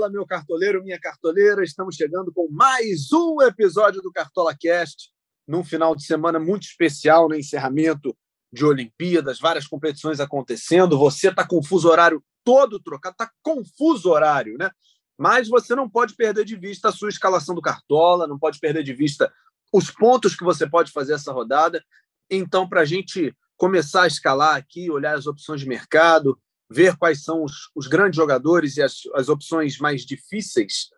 Fala, 0.00 0.10
meu 0.10 0.26
cartoleiro, 0.26 0.82
minha 0.82 0.98
cartoleira. 0.98 1.62
Estamos 1.62 1.94
chegando 1.94 2.32
com 2.32 2.48
mais 2.50 3.12
um 3.12 3.42
episódio 3.42 4.00
do 4.00 4.10
Cartola 4.10 4.56
Cast, 4.58 5.10
num 5.46 5.62
final 5.62 5.94
de 5.94 6.06
semana 6.06 6.40
muito 6.40 6.62
especial, 6.62 7.28
no 7.28 7.34
encerramento 7.34 8.16
de 8.50 8.64
Olimpíadas, 8.64 9.38
várias 9.38 9.66
competições 9.66 10.18
acontecendo. 10.18 10.96
Você 10.96 11.28
está 11.28 11.46
com 11.46 11.58
o 11.58 11.62
fuso 11.62 11.86
horário 11.86 12.24
todo 12.42 12.80
trocado, 12.80 13.12
está 13.12 13.30
confuso 13.42 14.08
horário, 14.08 14.56
né? 14.56 14.70
Mas 15.18 15.48
você 15.48 15.74
não 15.74 15.86
pode 15.86 16.16
perder 16.16 16.46
de 16.46 16.56
vista 16.56 16.88
a 16.88 16.92
sua 16.92 17.10
escalação 17.10 17.54
do 17.54 17.60
Cartola, 17.60 18.26
não 18.26 18.38
pode 18.38 18.58
perder 18.58 18.82
de 18.82 18.94
vista 18.94 19.30
os 19.70 19.90
pontos 19.90 20.34
que 20.34 20.44
você 20.44 20.66
pode 20.66 20.92
fazer 20.92 21.12
essa 21.12 21.30
rodada. 21.30 21.84
Então, 22.30 22.66
para 22.66 22.80
a 22.80 22.86
gente 22.86 23.36
começar 23.54 24.04
a 24.04 24.08
escalar 24.08 24.56
aqui, 24.56 24.90
olhar 24.90 25.14
as 25.14 25.26
opções 25.26 25.60
de 25.60 25.68
mercado, 25.68 26.40
ver 26.70 26.96
quais 26.96 27.22
são 27.22 27.42
os, 27.42 27.70
os 27.74 27.86
grandes 27.88 28.16
jogadores 28.16 28.76
e 28.76 28.82
as, 28.82 29.02
as 29.14 29.28
opções 29.28 29.78
mais 29.78 30.02
difíceis. 30.02 30.88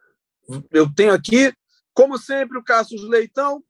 Eu 0.70 0.92
tenho 0.92 1.12
aqui, 1.12 1.52
como 1.94 2.18
sempre, 2.18 2.58
o 2.58 2.64
Cassius 2.64 3.02
Leitão, 3.02 3.64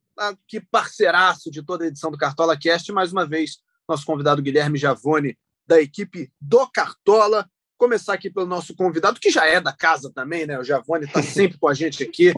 que 0.47 0.59
parceiraço 0.59 1.49
de 1.49 1.63
toda 1.63 1.85
a 1.85 1.87
edição 1.87 2.11
do 2.11 2.17
Cartola 2.17 2.57
Cast, 2.57 2.91
mais 2.91 3.11
uma 3.11 3.25
vez, 3.25 3.57
nosso 3.87 4.05
convidado 4.05 4.41
Guilherme 4.41 4.77
Javone, 4.77 5.37
da 5.65 5.81
equipe 5.81 6.31
do 6.39 6.67
Cartola. 6.67 7.49
Começar 7.77 8.13
aqui 8.13 8.29
pelo 8.29 8.45
nosso 8.45 8.75
convidado, 8.75 9.19
que 9.19 9.29
já 9.29 9.45
é 9.45 9.59
da 9.59 9.73
casa 9.73 10.11
também, 10.13 10.45
né? 10.45 10.59
O 10.59 10.63
Javone 10.63 11.05
está 11.05 11.21
sempre 11.23 11.57
com 11.57 11.67
a 11.67 11.73
gente 11.73 12.03
aqui. 12.03 12.33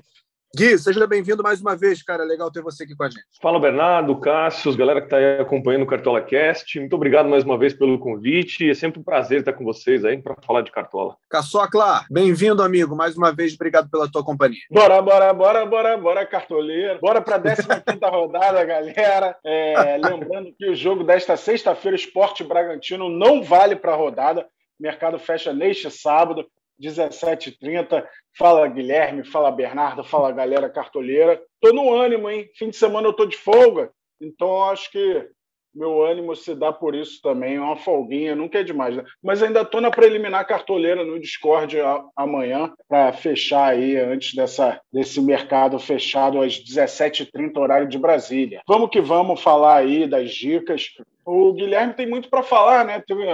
Gui, 0.58 0.77
seja 0.80 1.05
bem-vindo 1.05 1.44
mais 1.44 1.59
uma 1.59 1.75
vez, 1.75 2.02
cara. 2.02 2.23
Legal 2.23 2.50
ter 2.50 2.61
você 2.61 2.86
aqui 2.86 2.95
com 2.95 3.03
a 3.03 3.09
gente. 3.09 3.25
Fala, 3.42 3.59
Bernardo, 3.59 4.17
Cássio, 4.17 4.73
galera 4.73 5.02
que 5.02 5.08
está 5.08 5.17
aí 5.17 5.42
acompanhando 5.42 5.81
o 5.84 5.86
Cartola 5.86 6.22
Cast. 6.22 6.80
Muito 6.80 6.95
obrigado 6.95 7.28
mais 7.28 7.44
uma 7.44 7.58
vez 7.58 7.73
pelo 7.73 8.00
convite. 8.00 8.70
É 8.70 8.73
sempre 8.73 9.02
um 9.02 9.03
prazer 9.03 9.39
estar 9.39 9.52
com 9.52 9.66
vocês 9.66 10.06
aí 10.06 10.17
para 10.17 10.33
falar 10.48 10.61
de 10.61 10.72
Cartola. 10.72 11.17
Caçocla, 11.30 12.06
bem-vindo, 12.09 12.64
amigo. 12.64 12.95
Mais 12.95 13.17
uma 13.17 13.33
vez, 13.33 13.53
obrigado 13.53 13.89
pela 13.89 14.09
tua 14.09 14.23
companhia. 14.23 14.61
Bora, 14.72 15.02
bora, 15.02 15.33
bora, 15.33 15.66
bora, 15.66 15.98
bora, 15.98 16.26
cartoleiro. 16.26 17.00
Bora 17.02 17.20
para 17.20 17.36
a 17.36 17.42
15 17.42 18.00
rodada, 18.09 18.64
galera. 18.64 19.36
É, 19.44 19.98
lembrando 19.98 20.53
que 20.58 20.70
o 20.70 20.73
jogo 20.73 21.03
desta 21.03 21.36
sexta-feira, 21.36 21.98
Esporte 21.98 22.45
Bragantino, 22.45 23.09
não 23.09 23.44
vale 23.44 23.76
para 23.76 23.92
a 23.92 23.98
rodada. 23.98 24.48
O 24.80 24.83
mercado 24.83 25.20
fecha 25.20 25.52
neste 25.52 25.92
sábado. 25.92 26.45
17h30. 26.81 28.06
Fala 28.38 28.68
Guilherme, 28.68 29.26
fala 29.26 29.52
Bernardo, 29.52 30.04
fala 30.04 30.31
galera 30.31 30.70
cartoleira. 30.70 31.42
Tô 31.62 31.73
no 31.73 31.94
ânimo, 31.94 32.30
hein? 32.30 32.50
Fim 32.56 32.70
de 32.70 32.76
semana 32.76 33.08
eu 33.08 33.14
tô 33.14 33.26
de 33.26 33.38
folga, 33.38 33.92
então 34.22 34.64
acho 34.64 34.92
que 34.92 35.30
meu 35.76 36.04
ânimo 36.04 36.34
se 36.36 36.56
dá 36.56 36.72
por 36.72 36.95
isso 36.95 37.20
também. 37.22 37.56
É 37.56 37.62
uma 37.62 37.76
folguinha, 37.76 38.34
nunca 38.34 38.59
é 38.59 38.64
demais, 38.64 38.95
né? 38.95 39.04
Mas 39.22 39.44
ainda 39.44 39.66
tô 39.66 39.82
na 39.82 39.92
preliminar 39.92 40.48
cartoleira 40.48 41.04
no 41.04 41.20
Discord 41.20 41.78
amanhã 42.16 42.73
para 42.88 43.12
fechar 43.12 43.73
aí 43.73 43.98
antes 43.98 44.34
dessa, 44.34 44.80
desse 44.92 45.22
mercado 45.22 45.78
fechado 45.78 46.42
às 46.42 46.54
17h30, 46.54 47.58
horário 47.58 47.89
de 47.89 48.00
Brasília. 48.00 48.62
Vamos 48.66 48.89
que 48.89 49.02
vamos 49.02 49.42
falar 49.42 49.78
aí 49.78 50.08
das 50.08 50.32
dicas. 50.32 50.88
O 51.26 51.52
Guilherme 51.52 51.94
tem 51.94 52.08
muito 52.08 52.30
para 52.30 52.42
falar, 52.42 52.86
né? 52.86 53.04
Teve 53.06 53.26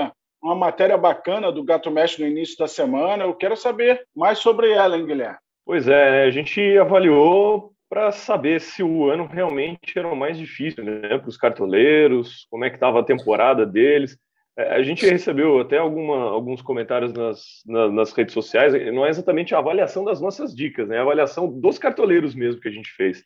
uma 0.41 0.55
matéria 0.55 0.97
bacana 0.97 1.51
do 1.51 1.63
Gato 1.63 1.91
Mestre 1.91 2.23
no 2.23 2.29
início 2.29 2.57
da 2.57 2.67
semana. 2.67 3.23
Eu 3.23 3.33
quero 3.33 3.55
saber 3.55 4.05
mais 4.15 4.39
sobre 4.39 4.71
ela, 4.71 4.97
hein, 4.97 5.05
Guilherme? 5.05 5.37
Pois 5.65 5.87
é, 5.87 6.11
né? 6.11 6.23
a 6.23 6.31
gente 6.31 6.59
avaliou 6.77 7.71
para 7.87 8.11
saber 8.11 8.61
se 8.61 8.81
o 8.81 9.09
ano 9.09 9.25
realmente 9.25 9.97
era 9.97 10.07
o 10.07 10.15
mais 10.15 10.37
difícil 10.37 10.83
né, 10.83 11.17
para 11.17 11.27
os 11.27 11.37
cartoleiros, 11.37 12.47
como 12.49 12.63
é 12.63 12.69
que 12.69 12.77
estava 12.77 13.01
a 13.01 13.03
temporada 13.03 13.65
deles. 13.65 14.17
É, 14.57 14.75
a 14.75 14.81
gente 14.81 15.05
recebeu 15.05 15.59
até 15.59 15.77
alguma, 15.77 16.31
alguns 16.31 16.61
comentários 16.61 17.13
nas, 17.13 17.61
nas, 17.65 17.93
nas, 17.93 18.13
redes 18.13 18.33
sociais, 18.33 18.73
não 18.93 19.05
é 19.05 19.09
exatamente 19.09 19.53
a 19.53 19.59
avaliação 19.59 20.03
das 20.03 20.21
nossas 20.21 20.55
dicas, 20.55 20.87
né, 20.87 20.95
é 20.95 20.99
a 20.99 21.01
avaliação 21.01 21.51
dos 21.51 21.77
cartoleiros 21.77 22.33
mesmo 22.33 22.61
que 22.61 22.69
a 22.69 22.71
gente 22.71 22.89
fez. 22.91 23.23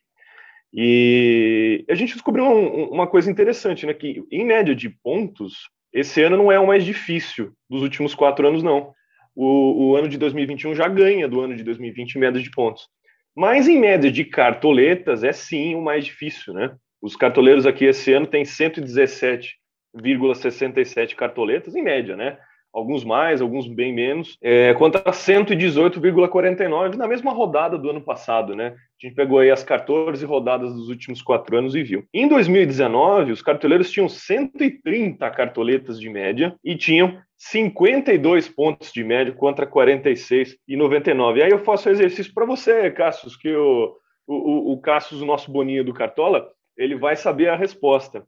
E 0.73 1.85
a 1.89 1.95
gente 1.95 2.13
descobriu 2.13 2.45
um, 2.45 2.89
uma 2.89 3.07
coisa 3.07 3.29
interessante, 3.29 3.85
né, 3.85 3.93
que 3.93 4.23
em 4.31 4.43
média 4.43 4.75
de 4.75 4.89
pontos, 4.89 5.69
esse 5.95 6.21
ano 6.21 6.35
não 6.35 6.51
é 6.51 6.59
o 6.59 6.67
mais 6.67 6.83
difícil 6.83 7.53
dos 7.69 7.81
últimos 7.81 8.13
quatro 8.13 8.45
anos, 8.45 8.61
não. 8.61 8.93
O, 9.33 9.91
o 9.91 9.95
ano 9.95 10.09
de 10.09 10.17
2021 10.17 10.75
já 10.75 10.89
ganha 10.89 11.25
do 11.25 11.39
ano 11.39 11.55
de 11.55 11.63
2020 11.63 12.15
em 12.15 12.19
média 12.19 12.41
de 12.41 12.51
pontos. 12.51 12.89
Mas 13.33 13.69
em 13.69 13.79
média 13.79 14.11
de 14.11 14.25
cartoletas 14.25 15.23
é 15.23 15.31
sim 15.31 15.73
o 15.73 15.81
mais 15.81 16.03
difícil, 16.03 16.53
né? 16.53 16.75
Os 17.01 17.15
cartoleiros 17.15 17.65
aqui 17.65 17.85
esse 17.85 18.11
ano 18.11 18.27
têm 18.27 18.43
117,67 18.43 21.15
cartoletas 21.15 21.73
em 21.75 21.81
média, 21.81 22.17
né? 22.17 22.37
Alguns 22.75 23.05
mais, 23.05 23.41
alguns 23.41 23.67
bem 23.69 23.93
menos, 23.93 24.37
é, 24.41 24.73
contra 24.73 25.01
118,49 25.01 26.95
na 26.97 27.07
mesma 27.07 27.31
rodada 27.31 27.77
do 27.77 27.89
ano 27.89 28.01
passado, 28.01 28.53
né? 28.53 28.75
A 29.01 29.05
gente 29.05 29.15
pegou 29.15 29.39
aí 29.39 29.49
as 29.49 29.63
14 29.63 30.25
rodadas 30.25 30.73
dos 30.73 30.89
últimos 30.89 31.21
quatro 31.21 31.57
anos 31.57 31.73
e 31.73 31.81
viu. 31.81 32.03
Em 32.13 32.27
2019, 32.27 33.31
os 33.31 33.41
cartoleiros 33.41 33.89
tinham 33.89 34.09
130 34.09 35.29
cartoletas 35.31 35.97
de 35.97 36.09
média 36.09 36.53
e 36.61 36.75
tinham 36.75 37.17
52 37.37 38.49
pontos 38.49 38.91
de 38.91 39.05
média 39.05 39.31
contra 39.31 39.65
46 39.65 40.57
e 40.67 40.75
99. 40.75 41.39
E 41.39 41.43
aí 41.43 41.51
eu 41.51 41.59
faço 41.59 41.87
o 41.87 41.91
exercício 41.91 42.33
para 42.33 42.45
você, 42.45 42.91
Cassius, 42.91 43.37
que 43.37 43.55
o, 43.55 43.95
o, 44.27 44.73
o 44.73 44.81
Cassius, 44.81 45.21
o 45.21 45.25
nosso 45.25 45.49
boninho 45.49 45.85
do 45.85 45.93
Cartola, 45.93 46.49
ele 46.77 46.95
vai 46.95 47.15
saber 47.15 47.47
a 47.47 47.55
resposta. 47.55 48.27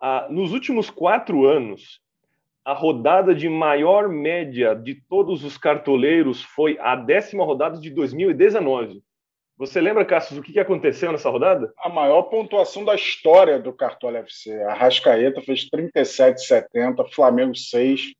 Ah, 0.00 0.26
nos 0.30 0.52
últimos 0.52 0.88
quatro 0.88 1.46
anos, 1.46 2.02
a 2.64 2.72
rodada 2.72 3.34
de 3.34 3.48
maior 3.48 4.08
média 4.08 4.74
de 4.74 4.94
todos 4.94 5.44
os 5.44 5.58
cartoleiros 5.58 6.42
foi 6.42 6.78
a 6.80 6.96
décima 6.96 7.44
rodada 7.44 7.78
de 7.78 7.90
2019. 7.90 9.02
Você 9.56 9.80
lembra, 9.80 10.04
Cassius, 10.04 10.40
o 10.40 10.42
que 10.42 10.58
aconteceu 10.58 11.12
nessa 11.12 11.28
rodada? 11.28 11.72
A 11.78 11.88
maior 11.88 12.22
pontuação 12.22 12.84
da 12.84 12.94
história 12.94 13.58
do 13.58 13.72
Cartola 13.72 14.18
FC. 14.18 14.52
A 14.64 14.74
Rascaeta 14.74 15.40
fez 15.42 15.68
37,70, 15.70 17.08
Flamengo 17.12 17.54
6, 17.54 18.14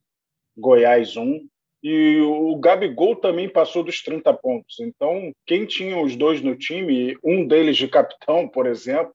Goiás 0.56 1.16
1. 1.16 1.48
E 1.82 2.20
o 2.20 2.56
Gabigol 2.56 3.16
também 3.16 3.48
passou 3.48 3.82
dos 3.82 4.00
30 4.02 4.32
pontos. 4.34 4.78
Então, 4.78 5.32
quem 5.44 5.66
tinha 5.66 5.98
os 5.98 6.14
dois 6.16 6.40
no 6.40 6.54
time, 6.54 7.16
um 7.22 7.46
deles 7.46 7.76
de 7.76 7.88
capitão, 7.88 8.48
por 8.48 8.66
exemplo, 8.66 9.12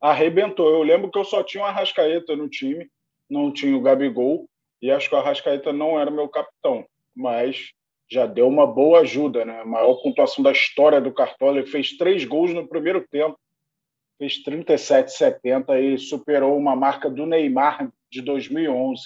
arrebentou. 0.00 0.68
Eu 0.68 0.82
lembro 0.82 1.10
que 1.10 1.18
eu 1.18 1.24
só 1.24 1.42
tinha 1.42 1.64
o 1.64 1.66
Arrascaeta 1.66 2.36
no 2.36 2.48
time, 2.48 2.86
não 3.28 3.50
tinha 3.50 3.76
o 3.76 3.80
Gabigol. 3.80 4.46
E 4.84 4.90
acho 4.90 5.08
que 5.08 5.14
o 5.14 5.18
Arrascaeta 5.18 5.72
não 5.72 5.98
era 5.98 6.10
meu 6.10 6.28
capitão, 6.28 6.84
mas 7.16 7.70
já 8.06 8.26
deu 8.26 8.46
uma 8.46 8.66
boa 8.66 9.00
ajuda, 9.00 9.42
né? 9.42 9.62
A 9.62 9.64
maior 9.64 9.94
pontuação 10.02 10.44
da 10.44 10.52
história 10.52 11.00
do 11.00 11.10
Cartola. 11.10 11.56
Ele 11.56 11.66
fez 11.66 11.96
três 11.96 12.26
gols 12.26 12.52
no 12.52 12.68
primeiro 12.68 13.02
tempo, 13.08 13.34
fez 14.18 14.44
37,70 14.44 15.80
e 15.80 15.96
superou 15.96 16.54
uma 16.54 16.76
marca 16.76 17.08
do 17.08 17.24
Neymar 17.24 17.90
de 18.12 18.20
2011. 18.20 19.04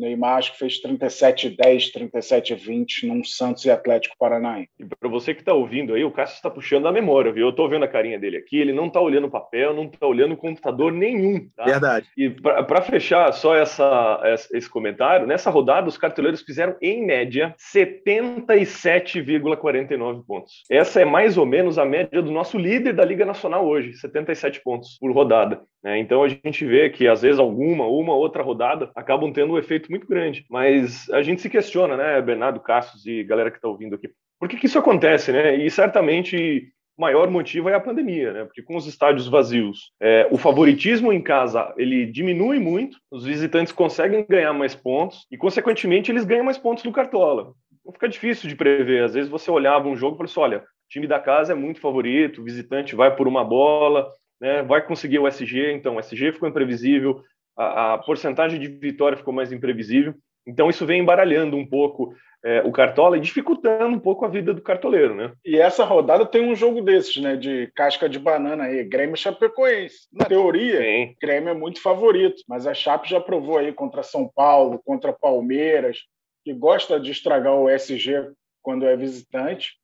Neymar 0.00 0.38
acho 0.38 0.52
que 0.52 0.58
fez 0.58 0.82
37-10, 0.82 1.92
37-20 1.92 3.04
num 3.04 3.22
Santos 3.22 3.64
e 3.64 3.70
Atlético 3.70 4.16
Paranaense. 4.18 4.70
E 4.78 4.84
para 4.84 5.08
você 5.08 5.34
que 5.34 5.40
está 5.40 5.54
ouvindo 5.54 5.94
aí, 5.94 6.04
o 6.04 6.10
Cássio 6.10 6.36
está 6.36 6.50
puxando 6.50 6.86
a 6.86 6.92
memória, 6.92 7.32
viu? 7.32 7.46
Eu 7.46 7.50
estou 7.50 7.68
vendo 7.68 7.84
a 7.84 7.88
carinha 7.88 8.18
dele 8.18 8.38
aqui, 8.38 8.58
ele 8.58 8.72
não 8.72 8.86
está 8.86 9.00
olhando 9.00 9.30
papel, 9.30 9.74
não 9.74 9.84
está 9.84 10.06
olhando 10.06 10.36
computador 10.36 10.92
nenhum. 10.92 11.48
Tá? 11.56 11.64
Verdade. 11.64 12.06
E 12.16 12.30
para 12.30 12.82
fechar 12.82 13.32
só 13.32 13.54
essa, 13.54 14.20
esse 14.52 14.68
comentário, 14.68 15.26
nessa 15.26 15.50
rodada 15.50 15.88
os 15.88 15.98
cartoleiros 15.98 16.42
fizeram, 16.42 16.76
em 16.80 17.04
média, 17.04 17.54
77,49 17.74 20.24
pontos. 20.26 20.64
Essa 20.70 21.02
é 21.02 21.04
mais 21.04 21.36
ou 21.36 21.46
menos 21.46 21.78
a 21.78 21.84
média 21.84 22.22
do 22.22 22.30
nosso 22.30 22.56
líder 22.58 22.94
da 22.94 23.04
Liga 23.04 23.24
Nacional 23.24 23.66
hoje, 23.66 23.94
77 23.94 24.62
pontos 24.62 24.96
por 24.98 25.10
rodada. 25.12 25.62
Né? 25.82 25.98
Então 25.98 26.22
a 26.22 26.28
gente 26.28 26.64
vê 26.64 26.90
que 26.90 27.08
às 27.08 27.22
vezes 27.22 27.38
alguma, 27.38 27.86
uma 27.86 28.14
outra 28.14 28.42
rodada 28.42 28.90
acabam 28.94 29.32
tendo 29.32 29.54
um 29.54 29.58
efeito 29.58 29.89
muito 29.90 30.06
grande. 30.06 30.46
Mas 30.48 31.10
a 31.10 31.22
gente 31.22 31.42
se 31.42 31.50
questiona, 31.50 31.96
né, 31.96 32.22
Bernardo 32.22 32.60
Cassius 32.60 33.04
e 33.06 33.24
galera 33.24 33.50
que 33.50 33.58
está 33.58 33.68
ouvindo 33.68 33.94
aqui, 33.94 34.10
por 34.38 34.48
que, 34.48 34.56
que 34.56 34.66
isso 34.66 34.78
acontece, 34.78 35.32
né? 35.32 35.54
E 35.56 35.70
certamente 35.70 36.72
o 36.96 37.02
maior 37.02 37.30
motivo 37.30 37.68
é 37.68 37.74
a 37.74 37.80
pandemia, 37.80 38.32
né? 38.32 38.44
Porque 38.44 38.62
com 38.62 38.76
os 38.76 38.86
estádios 38.86 39.28
vazios, 39.28 39.92
é, 40.00 40.26
o 40.30 40.38
favoritismo 40.38 41.12
em 41.12 41.20
casa 41.20 41.74
ele 41.76 42.06
diminui 42.06 42.58
muito, 42.58 42.96
os 43.10 43.24
visitantes 43.24 43.72
conseguem 43.72 44.24
ganhar 44.26 44.52
mais 44.52 44.74
pontos 44.74 45.26
e, 45.30 45.36
consequentemente, 45.36 46.10
eles 46.10 46.24
ganham 46.24 46.44
mais 46.44 46.56
pontos 46.56 46.84
no 46.84 46.92
cartola. 46.92 47.52
Então 47.80 47.92
fica 47.92 48.08
difícil 48.08 48.48
de 48.48 48.56
prever. 48.56 49.04
Às 49.04 49.14
vezes 49.14 49.30
você 49.30 49.50
olhava 49.50 49.88
um 49.88 49.96
jogo 49.96 50.14
e 50.14 50.18
falava 50.18 50.30
assim: 50.30 50.40
olha, 50.40 50.58
o 50.58 50.88
time 50.88 51.06
da 51.06 51.18
casa 51.18 51.52
é 51.52 51.54
muito 51.54 51.80
favorito, 51.80 52.40
o 52.40 52.44
visitante 52.44 52.94
vai 52.94 53.14
por 53.14 53.28
uma 53.28 53.44
bola, 53.44 54.10
né, 54.40 54.62
vai 54.62 54.84
conseguir 54.84 55.18
o 55.18 55.28
SG, 55.28 55.72
então 55.72 55.96
o 55.96 56.00
SG 56.00 56.32
ficou 56.32 56.48
imprevisível, 56.48 57.22
a, 57.56 57.94
a, 57.94 57.98
porcentagem 57.98 58.58
de 58.58 58.68
vitória 58.68 59.16
ficou 59.16 59.32
mais 59.32 59.52
imprevisível, 59.52 60.14
então 60.46 60.70
isso 60.70 60.86
vem 60.86 61.00
embaralhando 61.00 61.56
um 61.56 61.66
pouco 61.66 62.14
é, 62.42 62.62
o 62.62 62.72
Cartola 62.72 63.16
e 63.16 63.20
dificultando 63.20 63.94
um 63.94 64.00
pouco 64.00 64.24
a 64.24 64.28
vida 64.28 64.54
do 64.54 64.62
cartoleiro, 64.62 65.14
né? 65.14 65.32
E 65.44 65.58
essa 65.58 65.84
rodada 65.84 66.24
tem 66.24 66.42
um 66.42 66.56
jogo 66.56 66.80
desses, 66.80 67.16
né, 67.18 67.36
de 67.36 67.70
casca 67.74 68.08
de 68.08 68.18
banana 68.18 68.64
aí, 68.64 68.82
Grêmio 68.84 69.16
Chapecoense. 69.16 70.08
Na 70.12 70.24
teoria, 70.24 70.80
Sim. 70.80 71.14
Grêmio 71.20 71.50
é 71.50 71.54
muito 71.54 71.82
favorito, 71.82 72.42
mas 72.48 72.66
a 72.66 72.72
Chape 72.72 73.10
já 73.10 73.20
provou 73.20 73.58
aí 73.58 73.72
contra 73.72 74.02
São 74.02 74.30
Paulo, 74.34 74.80
contra 74.84 75.12
Palmeiras, 75.12 75.98
que 76.44 76.54
gosta 76.54 76.98
de 76.98 77.10
estragar 77.10 77.54
o 77.54 77.68
SG 77.68 78.32
quando 78.62 78.86
é 78.86 78.96
visitante. 78.96 79.74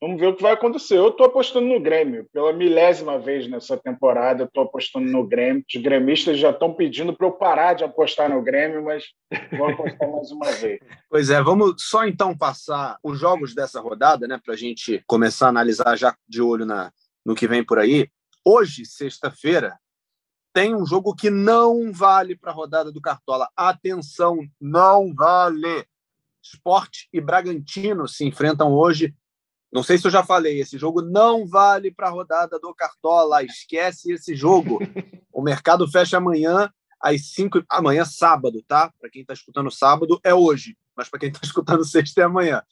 Vamos 0.00 0.20
ver 0.20 0.26
o 0.26 0.36
que 0.36 0.42
vai 0.42 0.52
acontecer. 0.52 0.98
Eu 0.98 1.08
estou 1.08 1.24
apostando 1.24 1.66
no 1.66 1.80
Grêmio. 1.80 2.28
Pela 2.30 2.52
milésima 2.52 3.18
vez 3.18 3.48
nessa 3.48 3.78
temporada, 3.78 4.44
estou 4.44 4.64
apostando 4.64 5.06
no 5.10 5.26
Grêmio. 5.26 5.64
Os 5.74 5.82
gremistas 5.82 6.38
já 6.38 6.50
estão 6.50 6.74
pedindo 6.74 7.16
para 7.16 7.26
eu 7.26 7.32
parar 7.32 7.72
de 7.72 7.82
apostar 7.82 8.28
no 8.28 8.42
Grêmio, 8.42 8.84
mas 8.84 9.04
vou 9.56 9.70
apostar 9.70 10.10
mais 10.10 10.30
uma 10.30 10.52
vez. 10.52 10.78
Pois 11.08 11.30
é, 11.30 11.42
vamos 11.42 11.76
só 11.78 12.06
então 12.06 12.36
passar 12.36 12.98
os 13.02 13.18
jogos 13.18 13.54
dessa 13.54 13.80
rodada, 13.80 14.26
né, 14.26 14.38
para 14.44 14.52
a 14.52 14.56
gente 14.56 15.02
começar 15.06 15.46
a 15.46 15.48
analisar 15.48 15.96
já 15.96 16.14
de 16.28 16.42
olho 16.42 16.66
na, 16.66 16.92
no 17.24 17.34
que 17.34 17.48
vem 17.48 17.64
por 17.64 17.78
aí. 17.78 18.10
Hoje, 18.44 18.84
sexta-feira, 18.84 19.78
tem 20.52 20.74
um 20.74 20.84
jogo 20.84 21.14
que 21.14 21.30
não 21.30 21.90
vale 21.90 22.36
para 22.36 22.50
a 22.50 22.54
rodada 22.54 22.92
do 22.92 23.00
Cartola. 23.00 23.48
Atenção, 23.56 24.46
não 24.60 25.14
vale. 25.14 25.86
Esporte 26.42 27.08
e 27.12 27.20
Bragantino 27.20 28.06
se 28.06 28.26
enfrentam 28.26 28.72
hoje 28.72 29.14
não 29.76 29.82
sei 29.82 29.98
se 29.98 30.06
eu 30.06 30.10
já 30.10 30.24
falei, 30.24 30.58
esse 30.58 30.78
jogo 30.78 31.02
não 31.02 31.46
vale 31.46 31.90
para 31.90 32.08
a 32.08 32.10
rodada 32.10 32.58
do 32.58 32.74
Cartola, 32.74 33.44
esquece 33.44 34.10
esse 34.10 34.34
jogo. 34.34 34.78
o 35.30 35.42
mercado 35.42 35.86
fecha 35.86 36.16
amanhã 36.16 36.72
às 36.98 37.34
5 37.34 37.62
amanhã 37.68 38.02
sábado, 38.06 38.64
tá? 38.66 38.90
Para 38.98 39.10
quem 39.10 39.20
está 39.20 39.34
escutando 39.34 39.70
sábado 39.70 40.18
é 40.24 40.32
hoje, 40.32 40.78
mas 40.96 41.10
para 41.10 41.20
quem 41.20 41.28
está 41.28 41.40
escutando 41.44 41.84
sexta 41.84 42.22
é 42.22 42.24
amanhã. 42.24 42.62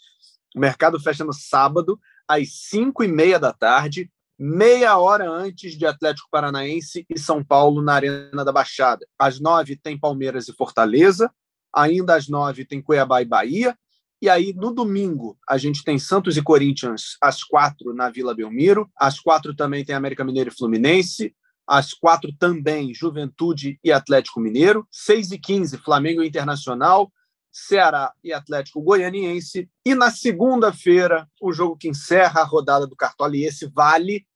O 0.57 0.59
mercado 0.59 0.99
fecha 0.99 1.23
no 1.23 1.35
sábado 1.35 2.01
às 2.27 2.55
5 2.71 3.05
e 3.05 3.09
meia 3.09 3.39
da 3.39 3.53
tarde, 3.53 4.11
meia 4.39 4.97
hora 4.97 5.31
antes 5.31 5.77
de 5.77 5.85
Atlético 5.85 6.31
Paranaense 6.31 7.05
e 7.11 7.19
São 7.19 7.45
Paulo 7.45 7.83
na 7.83 7.97
Arena 7.97 8.47
da 8.47 8.51
Baixada. 8.51 9.07
Às 9.19 9.39
nove 9.39 9.77
tem 9.77 10.01
Palmeiras 10.01 10.49
e 10.49 10.55
Fortaleza, 10.55 11.31
ainda 11.71 12.15
às 12.15 12.31
nove 12.31 12.65
tem 12.65 12.81
Cuiabá 12.81 13.21
e 13.21 13.27
Bahia, 13.27 13.77
e 14.25 14.29
aí, 14.31 14.55
no 14.55 14.73
domingo, 14.73 15.37
a 15.47 15.59
gente 15.59 15.85
tem 15.85 15.99
Santos 15.99 16.39
e 16.39 16.43
Corinthians 16.43 17.19
às 17.21 17.45
quatro 17.45 17.93
na 17.93 18.09
Vila 18.09 18.35
Belmiro. 18.35 18.91
Às 18.97 19.21
quatro 19.21 19.55
também 19.55 19.85
tem 19.85 19.95
América 19.95 20.25
Mineiro 20.25 20.49
e 20.49 20.57
Fluminense. 20.57 21.37
Às 21.67 21.93
quatro 21.93 22.33
também 22.39 22.95
Juventude 22.95 23.79
e 23.85 23.93
Atlético 23.93 24.41
Mineiro. 24.41 24.89
Seis 24.91 25.31
e 25.31 25.39
quinze, 25.39 25.77
Flamengo 25.77 26.23
e 26.23 26.27
Internacional. 26.27 27.13
Ceará 27.53 28.15
e 28.25 28.33
Atlético 28.33 28.81
Goianiense. 28.81 29.69
E 29.85 29.95
na 29.95 30.11
segunda-feira, 30.11 31.29
o 31.39 31.53
jogo 31.53 31.77
que 31.77 31.91
encerra 31.91 32.41
a 32.41 32.45
rodada 32.45 32.87
do 32.87 32.97
Cartola, 32.97 33.37
e 33.37 33.45
esse 33.45 33.67
vale, 33.67 34.27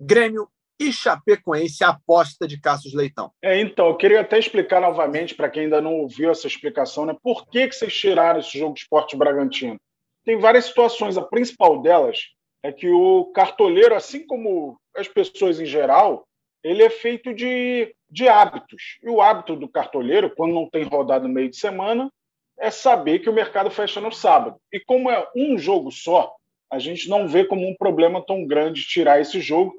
Grêmio 0.00 0.48
e 0.78 0.92
Chapecoense 0.92 1.82
aposta 1.82 2.46
de 2.46 2.60
Cassius 2.60 2.94
Leitão. 2.94 3.30
É, 3.42 3.60
então, 3.60 3.88
eu 3.88 3.96
queria 3.96 4.20
até 4.20 4.38
explicar 4.38 4.80
novamente 4.80 5.34
para 5.34 5.50
quem 5.50 5.64
ainda 5.64 5.80
não 5.80 5.94
ouviu 5.94 6.30
essa 6.30 6.46
explicação, 6.46 7.04
né? 7.04 7.16
Por 7.22 7.46
que, 7.48 7.66
que 7.68 7.74
vocês 7.74 7.94
tiraram 7.94 8.40
esse 8.40 8.58
jogo 8.58 8.74
de 8.74 8.80
esporte 8.80 9.16
Bragantino? 9.16 9.76
Tem 10.24 10.38
várias 10.38 10.66
situações, 10.66 11.16
a 11.16 11.22
principal 11.22 11.80
delas 11.80 12.18
é 12.62 12.72
que 12.72 12.88
o 12.88 13.26
cartoleiro, 13.34 13.94
assim 13.94 14.26
como 14.26 14.78
as 14.96 15.08
pessoas 15.08 15.60
em 15.60 15.66
geral, 15.66 16.26
ele 16.62 16.82
é 16.82 16.90
feito 16.90 17.32
de, 17.32 17.94
de 18.10 18.28
hábitos. 18.28 18.98
E 19.02 19.08
o 19.08 19.22
hábito 19.22 19.56
do 19.56 19.68
cartoleiro, 19.68 20.34
quando 20.34 20.54
não 20.54 20.68
tem 20.68 20.84
rodada 20.84 21.26
no 21.26 21.32
meio 21.32 21.48
de 21.48 21.56
semana, 21.56 22.10
é 22.58 22.70
saber 22.70 23.20
que 23.20 23.30
o 23.30 23.32
mercado 23.32 23.70
fecha 23.70 24.00
no 24.00 24.12
sábado. 24.12 24.56
E 24.72 24.80
como 24.80 25.10
é 25.10 25.26
um 25.34 25.56
jogo 25.56 25.90
só, 25.90 26.34
a 26.70 26.78
gente 26.78 27.08
não 27.08 27.28
vê 27.28 27.44
como 27.44 27.66
um 27.66 27.74
problema 27.74 28.24
tão 28.24 28.44
grande 28.44 28.82
tirar 28.82 29.20
esse 29.20 29.40
jogo, 29.40 29.74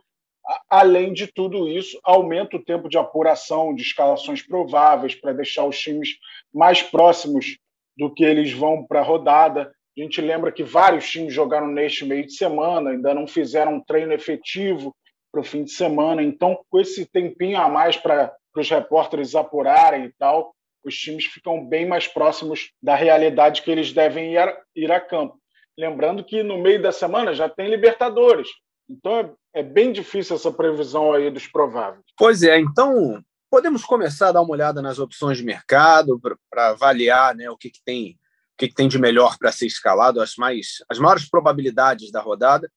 Além 0.69 1.13
de 1.13 1.27
tudo 1.27 1.67
isso, 1.67 1.99
aumenta 2.03 2.57
o 2.57 2.63
tempo 2.63 2.89
de 2.89 2.97
apuração 2.97 3.75
de 3.75 3.83
escalações 3.83 4.41
prováveis 4.41 5.13
para 5.13 5.33
deixar 5.33 5.65
os 5.65 5.77
times 5.77 6.17
mais 6.53 6.81
próximos 6.81 7.57
do 7.95 8.11
que 8.11 8.23
eles 8.23 8.51
vão 8.51 8.83
para 8.85 9.01
a 9.01 9.03
rodada. 9.03 9.71
A 9.97 10.01
gente 10.01 10.19
lembra 10.21 10.51
que 10.51 10.63
vários 10.63 11.07
times 11.07 11.33
jogaram 11.33 11.67
neste 11.67 12.03
meio 12.05 12.25
de 12.25 12.33
semana, 12.33 12.91
ainda 12.91 13.13
não 13.13 13.27
fizeram 13.27 13.75
um 13.75 13.83
treino 13.83 14.13
efetivo 14.13 14.95
para 15.31 15.41
o 15.41 15.43
fim 15.43 15.63
de 15.63 15.71
semana. 15.71 16.23
Então, 16.23 16.59
com 16.69 16.79
esse 16.79 17.05
tempinho 17.05 17.59
a 17.59 17.69
mais 17.69 17.95
para 17.95 18.33
os 18.55 18.69
repórteres 18.69 19.35
apurarem 19.35 20.05
e 20.05 20.13
tal, 20.17 20.55
os 20.83 20.97
times 20.97 21.25
ficam 21.25 21.63
bem 21.63 21.85
mais 21.85 22.07
próximos 22.07 22.71
da 22.81 22.95
realidade 22.95 23.61
que 23.61 23.69
eles 23.69 23.91
devem 23.91 24.33
ir 24.33 24.37
a, 24.37 24.57
ir 24.75 24.91
a 24.91 24.99
campo. 24.99 25.37
Lembrando 25.77 26.23
que 26.23 26.41
no 26.41 26.57
meio 26.57 26.81
da 26.81 26.91
semana 26.91 27.33
já 27.33 27.47
tem 27.47 27.69
Libertadores. 27.69 28.47
Então 28.89 29.11
é, 29.17 29.31
é 29.53 29.63
bem 29.63 29.91
difícil 29.91 30.35
essa 30.35 30.51
previsão 30.51 31.13
aí 31.13 31.29
dos 31.29 31.47
prováveis. 31.47 32.03
Pois 32.17 32.41
é, 32.43 32.59
então 32.59 33.23
podemos 33.49 33.83
começar 33.83 34.29
a 34.29 34.31
dar 34.33 34.41
uma 34.41 34.51
olhada 34.51 34.81
nas 34.81 34.99
opções 34.99 35.37
de 35.37 35.43
mercado 35.43 36.19
para 36.49 36.69
avaliar 36.69 37.35
né, 37.35 37.49
o 37.49 37.57
que, 37.57 37.69
que 37.69 37.81
tem 37.83 38.17
o 38.53 38.59
que, 38.59 38.67
que 38.67 38.75
tem 38.75 38.89
de 38.89 38.99
melhor 38.99 39.37
para 39.37 39.53
ser 39.53 39.67
escalado, 39.67 40.19
as, 40.19 40.35
mais, 40.35 40.83
as 40.89 40.99
maiores 40.99 41.29
probabilidades 41.29 42.11
da 42.11 42.19
rodada. 42.19 42.69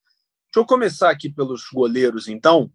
Deixa 0.47 0.61
eu 0.61 0.65
começar 0.65 1.11
aqui 1.11 1.29
pelos 1.29 1.65
goleiros, 1.73 2.29
então. 2.29 2.71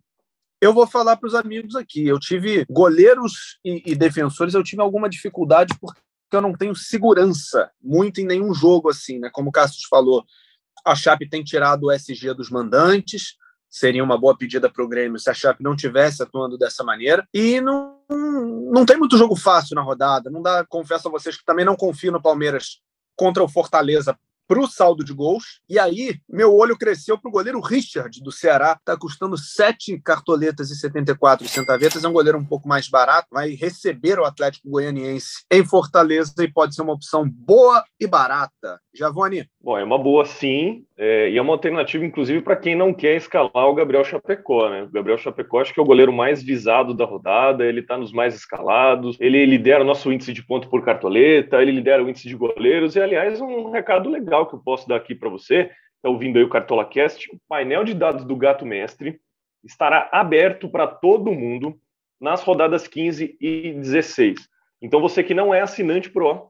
Eu 0.60 0.74
vou 0.74 0.86
falar 0.86 1.16
para 1.16 1.28
os 1.28 1.36
amigos 1.36 1.76
aqui. 1.76 2.06
Eu 2.06 2.20
tive 2.20 2.66
goleiros 2.70 3.60
e, 3.64 3.92
e 3.92 3.96
defensores, 3.96 4.56
eu 4.56 4.64
tive 4.64 4.82
alguma 4.82 5.08
dificuldade 5.08 5.74
porque 5.80 6.02
eu 6.34 6.42
não 6.42 6.52
tenho 6.52 6.76
segurança 6.76 7.72
muito 7.82 8.20
em 8.20 8.26
nenhum 8.26 8.54
jogo 8.54 8.90
assim, 8.90 9.20
né? 9.20 9.30
Como 9.32 9.50
o 9.50 9.52
Cassius 9.54 9.86
falou, 9.90 10.26
a 10.86 10.96
Chape 10.96 11.30
tem 11.30 11.44
tirado 11.44 11.86
o 11.86 11.92
SG 11.92 12.34
dos 12.34 12.50
mandantes, 12.50 13.36
seria 13.70 14.04
uma 14.04 14.18
boa 14.18 14.38
pedida 14.38 14.70
para 14.70 14.84
o 14.84 14.88
Grêmio 14.88 15.20
se 15.20 15.30
a 15.30 15.34
Chape 15.34 15.64
não 15.64 15.76
tivesse 15.76 16.24
atuando 16.24 16.58
dessa 16.58 16.84
maneira. 16.84 17.28
E 17.34 17.62
não, 17.62 18.00
não 18.10 18.86
tem 18.86 18.98
muito 18.98 19.18
jogo 19.18 19.36
fácil 19.36 19.76
na 19.76 19.82
rodada. 19.82 20.30
Não 20.30 20.42
dá, 20.42 20.66
confesso 20.66 21.08
a 21.08 21.12
vocês 21.12 21.38
que 21.38 21.46
também 21.46 21.66
não 21.66 21.76
confio 21.76 22.12
no 22.12 22.22
Palmeiras 22.22 22.80
contra 23.16 23.44
o 23.44 23.50
Fortaleza 23.50 24.18
para 24.48 24.60
o 24.60 24.68
saldo 24.68 25.04
de 25.04 25.14
gols. 25.14 25.60
E 25.70 25.78
aí, 25.78 26.20
meu 26.30 26.56
olho 26.56 26.78
cresceu 26.78 27.18
para 27.18 27.28
o 27.28 27.32
goleiro 27.32 27.60
Richard, 27.60 28.22
do 28.22 28.32
Ceará. 28.32 28.78
Está 28.80 28.96
custando 28.96 29.38
7 29.38 30.00
cartoletas 30.00 30.72
e 30.72 30.76
74 30.76 31.48
centavetas. 31.50 32.04
É 32.04 32.08
um 32.08 32.14
goleiro 32.14 32.38
um 32.38 32.46
pouco 32.46 32.68
mais 32.68 32.88
barato. 32.88 33.28
Vai 33.32 33.50
receber 33.50 34.18
o 34.20 34.26
Atlético 34.26 34.70
Goianiense 34.70 35.44
em 35.52 35.66
Fortaleza 35.66 36.34
e 36.40 36.52
pode 36.52 36.74
ser 36.74 36.82
uma 36.82 36.94
opção 36.94 37.30
boa 37.30 37.84
e 38.00 38.08
barata. 38.08 38.80
Javone? 38.98 39.46
Bom, 39.62 39.78
é 39.78 39.84
uma 39.84 39.98
boa 39.98 40.26
sim. 40.26 40.86
É, 40.98 41.30
e 41.30 41.38
é 41.38 41.42
uma 41.42 41.54
alternativa, 41.54 42.06
inclusive, 42.06 42.42
para 42.42 42.56
quem 42.56 42.76
não 42.76 42.94
quer 42.94 43.16
escalar 43.16 43.68
o 43.68 43.74
Gabriel 43.74 44.04
Chapecó, 44.04 44.70
né? 44.70 44.84
O 44.84 44.90
Gabriel 44.90 45.18
Chapecó 45.18 45.62
acho 45.62 45.74
que 45.74 45.80
é 45.80 45.84
o 45.84 45.86
goleiro 45.86 46.12
mais 46.12 46.42
visado 46.42 46.94
da 46.94 47.06
rodada, 47.06 47.66
ele 47.66 47.82
está 47.82 47.98
nos 47.98 48.12
mais 48.12 48.34
escalados, 48.36 49.18
ele 49.20 49.46
lidera 49.46 49.84
o 49.84 49.88
nosso 49.88 50.12
índice 50.12 50.34
de 50.34 50.46
ponto 50.46 50.70
por 50.70 50.84
cartoleta, 50.84 51.62
ele 51.62 51.72
lidera 51.72 52.04
o 52.04 52.10
índice 52.10 52.28
de 52.28 52.36
goleiros, 52.36 52.96
e 52.96 53.02
aliás, 53.02 53.40
um 53.40 53.70
recado 53.70 54.10
legal 54.10 54.48
que 54.48 54.56
eu 54.56 54.60
posso 54.60 54.88
dar 54.88 54.96
aqui 54.96 55.14
para 55.14 55.30
você, 55.30 55.70
está 55.96 56.10
ouvindo 56.10 56.38
aí 56.38 56.44
o 56.44 56.50
Cartola 56.50 56.86
Cast, 56.86 57.30
o 57.32 57.40
painel 57.48 57.84
de 57.84 57.94
dados 57.94 58.26
do 58.26 58.36
Gato 58.36 58.66
Mestre 58.66 59.20
estará 59.64 60.10
aberto 60.12 60.70
para 60.70 60.88
todo 60.88 61.32
mundo 61.32 61.76
nas 62.20 62.42
rodadas 62.42 62.88
15 62.88 63.38
e 63.40 63.74
16. 63.74 64.48
Então, 64.82 65.02
você 65.02 65.24
que 65.24 65.34
não 65.34 65.54
é 65.54 65.62
assinante 65.62 66.10
Pro, 66.10 66.50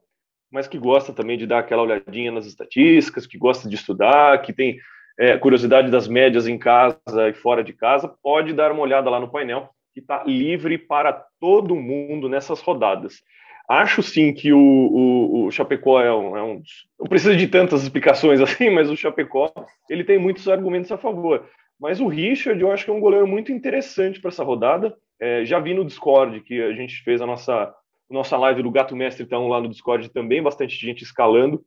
mas 0.51 0.67
que 0.67 0.77
gosta 0.77 1.13
também 1.13 1.37
de 1.37 1.47
dar 1.47 1.59
aquela 1.59 1.83
olhadinha 1.83 2.31
nas 2.31 2.45
estatísticas, 2.45 3.27
que 3.27 3.37
gosta 3.37 3.67
de 3.69 3.75
estudar, 3.75 4.41
que 4.41 4.53
tem 4.53 4.79
é, 5.19 5.37
curiosidade 5.37 5.89
das 5.89 6.07
médias 6.07 6.47
em 6.47 6.57
casa 6.57 7.29
e 7.29 7.33
fora 7.33 7.63
de 7.63 7.73
casa, 7.73 8.07
pode 8.21 8.53
dar 8.53 8.71
uma 8.71 8.81
olhada 8.81 9.09
lá 9.09 9.19
no 9.19 9.31
painel, 9.31 9.69
que 9.93 9.99
está 9.99 10.23
livre 10.23 10.77
para 10.77 11.25
todo 11.39 11.75
mundo 11.75 12.29
nessas 12.29 12.61
rodadas. 12.61 13.23
Acho 13.67 14.01
sim 14.01 14.31
que 14.33 14.53
o, 14.53 14.59
o, 14.59 15.45
o 15.45 15.51
Chapecó 15.51 16.01
é 16.01 16.13
um, 16.13 16.37
é 16.37 16.43
um, 16.43 16.61
Não 16.97 17.07
precisa 17.07 17.35
de 17.35 17.47
tantas 17.47 17.83
explicações 17.83 18.39
assim, 18.41 18.69
mas 18.69 18.89
o 18.89 18.95
Chapecó 18.95 19.51
ele 19.89 20.03
tem 20.03 20.17
muitos 20.17 20.47
argumentos 20.47 20.91
a 20.91 20.97
favor. 20.97 21.45
Mas 21.79 21.99
o 21.99 22.07
Richard, 22.07 22.59
eu 22.59 22.71
acho 22.71 22.85
que 22.85 22.91
é 22.91 22.93
um 22.93 22.99
goleiro 22.99 23.27
muito 23.27 23.51
interessante 23.51 24.21
para 24.21 24.29
essa 24.29 24.43
rodada. 24.43 24.95
É, 25.19 25.43
já 25.45 25.59
vi 25.59 25.73
no 25.73 25.85
Discord 25.85 26.41
que 26.41 26.61
a 26.61 26.73
gente 26.73 27.03
fez 27.03 27.21
a 27.21 27.25
nossa 27.25 27.73
nossa 28.09 28.37
live 28.37 28.63
do 28.63 28.71
Gato 28.71 28.95
Mestre 28.95 29.23
estão 29.23 29.47
lá 29.47 29.59
no 29.59 29.69
Discord 29.69 30.09
também, 30.09 30.41
bastante 30.41 30.75
gente 30.75 31.03
escalando. 31.03 31.63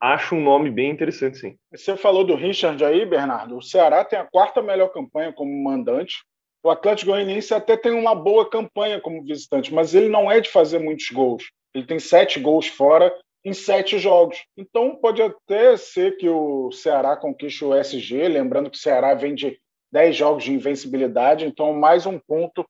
Acho 0.00 0.34
um 0.34 0.42
nome 0.42 0.70
bem 0.70 0.90
interessante, 0.90 1.38
sim. 1.38 1.56
Você 1.72 1.96
falou 1.96 2.24
do 2.24 2.34
Richard 2.34 2.82
aí, 2.84 3.06
Bernardo. 3.06 3.56
O 3.56 3.62
Ceará 3.62 4.04
tem 4.04 4.18
a 4.18 4.24
quarta 4.24 4.60
melhor 4.60 4.88
campanha 4.88 5.32
como 5.32 5.50
mandante. 5.62 6.16
O 6.62 6.70
Atlético 6.70 7.10
Goianiense 7.10 7.52
até 7.54 7.76
tem 7.76 7.92
uma 7.92 8.14
boa 8.14 8.48
campanha 8.48 9.00
como 9.00 9.22
visitante, 9.22 9.72
mas 9.72 9.94
ele 9.94 10.08
não 10.08 10.30
é 10.30 10.40
de 10.40 10.50
fazer 10.50 10.78
muitos 10.78 11.08
gols. 11.10 11.44
Ele 11.74 11.86
tem 11.86 11.98
sete 11.98 12.40
gols 12.40 12.66
fora 12.66 13.14
em 13.44 13.52
sete 13.52 13.98
jogos. 13.98 14.38
Então 14.56 14.96
pode 14.96 15.20
até 15.20 15.76
ser 15.76 16.16
que 16.16 16.28
o 16.28 16.72
Ceará 16.72 17.16
conquiste 17.16 17.64
o 17.64 17.74
SG, 17.74 18.28
lembrando 18.28 18.70
que 18.70 18.78
o 18.78 18.80
Ceará 18.80 19.12
vem 19.14 19.34
de 19.34 19.58
dez 19.92 20.16
jogos 20.16 20.44
de 20.44 20.52
invencibilidade, 20.52 21.44
então 21.44 21.72
mais 21.72 22.04
um 22.04 22.18
ponto 22.18 22.66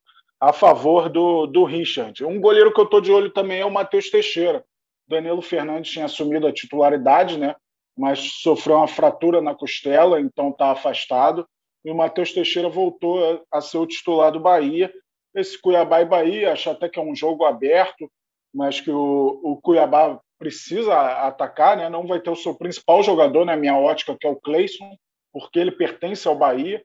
a 0.48 0.52
favor 0.52 1.08
do, 1.08 1.46
do 1.46 1.64
Richard. 1.64 2.24
Um 2.24 2.40
goleiro 2.40 2.72
que 2.72 2.80
eu 2.80 2.84
estou 2.84 3.00
de 3.00 3.10
olho 3.10 3.30
também 3.30 3.60
é 3.60 3.64
o 3.64 3.70
Matheus 3.70 4.10
Teixeira. 4.10 4.64
Danilo 5.08 5.40
Fernandes 5.40 5.90
tinha 5.90 6.04
assumido 6.04 6.46
a 6.46 6.52
titularidade, 6.52 7.38
né? 7.38 7.54
mas 7.96 8.18
sofreu 8.42 8.76
uma 8.76 8.88
fratura 8.88 9.40
na 9.40 9.54
costela, 9.54 10.20
então 10.20 10.50
está 10.50 10.70
afastado. 10.70 11.46
E 11.84 11.90
o 11.90 11.94
Matheus 11.94 12.32
Teixeira 12.32 12.68
voltou 12.68 13.42
a, 13.50 13.60
ser 13.60 13.78
o 13.78 13.86
titular 13.86 14.32
do 14.32 14.40
Bahia. 14.40 14.92
Esse 15.34 15.60
Cuiabá 15.60 16.02
e 16.02 16.06
Bahia, 16.06 16.52
acho 16.52 16.70
até 16.70 16.88
que 16.88 16.98
é 16.98 17.02
um 17.02 17.14
jogo 17.14 17.44
aberto, 17.44 18.10
mas 18.54 18.80
que 18.80 18.90
o, 18.90 19.40
o 19.42 19.56
Cuiabá 19.62 20.20
precisa 20.38 20.94
atacar, 21.26 21.76
né? 21.76 21.88
não 21.88 22.06
vai 22.06 22.20
ter 22.20 22.30
o 22.30 22.36
seu 22.36 22.54
principal 22.54 23.02
jogador, 23.02 23.44
na 23.44 23.56
minha 23.56 23.76
ótica, 23.76 24.16
que 24.18 24.26
é 24.26 24.30
o 24.30 24.36
Cleison, 24.36 24.96
porque 25.32 25.58
ele 25.58 25.72
pertence 25.72 26.28
ao 26.28 26.36
Bahia. 26.36 26.84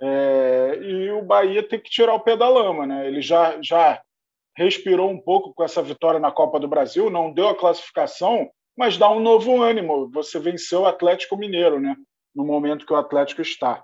É, 0.00 0.78
e 0.80 1.10
o 1.10 1.22
Bahia 1.22 1.62
tem 1.62 1.78
que 1.78 1.90
tirar 1.90 2.14
o 2.14 2.20
pé 2.20 2.36
da 2.36 2.48
lama. 2.48 2.86
Né? 2.86 3.06
Ele 3.06 3.20
já, 3.20 3.60
já 3.62 4.00
respirou 4.56 5.10
um 5.10 5.20
pouco 5.20 5.52
com 5.54 5.62
essa 5.62 5.82
vitória 5.82 6.20
na 6.20 6.30
Copa 6.30 6.58
do 6.58 6.68
Brasil, 6.68 7.10
não 7.10 7.32
deu 7.32 7.48
a 7.48 7.56
classificação, 7.56 8.50
mas 8.76 8.96
dá 8.96 9.10
um 9.10 9.20
novo 9.20 9.60
ânimo. 9.62 10.10
Você 10.10 10.38
venceu 10.38 10.82
o 10.82 10.86
Atlético 10.86 11.36
Mineiro, 11.36 11.80
né? 11.80 11.94
no 12.34 12.44
momento 12.44 12.86
que 12.86 12.92
o 12.92 12.96
Atlético 12.96 13.42
está. 13.42 13.82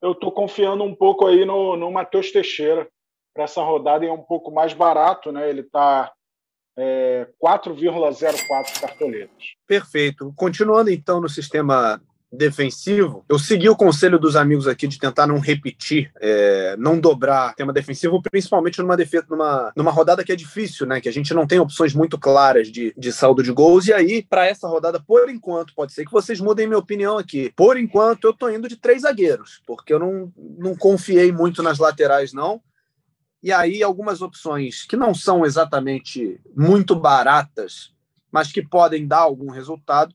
Eu 0.00 0.12
estou 0.12 0.30
confiando 0.30 0.84
um 0.84 0.94
pouco 0.94 1.26
aí 1.26 1.44
no, 1.44 1.76
no 1.76 1.90
Matheus 1.90 2.30
Teixeira 2.30 2.88
para 3.34 3.44
essa 3.44 3.62
rodada 3.62 4.04
é 4.04 4.12
um 4.12 4.22
pouco 4.22 4.50
mais 4.50 4.72
barato, 4.72 5.30
né? 5.32 5.48
Ele 5.48 5.60
está 5.60 6.12
é, 6.76 7.28
4,04 7.42 8.80
cartoletas. 8.80 9.44
Perfeito. 9.66 10.32
Continuando 10.36 10.90
então 10.90 11.20
no 11.20 11.28
sistema 11.28 12.00
defensivo, 12.32 13.24
eu 13.28 13.38
segui 13.38 13.68
o 13.68 13.76
conselho 13.76 14.18
dos 14.18 14.36
amigos 14.36 14.66
aqui 14.66 14.86
de 14.86 14.98
tentar 14.98 15.26
não 15.26 15.38
repetir, 15.38 16.10
é, 16.20 16.76
não 16.76 16.98
dobrar 16.98 17.54
tema 17.54 17.72
defensivo, 17.72 18.20
principalmente 18.20 18.80
numa 18.80 18.96
defesa, 18.96 19.26
numa, 19.30 19.72
numa 19.76 19.90
rodada 19.90 20.24
que 20.24 20.32
é 20.32 20.36
difícil, 20.36 20.86
né? 20.86 21.00
Que 21.00 21.08
a 21.08 21.12
gente 21.12 21.32
não 21.32 21.46
tem 21.46 21.58
opções 21.58 21.94
muito 21.94 22.18
claras 22.18 22.68
de, 22.68 22.92
de 22.96 23.12
saldo 23.12 23.42
de 23.42 23.52
gols. 23.52 23.86
E 23.86 23.92
aí, 23.92 24.22
para 24.22 24.46
essa 24.46 24.68
rodada, 24.68 25.00
por 25.00 25.30
enquanto, 25.30 25.74
pode 25.74 25.92
ser 25.92 26.04
que 26.04 26.12
vocês 26.12 26.40
mudem 26.40 26.66
minha 26.66 26.78
opinião 26.78 27.16
aqui. 27.16 27.52
Por 27.56 27.78
enquanto, 27.78 28.24
eu 28.24 28.32
tô 28.32 28.48
indo 28.48 28.68
de 28.68 28.76
três 28.76 29.02
zagueiros, 29.02 29.62
porque 29.66 29.92
eu 29.92 29.98
não, 29.98 30.32
não 30.58 30.76
confiei 30.76 31.30
muito 31.30 31.62
nas 31.62 31.78
laterais, 31.78 32.32
não. 32.32 32.60
E 33.42 33.52
aí, 33.52 33.82
algumas 33.82 34.20
opções 34.20 34.84
que 34.84 34.96
não 34.96 35.14
são 35.14 35.46
exatamente 35.46 36.40
muito 36.56 36.96
baratas, 36.96 37.94
mas 38.32 38.50
que 38.50 38.66
podem 38.66 39.06
dar 39.06 39.20
algum 39.20 39.50
resultado. 39.50 40.12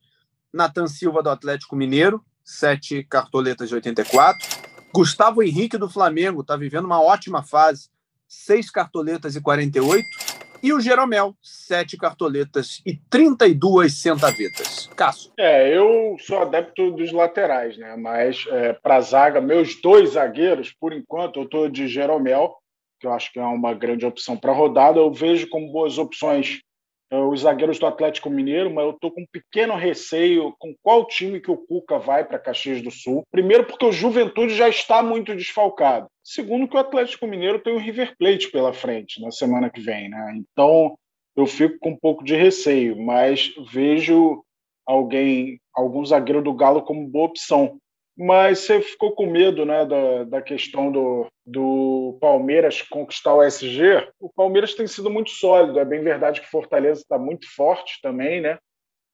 Natan 0.54 0.88
Silva 0.88 1.24
do 1.24 1.30
Atlético 1.30 1.76
Mineiro, 1.76 2.24
sete 2.44 3.04
cartoletas 3.04 3.70
de 3.70 3.76
84. 3.76 4.48
Gustavo 4.94 5.42
Henrique 5.42 5.78
do 5.78 5.90
Flamengo 5.90 6.42
está 6.42 6.58
vivendo 6.58 6.86
uma 6.86 7.02
ótima 7.02 7.44
fase, 7.44 7.90
seis 8.28 8.70
cartoletas 8.70 9.36
e 9.36 9.42
48. 9.42 10.06
E 10.64 10.72
o 10.74 10.80
Jeromel, 10.80 11.36
sete 11.42 11.98
cartoletas 11.98 12.82
e 12.86 12.96
32 13.10 14.00
centavetas. 14.00 14.88
Cássio. 14.96 15.32
É, 15.38 15.76
eu 15.76 16.16
sou 16.20 16.40
adepto 16.40 16.92
dos 16.92 17.12
laterais, 17.12 17.78
né? 17.78 17.96
Mas 17.96 18.46
é, 18.48 18.74
para 18.74 19.02
zaga, 19.02 19.42
meus 19.42 19.82
dois 19.82 20.12
zagueiros, 20.12 20.72
por 20.72 20.94
enquanto, 20.94 21.40
eu 21.40 21.44
estou 21.46 21.68
de 21.68 21.88
Jeromel 21.88 22.62
que 23.02 23.08
eu 23.08 23.14
acho 23.14 23.34
que 23.34 23.40
é 23.40 23.44
uma 23.44 23.74
grande 23.74 24.06
opção 24.06 24.38
para 24.38 24.52
a 24.52 24.56
rodada. 24.56 25.00
Eu 25.00 25.12
vejo 25.12 25.50
como 25.50 25.72
boas 25.72 25.98
opções 25.98 26.62
os 27.12 27.42
zagueiros 27.42 27.78
do 27.78 27.86
Atlético 27.86 28.30
Mineiro, 28.30 28.74
mas 28.74 28.86
eu 28.86 28.92
estou 28.92 29.12
com 29.12 29.22
um 29.22 29.28
pequeno 29.32 29.76
receio 29.76 30.56
com 30.58 30.74
qual 30.82 31.06
time 31.06 31.42
que 31.42 31.52
o 31.52 31.58
Cuca 31.58 32.00
vai 32.00 32.24
para 32.24 32.40
Caxias 32.40 32.82
do 32.82 32.90
Sul. 32.90 33.24
Primeiro, 33.30 33.66
porque 33.66 33.86
o 33.86 33.92
Juventude 33.92 34.56
já 34.56 34.70
está 34.70 35.04
muito 35.04 35.36
desfalcado. 35.36 36.08
Segundo, 36.24 36.68
que 36.68 36.76
o 36.76 36.80
Atlético 36.80 37.28
Mineiro 37.28 37.60
tem 37.60 37.74
o 37.74 37.80
River 37.80 38.16
Plate 38.18 38.50
pela 38.50 38.72
frente 38.72 39.22
na 39.22 39.32
semana 39.32 39.70
que 39.70 39.82
vem. 39.82 40.10
Né? 40.10 40.38
Então, 40.38 40.98
eu 41.36 41.46
fico 41.46 41.78
com 41.80 41.90
um 41.90 41.98
pouco 41.98 42.24
de 42.24 42.36
receio, 42.36 42.98
mas 42.98 43.54
vejo 43.72 44.44
alguém, 44.86 45.60
algum 45.74 46.06
zagueiro 46.06 46.42
do 46.42 46.54
Galo 46.54 46.82
como 46.82 47.08
boa 47.08 47.26
opção. 47.26 47.78
Mas 48.18 48.60
você 48.60 48.82
ficou 48.82 49.14
com 49.14 49.26
medo 49.26 49.66
né, 49.66 49.86
da, 49.86 50.24
da 50.26 50.42
questão 50.42 50.92
do, 50.92 51.28
do 51.46 52.18
Palmeiras 52.20 52.82
conquistar 52.82 53.34
o 53.34 53.44
SG? 53.44 54.08
O 54.20 54.30
Palmeiras 54.30 54.76
tem 54.76 54.86
sido 54.86 55.10
muito 55.10 55.32
sólido. 55.32 55.80
É 55.80 55.86
bem 55.86 56.02
verdade 56.02 56.42
que 56.42 56.50
Fortaleza 56.50 57.02
está 57.02 57.18
muito 57.18 57.48
forte 57.56 58.00
também, 58.02 58.42
né? 58.42 58.58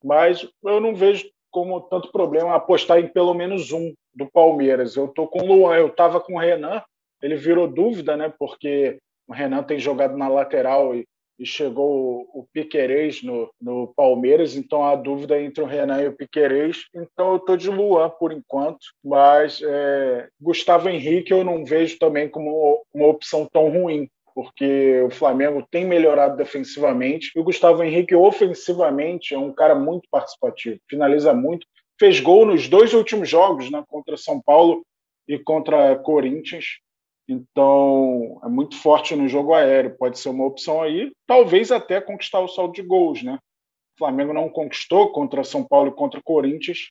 mas 0.04 0.48
eu 0.63 0.80
não 0.80 0.96
vejo 0.96 1.30
como 1.51 1.82
tanto 1.82 2.12
problema 2.12 2.56
apostar 2.56 3.00
em 3.00 3.08
pelo 3.08 3.34
menos 3.34 3.72
um 3.72 3.94
do 4.13 4.30
Palmeiras. 4.30 4.96
Eu 4.96 5.06
estou 5.06 5.27
com 5.27 5.39
o 5.39 5.46
Luan, 5.46 5.75
eu 5.75 5.88
estava 5.88 6.20
com 6.20 6.36
o 6.36 6.39
Renan, 6.39 6.82
ele 7.22 7.36
virou 7.36 7.68
dúvida, 7.68 8.16
né? 8.16 8.34
Porque 8.38 9.00
o 9.27 9.34
Renan 9.34 9.63
tem 9.63 9.80
jogado 9.80 10.18
na 10.18 10.27
lateral 10.27 10.96
e 10.96 11.06
e 11.39 11.46
chegou 11.46 12.27
o 12.34 12.48
Piquerez 12.51 13.22
no, 13.22 13.50
no 13.62 13.94
Palmeiras, 13.96 14.56
então 14.56 14.84
a 14.84 14.96
dúvida 14.96 15.39
entre 15.41 15.63
o 15.63 15.67
Renan 15.67 16.01
e 16.01 16.08
o 16.08 16.15
Piquerez. 16.15 16.86
Então 16.96 17.32
eu 17.32 17.38
estou 17.38 17.56
de 17.56 17.70
Luan 17.70 18.10
por 18.10 18.32
enquanto, 18.32 18.79
mas 19.03 19.62
é, 19.63 20.27
Gustavo 20.41 20.89
Henrique 20.89 21.32
eu 21.32 21.44
não 21.44 21.63
vejo 21.63 21.98
também 22.00 22.27
como 22.27 22.84
uma 22.94 23.08
opção 23.08 23.48
tão 23.51 23.70
ruim, 23.70 24.10
porque 24.34 25.01
o 25.01 25.10
Flamengo 25.10 25.65
tem 25.70 25.86
melhorado 25.86 26.38
defensivamente 26.38 27.32
e 27.36 27.39
o 27.39 27.44
Gustavo 27.44 27.84
Henrique 27.84 28.15
ofensivamente 28.15 29.34
é 29.34 29.38
um 29.38 29.53
cara 29.53 29.75
muito 29.75 30.08
participativo, 30.12 30.79
finaliza 30.89 31.34
muito, 31.34 31.65
fez 32.00 32.20
gol 32.20 32.46
nos 32.46 32.67
dois 32.67 32.94
últimos 32.94 33.29
jogos, 33.29 33.72
né, 33.72 33.84
contra 33.88 34.17
São 34.17 34.41
Paulo 34.41 34.84
e 35.27 35.38
contra 35.39 35.96
Corinthians. 35.96 36.79
Então, 37.27 38.39
é 38.43 38.48
muito 38.48 38.77
forte 38.77 39.15
no 39.15 39.27
jogo 39.27 39.53
aéreo, 39.53 39.98
pode 39.98 40.17
ser 40.17 40.29
uma 40.29 40.46
opção 40.46 40.81
aí, 40.81 41.12
talvez 41.25 41.72
até 41.72 42.00
conquistar 42.00 42.39
o 42.39 42.48
saldo 42.48 42.74
de 42.74 42.81
gols, 42.81 43.22
né? 43.22 43.38
O 43.96 43.98
Flamengo 43.98 44.34
não 44.34 44.50
conquistou 44.50 45.12
contra 45.12 45.43
São 45.43 45.63
Paulo 45.63 45.89
e 45.89 45.96
contra 45.96 46.22
Corinthians, 46.24 46.89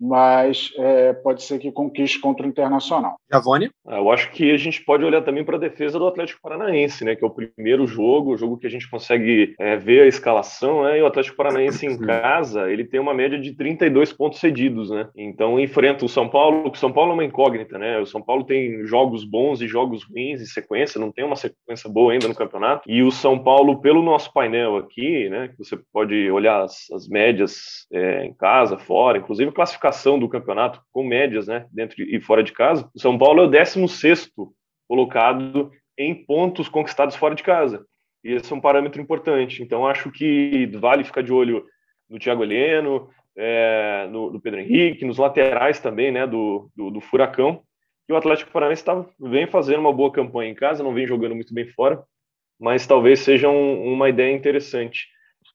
mas 0.00 0.72
é, 0.76 1.12
pode 1.12 1.42
ser 1.42 1.58
que 1.58 1.72
conquiste 1.72 2.20
contra 2.20 2.46
o 2.46 2.48
Internacional. 2.48 3.16
Javone? 3.30 3.70
É, 3.86 3.98
eu 3.98 4.10
acho 4.10 4.30
que 4.30 4.50
a 4.52 4.56
gente 4.56 4.84
pode 4.84 5.04
olhar 5.04 5.22
também 5.22 5.44
para 5.44 5.56
a 5.56 5.60
defesa 5.60 5.98
do 5.98 6.06
Atlético 6.06 6.40
Paranaense, 6.42 7.04
né, 7.04 7.16
que 7.16 7.24
é 7.24 7.26
o 7.26 7.30
primeiro 7.30 7.86
jogo, 7.86 8.32
o 8.32 8.36
jogo 8.36 8.58
que 8.58 8.66
a 8.66 8.70
gente 8.70 8.88
consegue 8.88 9.54
é, 9.58 9.76
ver 9.76 10.02
a 10.02 10.06
escalação, 10.06 10.84
né, 10.84 10.98
e 10.98 11.02
o 11.02 11.06
Atlético 11.06 11.36
Paranaense 11.36 11.86
em 11.86 11.98
casa, 11.98 12.70
ele 12.70 12.84
tem 12.84 13.00
uma 13.00 13.14
média 13.14 13.38
de 13.38 13.54
32 13.54 14.12
pontos 14.12 14.38
cedidos, 14.38 14.90
né, 14.90 15.08
então 15.16 15.58
enfrenta 15.58 16.04
o 16.04 16.08
São 16.08 16.28
Paulo, 16.28 16.70
o 16.70 16.74
São 16.76 16.92
Paulo 16.92 17.10
é 17.10 17.14
uma 17.14 17.24
incógnita, 17.24 17.78
né, 17.78 17.98
o 17.98 18.06
São 18.06 18.22
Paulo 18.22 18.44
tem 18.44 18.86
jogos 18.86 19.24
bons 19.24 19.60
e 19.60 19.66
jogos 19.66 20.04
ruins 20.04 20.40
em 20.40 20.46
sequência, 20.46 21.00
não 21.00 21.10
tem 21.10 21.24
uma 21.24 21.36
sequência 21.36 21.90
boa 21.90 22.12
ainda 22.12 22.28
no 22.28 22.34
campeonato, 22.34 22.82
e 22.86 23.02
o 23.02 23.10
São 23.10 23.38
Paulo, 23.38 23.80
pelo 23.80 24.02
nosso 24.02 24.32
painel 24.32 24.76
aqui, 24.76 25.28
né, 25.28 25.48
que 25.48 25.58
você 25.58 25.78
pode 25.92 26.30
olhar 26.30 26.62
as, 26.62 26.90
as 26.92 27.08
médias 27.08 27.86
é, 27.92 28.24
em 28.24 28.34
casa, 28.34 28.78
fora, 28.78 29.18
inclusive 29.18 29.52
classificar 29.52 29.87
classificação 29.88 30.18
do 30.18 30.28
campeonato 30.28 30.80
com 30.92 31.02
médias, 31.02 31.46
né, 31.46 31.66
dentro 31.72 32.02
e 32.02 32.20
fora 32.20 32.42
de 32.42 32.52
casa, 32.52 32.88
o 32.94 33.00
São 33.00 33.18
Paulo 33.18 33.42
é 33.42 33.44
o 33.44 33.50
16 33.50 34.30
colocado 34.86 35.70
em 35.96 36.14
pontos 36.14 36.68
conquistados 36.68 37.16
fora 37.16 37.34
de 37.34 37.42
casa. 37.42 37.84
E 38.22 38.32
esse 38.32 38.52
é 38.52 38.56
um 38.56 38.60
parâmetro 38.60 39.00
importante. 39.00 39.62
Então, 39.62 39.86
acho 39.86 40.10
que 40.10 40.66
vale 40.78 41.04
ficar 41.04 41.22
de 41.22 41.32
olho 41.32 41.64
no 42.08 42.18
Thiago 42.18 42.42
Heleno, 42.42 43.08
é, 43.36 44.08
no, 44.10 44.32
no, 44.32 44.40
Pedro 44.40 44.60
Henrique, 44.60 45.04
nos 45.04 45.18
laterais 45.18 45.80
também, 45.80 46.10
né, 46.10 46.26
do, 46.26 46.70
do, 46.74 46.90
do 46.90 47.00
Furacão. 47.00 47.62
E 48.08 48.12
o 48.12 48.16
Atlético 48.16 48.50
Paranaense 48.50 48.84
tá, 48.84 49.04
vem 49.20 49.46
fazendo 49.46 49.80
uma 49.80 49.92
boa 49.92 50.10
campanha 50.10 50.50
em 50.50 50.54
casa, 50.54 50.82
não 50.82 50.94
vem 50.94 51.06
jogando 51.06 51.34
muito 51.34 51.52
bem 51.52 51.66
fora, 51.66 52.02
mas 52.58 52.86
talvez 52.86 53.20
seja 53.20 53.48
um, 53.48 53.92
uma 53.92 54.08
ideia 54.08 54.34
interessante 54.34 55.06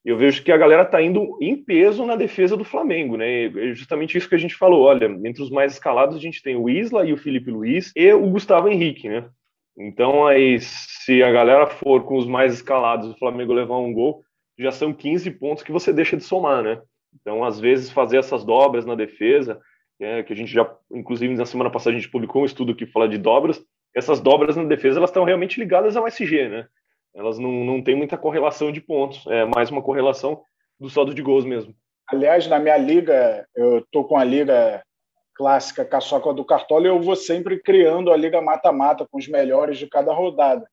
eu 0.04 0.18
vejo 0.18 0.42
que 0.42 0.52
a 0.52 0.56
galera 0.56 0.82
está 0.82 1.00
indo 1.00 1.38
em 1.40 1.56
peso 1.56 2.04
na 2.04 2.14
defesa 2.14 2.56
do 2.56 2.64
Flamengo, 2.64 3.16
né? 3.16 3.46
É 3.46 3.74
justamente 3.74 4.18
isso 4.18 4.28
que 4.28 4.34
a 4.34 4.38
gente 4.38 4.54
falou. 4.54 4.82
Olha, 4.82 5.06
entre 5.06 5.42
os 5.42 5.50
mais 5.50 5.72
escalados 5.72 6.16
a 6.16 6.20
gente 6.20 6.42
tem 6.42 6.56
o 6.56 6.68
Isla 6.68 7.06
e 7.06 7.12
o 7.12 7.16
Felipe 7.16 7.50
Luiz 7.50 7.90
e 7.96 8.12
o 8.12 8.28
Gustavo 8.28 8.68
Henrique, 8.68 9.08
né? 9.08 9.28
Então 9.76 10.26
aí, 10.26 10.60
se 10.60 11.22
a 11.22 11.32
galera 11.32 11.66
for 11.66 12.04
com 12.04 12.16
os 12.16 12.26
mais 12.26 12.52
escalados, 12.52 13.08
o 13.08 13.18
Flamengo 13.18 13.52
levar 13.52 13.78
um 13.78 13.92
gol, 13.92 14.22
já 14.58 14.70
são 14.70 14.92
15 14.92 15.30
pontos 15.32 15.64
que 15.64 15.72
você 15.72 15.92
deixa 15.92 16.16
de 16.16 16.22
somar, 16.22 16.62
né? 16.62 16.80
Então, 17.20 17.44
às 17.44 17.58
vezes, 17.58 17.90
fazer 17.90 18.18
essas 18.18 18.44
dobras 18.44 18.84
na 18.84 18.94
defesa, 18.94 19.60
é, 20.00 20.22
que 20.22 20.32
a 20.32 20.36
gente 20.36 20.52
já, 20.52 20.68
inclusive, 20.92 21.34
na 21.34 21.46
semana 21.46 21.70
passada 21.70 21.96
a 21.96 21.98
gente 21.98 22.10
publicou 22.10 22.42
um 22.42 22.46
estudo 22.46 22.74
que 22.74 22.86
fala 22.86 23.08
de 23.08 23.18
dobras, 23.18 23.64
essas 23.94 24.20
dobras 24.20 24.56
na 24.56 24.64
defesa, 24.64 24.98
elas 24.98 25.10
estão 25.10 25.24
realmente 25.24 25.58
ligadas 25.58 25.96
ao 25.96 26.06
SG, 26.06 26.48
né? 26.48 26.66
Elas 27.14 27.38
não, 27.38 27.50
não 27.64 27.82
têm 27.82 27.94
muita 27.94 28.18
correlação 28.18 28.72
de 28.72 28.80
pontos, 28.80 29.24
é 29.28 29.44
mais 29.44 29.70
uma 29.70 29.82
correlação 29.82 30.42
do 30.78 30.90
saldo 30.90 31.14
de 31.14 31.22
gols 31.22 31.44
mesmo. 31.44 31.74
Aliás, 32.08 32.46
na 32.46 32.58
minha 32.58 32.76
liga, 32.76 33.46
eu 33.54 33.78
estou 33.78 34.04
com 34.04 34.16
a 34.16 34.24
liga 34.24 34.82
clássica 35.34 35.84
Caçoca 35.84 36.32
do 36.32 36.44
Cartola 36.44 36.86
eu 36.86 37.00
vou 37.00 37.16
sempre 37.16 37.58
criando 37.60 38.12
a 38.12 38.16
liga 38.16 38.40
mata-mata 38.40 39.06
com 39.10 39.18
os 39.18 39.26
melhores 39.26 39.78
de 39.78 39.88
cada 39.88 40.12
rodada. 40.12 40.66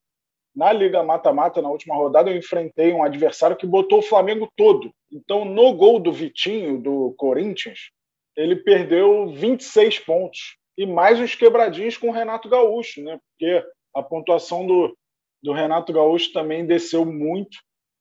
Na 0.56 0.72
liga 0.72 1.02
mata-mata, 1.02 1.62
na 1.62 1.70
última 1.70 1.96
rodada, 1.96 2.30
eu 2.30 2.38
enfrentei 2.38 2.92
um 2.92 3.04
adversário 3.04 3.56
que 3.56 3.66
botou 3.66 4.00
o 4.00 4.04
Flamengo 4.04 4.52
todo. 4.56 4.92
Então, 5.12 5.46
no 5.46 5.74
gol 5.74 6.00
do 6.00 6.12
Vitinho, 6.12 6.78
do 6.78 7.16
Corinthians, 7.18 7.90
ele 8.36 8.58
perdeu 8.58 9.30
26 9.30 10.00
pontos. 10.00 10.58
E 10.78 10.86
mais 10.86 11.20
uns 11.20 11.36
quebradinhos 11.36 11.98
com 11.98 12.10
o 12.10 12.14
Renato 12.14 12.50
Gaúcho, 12.50 13.02
né? 13.02 13.18
Porque 13.30 13.66
a 13.96 14.04
pontuação 14.04 14.66
do, 14.66 14.96
do 15.42 15.54
Renato 15.54 15.92
Gaúcho 15.92 16.32
também 16.34 16.66
desceu 16.66 17.06
muito, 17.06 17.58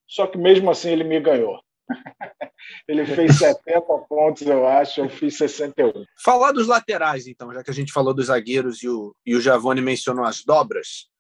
só 0.07 0.27
que 0.27 0.39
mesmo 0.39 0.71
assim 0.71 0.91
ele 0.91 1.05
me 1.05 1.21
ganhou. 1.21 1.61
ele 2.87 3.05
fez 3.07 3.39
70 3.39 3.81
pontos, 4.09 4.43
eu 4.43 4.67
acho, 4.67 5.01
eu 5.01 5.09
fiz 5.09 5.37
61. 5.37 6.05
Falar 6.23 6.53
dos 6.53 6.67
laterais, 6.67 7.27
então, 7.27 7.53
já 7.53 7.63
que 7.63 7.71
a 7.71 7.75
gente 7.75 7.93
falou 7.93 8.15
dos 8.15 8.27
zagueiros 8.27 8.83
e 8.83 8.89
o, 8.89 9.15
e 9.25 9.35
o 9.35 9.41
Giavone 9.41 9.81
mencionou 9.81 10.25
as 10.25 10.45
dobras, 10.45 11.11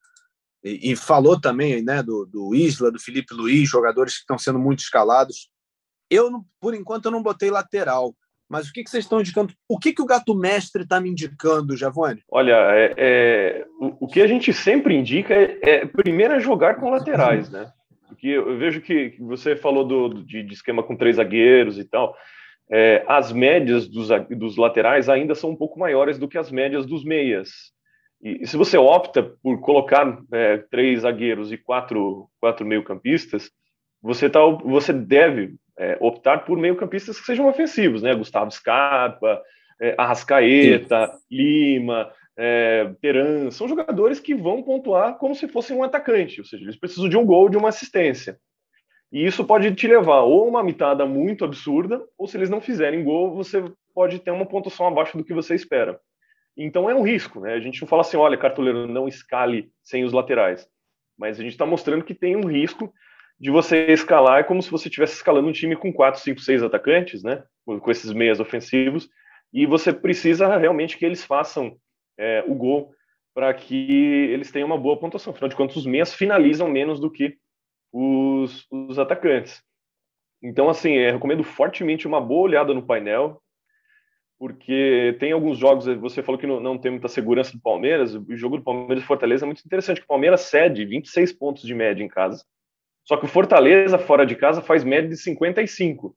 e, 0.62 0.93
e 0.93 0.97
falou 0.97 1.41
também 1.41 1.83
né, 1.83 2.03
do, 2.03 2.27
do 2.27 2.55
Isla, 2.55 2.91
do 2.91 3.00
Felipe 3.00 3.35
Luiz, 3.35 3.69
jogadores 3.69 4.15
que 4.15 4.21
estão 4.21 4.39
sendo 4.39 4.59
muito 4.59 4.81
escalados. 4.81 5.50
Eu, 6.11 6.45
por 6.61 6.75
enquanto, 6.75 7.07
eu 7.07 7.11
não 7.11 7.23
botei 7.23 7.50
lateral. 7.50 8.15
Mas 8.50 8.69
o 8.69 8.73
que, 8.73 8.83
que 8.83 8.90
vocês 8.90 9.04
estão 9.04 9.21
indicando? 9.21 9.54
O 9.69 9.78
que, 9.78 9.92
que 9.92 10.02
o 10.02 10.07
gato 10.07 10.35
mestre 10.35 10.83
está 10.83 11.00
me 11.00 11.09
indicando, 11.09 11.76
Javone? 11.76 12.21
Olha, 12.28 12.57
é, 12.75 12.95
é, 12.97 13.66
o, 13.80 14.07
o, 14.07 14.09
que 14.09 14.21
a 14.21 14.26
gente 14.26 14.52
sempre 14.52 14.92
indica 14.97 15.33
é, 15.33 15.59
é, 15.62 15.87
primeiro 15.87 16.35
é 16.35 16.40
jogar 16.40 16.75
com 16.75 16.90
laterais, 16.90 17.49
né? 17.49 17.71
Porque 18.09 18.26
eu 18.26 18.59
vejo 18.59 18.80
que, 18.80 19.14
você 19.21 19.54
falou 19.54 19.87
do, 19.87 20.25
de, 20.25 20.42
de, 20.42 20.52
esquema 20.52 20.83
com 20.83 20.97
três 20.97 21.14
zagueiros 21.16 21.78
e 21.78 21.85
tal. 21.85 22.16
É, 22.69 23.04
as 23.07 23.30
médias 23.30 23.87
dos, 23.87 24.09
dos 24.30 24.57
laterais 24.57 25.09
ainda 25.09 25.37
são 25.37 25.50
um 25.50 25.57
pouco 25.57 25.78
maiores 25.78 26.19
do 26.19 26.26
que 26.26 26.37
as 26.37 26.50
médias 26.50 26.85
dos 26.85 27.04
meias. 27.04 27.50
E, 28.21 28.42
e 28.42 28.47
se 28.49 28.57
você 28.57 28.76
opta 28.76 29.23
por 29.40 29.61
colocar 29.61 30.21
é, 30.33 30.59
três 30.73 31.02
zagueiros 31.02 31.52
e 31.52 31.57
quatro, 31.57 32.28
quatro 32.40 32.66
meio-campistas, 32.66 33.49
você, 34.02 34.28
tá, 34.28 34.40
você 34.45 34.92
deve 34.92 35.54
é, 35.80 35.96
optar 35.99 36.44
por 36.44 36.58
meio-campistas 36.58 37.18
que 37.18 37.25
sejam 37.25 37.49
ofensivos, 37.49 38.02
né? 38.02 38.14
Gustavo 38.14 38.50
Scarpa, 38.50 39.42
é, 39.80 39.94
Arrascaeta, 39.96 41.06
Sim. 41.06 41.18
Lima, 41.30 42.12
é, 42.37 42.92
Teran, 43.00 43.50
são 43.50 43.66
jogadores 43.66 44.20
que 44.20 44.34
vão 44.34 44.62
pontuar 44.62 45.16
como 45.16 45.34
se 45.34 45.49
fossem 45.49 45.75
um 45.75 45.82
atacante, 45.82 46.38
ou 46.38 46.46
seja, 46.46 46.64
eles 46.64 46.76
precisam 46.76 47.08
de 47.08 47.16
um 47.16 47.25
gol, 47.25 47.49
de 47.49 47.56
uma 47.56 47.70
assistência. 47.70 48.38
E 49.10 49.25
isso 49.25 49.42
pode 49.42 49.75
te 49.75 49.88
levar 49.88 50.20
ou 50.20 50.46
uma 50.46 50.62
mitada 50.62 51.06
muito 51.06 51.46
absurda, 51.46 52.04
ou 52.18 52.28
se 52.28 52.37
eles 52.37 52.50
não 52.50 52.60
fizerem 52.60 53.02
gol, 53.02 53.34
você 53.34 53.64
pode 53.94 54.18
ter 54.18 54.30
uma 54.30 54.46
pontuação 54.46 54.87
abaixo 54.87 55.16
do 55.16 55.25
que 55.25 55.32
você 55.32 55.54
espera. 55.54 55.99
Então 56.54 56.90
é 56.90 56.94
um 56.94 57.02
risco, 57.02 57.40
né? 57.40 57.54
A 57.54 57.60
gente 57.60 57.80
não 57.80 57.88
fala 57.88 58.02
assim, 58.02 58.18
olha, 58.18 58.37
cartoleiro, 58.37 58.87
não 58.87 59.08
escale 59.08 59.72
sem 59.82 60.04
os 60.04 60.12
laterais. 60.12 60.68
Mas 61.18 61.40
a 61.40 61.42
gente 61.42 61.52
está 61.52 61.64
mostrando 61.64 62.04
que 62.04 62.14
tem 62.14 62.37
um 62.37 62.46
risco 62.46 62.92
de 63.40 63.50
você 63.50 63.87
escalar 63.87 64.40
é 64.40 64.44
como 64.44 64.62
se 64.62 64.70
você 64.70 64.88
estivesse 64.88 65.14
escalando 65.14 65.49
um 65.49 65.52
time 65.52 65.75
com 65.75 65.90
4, 65.92 66.20
5, 66.20 66.40
6 66.40 66.62
atacantes, 66.62 67.23
né? 67.23 67.42
Com 67.64 67.90
esses 67.90 68.12
meias 68.12 68.38
ofensivos, 68.38 69.09
e 69.52 69.66
você 69.66 69.92
precisa 69.92 70.56
realmente 70.56 70.99
que 70.99 71.04
eles 71.04 71.25
façam 71.25 71.76
é, 72.18 72.44
o 72.47 72.54
gol 72.54 72.92
para 73.35 73.52
que 73.54 74.28
eles 74.30 74.50
tenham 74.50 74.66
uma 74.66 74.78
boa 74.78 74.99
pontuação. 74.99 75.32
Afinal 75.32 75.49
de 75.49 75.56
contas, 75.56 75.76
os 75.76 75.87
meias 75.87 76.14
finalizam 76.14 76.68
menos 76.68 77.00
do 77.00 77.11
que 77.11 77.37
os, 77.92 78.66
os 78.70 78.99
atacantes. 78.99 79.62
Então, 80.42 80.68
assim, 80.68 80.92
eu 80.92 81.12
recomendo 81.12 81.42
fortemente 81.42 82.06
uma 82.06 82.20
boa 82.20 82.42
olhada 82.42 82.75
no 82.75 82.85
painel, 82.85 83.40
porque 84.38 85.16
tem 85.18 85.32
alguns 85.32 85.59
jogos, 85.59 85.87
você 85.99 86.23
falou 86.23 86.38
que 86.38 86.47
não, 86.47 86.61
não 86.61 86.78
tem 86.78 86.90
muita 86.90 87.09
segurança 87.09 87.52
do 87.52 87.61
Palmeiras, 87.61 88.14
o 88.14 88.37
jogo 88.37 88.56
do 88.56 88.64
Palmeiras 88.64 89.02
e 89.02 89.06
Fortaleza 89.06 89.44
é 89.44 89.47
muito 89.47 89.62
interessante, 89.64 90.00
o 90.00 90.06
Palmeiras 90.06 90.42
cede 90.42 90.85
26 90.87 91.32
pontos 91.35 91.62
de 91.62 91.75
média 91.75 92.02
em 92.02 92.09
casa, 92.09 92.42
só 93.04 93.16
que 93.16 93.25
o 93.25 93.28
Fortaleza, 93.28 93.99
fora 93.99 94.25
de 94.25 94.37
casa, 94.37 94.62
faz 94.62 94.85
média 94.85 95.09
de 95.09 95.16
55. 95.16 96.14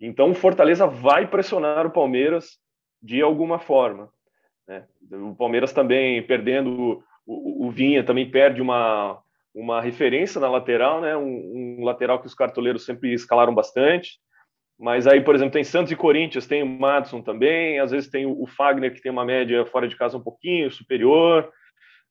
Então 0.00 0.30
o 0.30 0.34
Fortaleza 0.34 0.86
vai 0.86 1.26
pressionar 1.28 1.86
o 1.86 1.90
Palmeiras 1.90 2.58
de 3.00 3.22
alguma 3.22 3.58
forma. 3.58 4.10
Né? 4.66 4.84
O 5.12 5.34
Palmeiras 5.34 5.72
também 5.72 6.22
perdendo, 6.22 7.04
o, 7.26 7.66
o, 7.66 7.70
Vinha 7.70 8.04
também 8.04 8.30
perde 8.30 8.60
uma, 8.60 9.20
uma 9.54 9.80
referência 9.80 10.40
na 10.40 10.48
lateral, 10.48 11.00
né? 11.00 11.16
Um, 11.16 11.78
um, 11.78 11.84
lateral 11.84 12.20
que 12.20 12.26
os 12.26 12.34
cartoleiros 12.34 12.84
sempre 12.84 13.12
escalaram 13.12 13.54
bastante. 13.54 14.20
Mas 14.78 15.06
aí, 15.06 15.20
por 15.20 15.34
exemplo, 15.34 15.52
tem 15.52 15.62
Santos 15.62 15.92
e 15.92 15.96
Corinthians, 15.96 16.46
tem 16.46 16.62
o 16.62 16.66
Madison 16.66 17.22
também, 17.22 17.78
às 17.78 17.92
vezes 17.92 18.10
tem 18.10 18.26
o, 18.26 18.46
Fagner, 18.46 18.92
que 18.92 19.00
tem 19.00 19.12
uma 19.12 19.24
média 19.24 19.64
fora 19.66 19.86
de 19.86 19.96
casa 19.96 20.16
um 20.16 20.22
pouquinho 20.22 20.70
superior. 20.72 21.48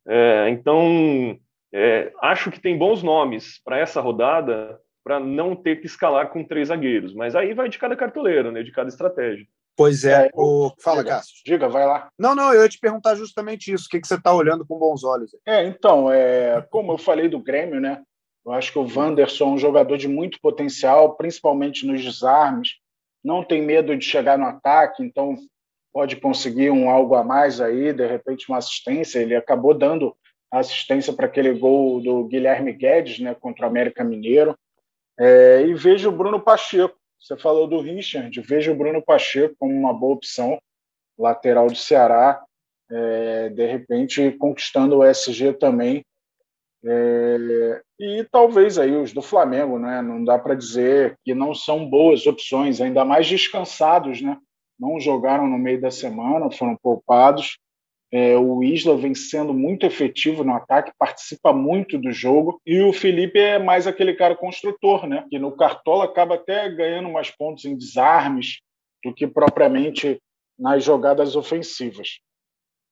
É, 0.07 0.47
então, 0.49 1.37
é, 1.73 2.11
acho 2.21 2.51
que 2.51 2.59
tem 2.59 2.77
bons 2.77 3.01
nomes 3.01 3.61
para 3.63 3.79
essa 3.79 4.01
rodada 4.01 4.79
para 5.03 5.19
não 5.19 5.55
ter 5.55 5.77
que 5.77 5.87
escalar 5.87 6.29
com 6.29 6.43
três 6.43 6.67
zagueiros, 6.67 7.13
mas 7.13 7.35
aí 7.35 7.53
vai 7.53 7.69
de 7.69 7.79
cada 7.79 7.95
cartoleiro, 7.95 8.51
né, 8.51 8.61
de 8.61 8.71
cada 8.71 8.89
estratégia. 8.89 9.45
Pois 9.75 10.03
é. 10.03 10.27
é 10.27 10.29
o... 10.33 10.71
Fala, 10.79 11.03
Cássio. 11.03 11.41
Diga, 11.45 11.67
vai 11.67 11.85
lá. 11.85 12.09
Não, 12.19 12.35
não, 12.35 12.53
eu 12.53 12.61
ia 12.61 12.69
te 12.69 12.77
perguntar 12.77 13.15
justamente 13.15 13.73
isso. 13.73 13.85
O 13.85 13.89
que, 13.89 14.01
que 14.01 14.07
você 14.07 14.15
está 14.15 14.33
olhando 14.33 14.65
com 14.65 14.77
bons 14.77 15.03
olhos? 15.03 15.31
É, 15.45 15.65
então, 15.65 16.11
é, 16.11 16.61
como 16.69 16.91
eu 16.91 16.97
falei 16.97 17.27
do 17.27 17.39
Grêmio, 17.39 17.79
né? 17.79 18.01
Eu 18.45 18.51
acho 18.51 18.71
que 18.71 18.79
o 18.79 18.87
Wanderson 18.87 19.43
é 19.45 19.47
um 19.47 19.57
jogador 19.57 19.97
de 19.97 20.07
muito 20.07 20.39
potencial, 20.41 21.15
principalmente 21.15 21.85
nos 21.85 22.03
desarmes. 22.03 22.69
Não 23.23 23.43
tem 23.43 23.61
medo 23.61 23.95
de 23.95 24.03
chegar 24.03 24.37
no 24.37 24.45
ataque, 24.45 25.03
então 25.03 25.35
pode 25.93 26.15
conseguir 26.15 26.71
um 26.71 26.89
algo 26.89 27.15
a 27.15 27.23
mais 27.23 27.61
aí, 27.61 27.93
de 27.93 28.05
repente 28.05 28.49
uma 28.49 28.57
assistência. 28.57 29.19
Ele 29.19 29.35
acabou 29.35 29.73
dando 29.73 30.15
assistência 30.51 31.13
para 31.13 31.25
aquele 31.25 31.53
gol 31.53 32.01
do 32.01 32.25
Guilherme 32.25 32.73
Guedes 32.73 33.19
né, 33.19 33.33
contra 33.33 33.65
o 33.65 33.69
América 33.69 34.03
Mineiro. 34.03 34.57
É, 35.17 35.61
e 35.61 35.73
vejo 35.73 36.09
o 36.09 36.11
Bruno 36.11 36.39
Pacheco. 36.39 36.95
Você 37.19 37.37
falou 37.37 37.67
do 37.67 37.79
Richard, 37.79 38.39
vejo 38.41 38.71
o 38.71 38.75
Bruno 38.75 39.01
Pacheco 39.01 39.55
como 39.59 39.73
uma 39.73 39.93
boa 39.93 40.15
opção, 40.15 40.59
lateral 41.17 41.67
do 41.67 41.75
Ceará, 41.75 42.43
é, 42.89 43.49
de 43.49 43.65
repente 43.67 44.31
conquistando 44.31 44.97
o 44.97 45.05
SG 45.05 45.53
também. 45.53 46.03
É, 46.83 47.81
e 47.99 48.25
talvez 48.31 48.79
aí 48.79 48.95
os 48.95 49.13
do 49.13 49.21
Flamengo, 49.21 49.77
né? 49.77 50.01
Não 50.01 50.23
dá 50.23 50.39
para 50.39 50.55
dizer 50.55 51.15
que 51.23 51.35
não 51.35 51.53
são 51.53 51.87
boas 51.87 52.25
opções, 52.25 52.81
ainda 52.81 53.05
mais 53.05 53.27
descansados, 53.27 54.19
né? 54.21 54.35
Não 54.79 54.99
jogaram 54.99 55.47
no 55.47 55.59
meio 55.59 55.79
da 55.79 55.91
semana, 55.91 56.49
foram 56.49 56.75
poupados. 56.75 57.59
É, 58.13 58.37
o 58.37 58.61
Isla 58.61 58.97
vem 58.97 59.15
sendo 59.15 59.53
muito 59.53 59.85
efetivo 59.85 60.43
no 60.43 60.53
ataque, 60.53 60.91
participa 60.99 61.53
muito 61.53 61.97
do 61.97 62.11
jogo. 62.11 62.61
E 62.65 62.81
o 62.81 62.91
Felipe 62.91 63.39
é 63.39 63.57
mais 63.57 63.87
aquele 63.87 64.13
cara 64.13 64.35
construtor, 64.35 65.07
né? 65.07 65.25
Que 65.29 65.39
no 65.39 65.55
Cartola 65.55 66.05
acaba 66.05 66.35
até 66.35 66.69
ganhando 66.69 67.09
mais 67.09 67.31
pontos 67.31 67.63
em 67.63 67.77
desarmes 67.77 68.59
do 69.03 69.13
que 69.13 69.25
propriamente 69.25 70.21
nas 70.59 70.83
jogadas 70.83 71.35
ofensivas. 71.35 72.19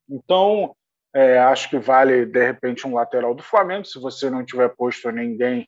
Então, 0.10 0.73
é, 1.13 1.38
acho 1.38 1.69
que 1.69 1.77
vale, 1.77 2.25
de 2.25 2.45
repente, 2.45 2.88
um 2.88 2.93
lateral 2.93 3.36
do 3.36 3.43
Flamengo, 3.43 3.86
se 3.86 3.99
você 3.99 4.29
não 4.29 4.45
tiver 4.45 4.69
posto 4.69 5.12
ninguém 5.12 5.67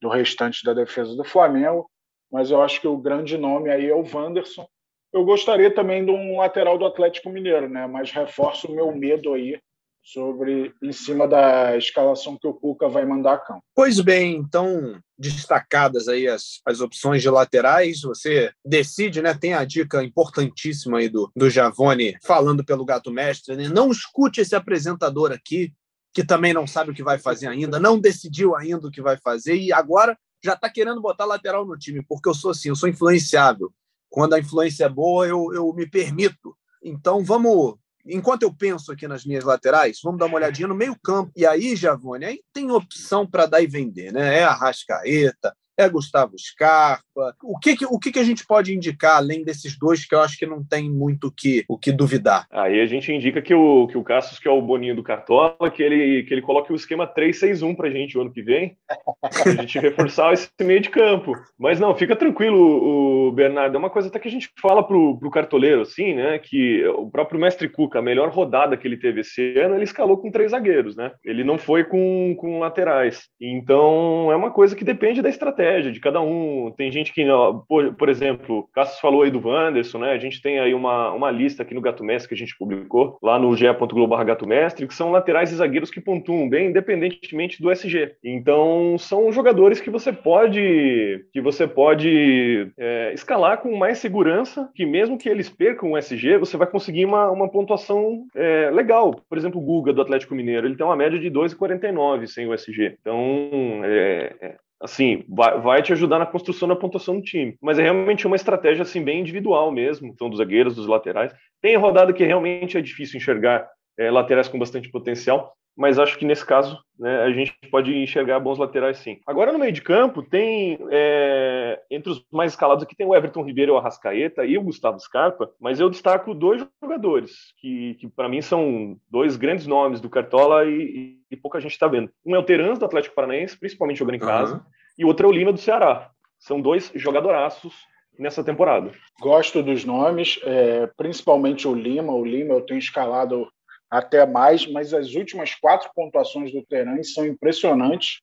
do 0.00 0.08
restante 0.08 0.62
da 0.64 0.74
defesa 0.74 1.16
do 1.16 1.24
Flamengo. 1.24 1.90
Mas 2.30 2.50
eu 2.50 2.62
acho 2.62 2.80
que 2.80 2.86
o 2.86 2.98
grande 2.98 3.36
nome 3.36 3.70
aí 3.70 3.88
é 3.88 3.94
o 3.94 4.04
Wanderson, 4.04 4.68
eu 5.12 5.24
gostaria 5.24 5.74
também 5.74 6.04
de 6.04 6.10
um 6.10 6.38
lateral 6.38 6.78
do 6.78 6.86
Atlético 6.86 7.30
Mineiro, 7.30 7.68
né? 7.68 7.86
Mas 7.86 8.10
reforço 8.10 8.68
o 8.68 8.74
meu 8.74 8.94
medo 8.94 9.32
aí 9.32 9.60
sobre 10.02 10.72
em 10.82 10.92
cima 10.92 11.28
da 11.28 11.76
escalação 11.76 12.36
que 12.38 12.46
o 12.46 12.54
Cuca 12.54 12.88
vai 12.88 13.04
mandar 13.04 13.34
a 13.34 13.38
campo. 13.38 13.62
Pois 13.74 14.00
bem, 14.00 14.36
então 14.36 14.98
destacadas 15.18 16.08
aí 16.08 16.26
as, 16.26 16.60
as 16.64 16.80
opções 16.80 17.20
de 17.20 17.28
laterais, 17.28 18.00
você 18.00 18.50
decide, 18.64 19.20
né? 19.20 19.34
Tem 19.34 19.52
a 19.52 19.64
dica 19.64 20.02
importantíssima 20.02 20.98
aí 20.98 21.08
do, 21.08 21.30
do 21.36 21.50
Javone 21.50 22.16
falando 22.22 22.64
pelo 22.64 22.84
gato 22.84 23.12
mestre, 23.12 23.56
né? 23.56 23.68
Não 23.68 23.90
escute 23.90 24.40
esse 24.40 24.54
apresentador 24.54 25.32
aqui 25.32 25.72
que 26.12 26.24
também 26.24 26.52
não 26.52 26.66
sabe 26.66 26.90
o 26.90 26.94
que 26.94 27.04
vai 27.04 27.18
fazer 27.18 27.46
ainda, 27.46 27.78
não 27.78 27.98
decidiu 27.98 28.56
ainda 28.56 28.88
o 28.88 28.90
que 28.90 29.02
vai 29.02 29.16
fazer 29.16 29.56
e 29.56 29.72
agora 29.72 30.18
já 30.42 30.54
está 30.54 30.68
querendo 30.70 31.00
botar 31.00 31.24
lateral 31.24 31.66
no 31.66 31.76
time, 31.76 32.04
porque 32.08 32.28
eu 32.28 32.34
sou 32.34 32.50
assim, 32.50 32.70
eu 32.70 32.74
sou 32.74 32.88
influenciável 32.88 33.70
quando 34.10 34.34
a 34.34 34.38
influência 34.38 34.84
é 34.84 34.88
boa, 34.88 35.26
eu, 35.26 35.54
eu 35.54 35.72
me 35.72 35.88
permito. 35.88 36.54
Então, 36.82 37.24
vamos. 37.24 37.76
Enquanto 38.04 38.42
eu 38.42 38.52
penso 38.52 38.90
aqui 38.90 39.06
nas 39.06 39.24
minhas 39.24 39.44
laterais, 39.44 40.00
vamos 40.02 40.18
dar 40.18 40.26
uma 40.26 40.36
olhadinha 40.36 40.66
no 40.66 40.74
meio-campo. 40.74 41.30
E 41.36 41.46
aí, 41.46 41.76
Javone, 41.76 42.24
aí 42.24 42.40
tem 42.52 42.70
opção 42.70 43.26
para 43.26 43.46
dar 43.46 43.62
e 43.62 43.66
vender, 43.66 44.12
né? 44.12 44.38
É 44.38 44.42
a 44.42 44.52
Rascaeta, 44.52 45.54
é 45.80 45.88
Gustavo 45.88 46.36
Scarpa. 46.38 47.34
O 47.42 47.58
que, 47.58 47.76
que, 47.76 47.86
o 47.86 47.98
que, 47.98 48.12
que 48.12 48.18
a 48.18 48.24
gente 48.24 48.46
pode 48.46 48.74
indicar, 48.74 49.16
além 49.16 49.42
desses 49.42 49.78
dois, 49.78 50.04
que 50.04 50.14
eu 50.14 50.20
acho 50.20 50.38
que 50.38 50.46
não 50.46 50.64
tem 50.64 50.90
muito 50.90 51.28
o 51.28 51.32
que, 51.32 51.64
o 51.68 51.78
que 51.78 51.90
duvidar? 51.90 52.46
Aí 52.50 52.80
a 52.80 52.86
gente 52.86 53.12
indica 53.12 53.40
que 53.42 53.54
o, 53.54 53.86
que 53.86 53.96
o 53.96 54.04
Cassius, 54.04 54.38
que 54.38 54.48
é 54.48 54.50
o 54.50 54.62
Boninho 54.62 54.94
do 54.94 55.02
Cartola, 55.02 55.70
que 55.70 55.82
ele, 55.82 56.22
que 56.24 56.34
ele 56.34 56.42
coloque 56.42 56.72
o 56.72 56.76
esquema 56.76 57.06
3-6-1 57.06 57.76
para 57.76 57.88
a 57.88 57.90
gente 57.90 58.16
o 58.16 58.20
ano 58.20 58.32
que 58.32 58.42
vem, 58.42 58.76
para 58.86 59.52
a 59.52 59.56
gente 59.56 59.78
reforçar 59.80 60.32
esse 60.32 60.50
meio 60.60 60.80
de 60.80 60.90
campo. 60.90 61.32
Mas 61.58 61.80
não, 61.80 61.94
fica 61.94 62.14
tranquilo, 62.14 63.28
o 63.28 63.32
Bernardo. 63.32 63.74
É 63.74 63.78
uma 63.78 63.90
coisa 63.90 64.08
até 64.08 64.18
que 64.18 64.28
a 64.28 64.30
gente 64.30 64.50
fala 64.60 64.86
pro, 64.86 65.18
pro 65.18 65.30
cartoleiro, 65.30 65.82
assim, 65.82 66.14
né? 66.14 66.38
Que 66.38 66.86
o 66.88 67.10
próprio 67.10 67.40
Mestre 67.40 67.68
Cuca, 67.68 67.98
a 67.98 68.02
melhor 68.02 68.30
rodada 68.30 68.76
que 68.76 68.86
ele 68.86 68.96
teve 68.96 69.20
esse 69.20 69.58
ano, 69.58 69.74
ele 69.74 69.84
escalou 69.84 70.18
com 70.18 70.30
três 70.30 70.50
zagueiros, 70.50 70.96
né? 70.96 71.12
Ele 71.24 71.44
não 71.44 71.58
foi 71.58 71.84
com, 71.84 72.34
com 72.38 72.58
laterais. 72.58 73.28
Então 73.40 74.30
é 74.30 74.36
uma 74.36 74.50
coisa 74.50 74.76
que 74.76 74.84
depende 74.84 75.22
da 75.22 75.28
estratégia 75.28 75.69
estratégia 75.70 75.92
de 75.92 76.00
cada 76.00 76.20
um. 76.20 76.72
Tem 76.76 76.90
gente 76.90 77.12
que, 77.12 77.24
por, 77.68 77.94
por 77.94 78.08
exemplo, 78.08 78.68
Cassius 78.72 79.00
falou 79.00 79.22
aí 79.22 79.30
do 79.30 79.46
Wanderson, 79.46 79.98
né? 79.98 80.12
A 80.12 80.18
gente 80.18 80.42
tem 80.42 80.58
aí 80.58 80.74
uma, 80.74 81.12
uma 81.12 81.30
lista 81.30 81.62
aqui 81.62 81.74
no 81.74 81.80
Gato 81.80 82.02
Mestre 82.02 82.28
que 82.28 82.34
a 82.34 82.38
gente 82.38 82.56
publicou 82.58 83.18
lá 83.22 83.38
no 83.38 83.56
ge.globo 83.56 84.16
Gato 84.24 84.46
Mestre, 84.46 84.86
que 84.86 84.94
são 84.94 85.10
laterais 85.10 85.52
e 85.52 85.56
zagueiros 85.56 85.90
que 85.90 86.00
pontuam 86.00 86.48
bem, 86.48 86.68
independentemente 86.68 87.62
do 87.62 87.70
SG. 87.70 88.16
Então, 88.22 88.96
são 88.98 89.32
jogadores 89.32 89.80
que 89.80 89.90
você 89.90 90.12
pode 90.12 91.24
que 91.32 91.40
você 91.40 91.66
pode 91.66 92.70
é, 92.76 93.12
escalar 93.14 93.58
com 93.58 93.76
mais 93.76 93.98
segurança, 93.98 94.68
que 94.74 94.84
mesmo 94.84 95.16
que 95.16 95.28
eles 95.28 95.48
percam 95.48 95.92
o 95.92 95.98
SG, 95.98 96.38
você 96.38 96.56
vai 96.56 96.66
conseguir 96.66 97.04
uma, 97.04 97.30
uma 97.30 97.48
pontuação 97.48 98.24
é, 98.34 98.70
legal. 98.70 99.20
Por 99.28 99.38
exemplo, 99.38 99.60
o 99.60 99.64
Guga 99.64 99.92
do 99.92 100.02
Atlético 100.02 100.34
Mineiro, 100.34 100.66
ele 100.66 100.76
tem 100.76 100.84
uma 100.84 100.96
média 100.96 101.18
de 101.18 101.30
2,49 101.30 102.26
sem 102.26 102.46
o 102.46 102.54
SG. 102.54 102.96
Então, 103.00 103.80
é, 103.84 104.34
é 104.40 104.56
assim, 104.80 105.24
vai, 105.28 105.60
vai, 105.60 105.82
te 105.82 105.92
ajudar 105.92 106.18
na 106.18 106.26
construção 106.26 106.66
da 106.66 106.74
pontuação 106.74 107.16
do 107.16 107.22
time. 107.22 107.56
Mas 107.60 107.78
é 107.78 107.82
realmente 107.82 108.26
uma 108.26 108.36
estratégia 108.36 108.82
assim 108.82 109.02
bem 109.02 109.20
individual 109.20 109.70
mesmo, 109.70 110.08
então 110.08 110.28
dos 110.30 110.38
zagueiros, 110.38 110.74
dos 110.74 110.86
laterais. 110.86 111.32
Tem 111.60 111.76
rodada 111.76 112.12
que 112.12 112.24
realmente 112.24 112.78
é 112.78 112.80
difícil 112.80 113.18
enxergar 113.18 113.68
é, 113.98 114.10
laterais 114.10 114.48
com 114.48 114.58
bastante 114.58 114.90
potencial, 114.90 115.54
mas 115.80 115.98
acho 115.98 116.18
que 116.18 116.26
nesse 116.26 116.44
caso 116.44 116.78
né, 116.98 117.22
a 117.22 117.30
gente 117.30 117.56
pode 117.70 117.96
enxergar 117.96 118.38
bons 118.38 118.58
laterais 118.58 118.98
sim. 118.98 119.18
Agora 119.26 119.50
no 119.50 119.58
meio 119.58 119.72
de 119.72 119.80
campo 119.80 120.22
tem 120.22 120.78
é, 120.90 121.80
entre 121.90 122.12
os 122.12 122.22
mais 122.30 122.52
escalados 122.52 122.84
aqui 122.84 122.94
tem 122.94 123.06
o 123.06 123.14
Everton 123.14 123.42
Ribeiro, 123.42 123.72
o 123.72 123.78
Arrascaeta 123.78 124.44
e 124.44 124.58
o 124.58 124.62
Gustavo 124.62 125.00
Scarpa, 125.00 125.50
mas 125.58 125.80
eu 125.80 125.88
destaco 125.88 126.34
dois 126.34 126.62
jogadores 126.82 127.54
que, 127.56 127.94
que 127.94 128.06
para 128.08 128.28
mim 128.28 128.42
são 128.42 128.98
dois 129.10 129.38
grandes 129.38 129.66
nomes 129.66 130.02
do 130.02 130.10
Cartola 130.10 130.66
e, 130.66 131.16
e 131.30 131.36
pouca 131.36 131.58
gente 131.58 131.72
está 131.72 131.88
vendo. 131.88 132.10
Um 132.26 132.36
é 132.36 132.38
o 132.38 132.44
Terans 132.44 132.78
do 132.78 132.84
Atlético 132.84 133.14
Paranaense, 133.14 133.58
principalmente 133.58 134.00
jogando 134.00 134.16
em 134.16 134.20
casa, 134.20 134.56
uhum. 134.56 134.60
e 134.98 135.04
o 135.06 135.08
outro 135.08 135.26
é 135.26 135.30
o 135.30 135.32
Lima 135.32 135.50
do 135.50 135.58
Ceará. 135.58 136.10
São 136.38 136.60
dois 136.60 136.92
jogadoraços 136.94 137.72
nessa 138.18 138.44
temporada. 138.44 138.92
Gosto 139.18 139.62
dos 139.62 139.86
nomes, 139.86 140.38
é, 140.42 140.86
principalmente 140.94 141.66
o 141.66 141.74
Lima. 141.74 142.12
O 142.12 142.22
Lima 142.22 142.52
eu 142.52 142.60
tenho 142.60 142.78
escalado 142.78 143.48
até 143.90 144.24
mais, 144.24 144.66
mas 144.66 144.94
as 144.94 145.14
últimas 145.14 145.54
quatro 145.54 145.90
pontuações 145.94 146.52
do 146.52 146.64
Teran 146.64 147.02
são 147.02 147.26
impressionantes, 147.26 148.20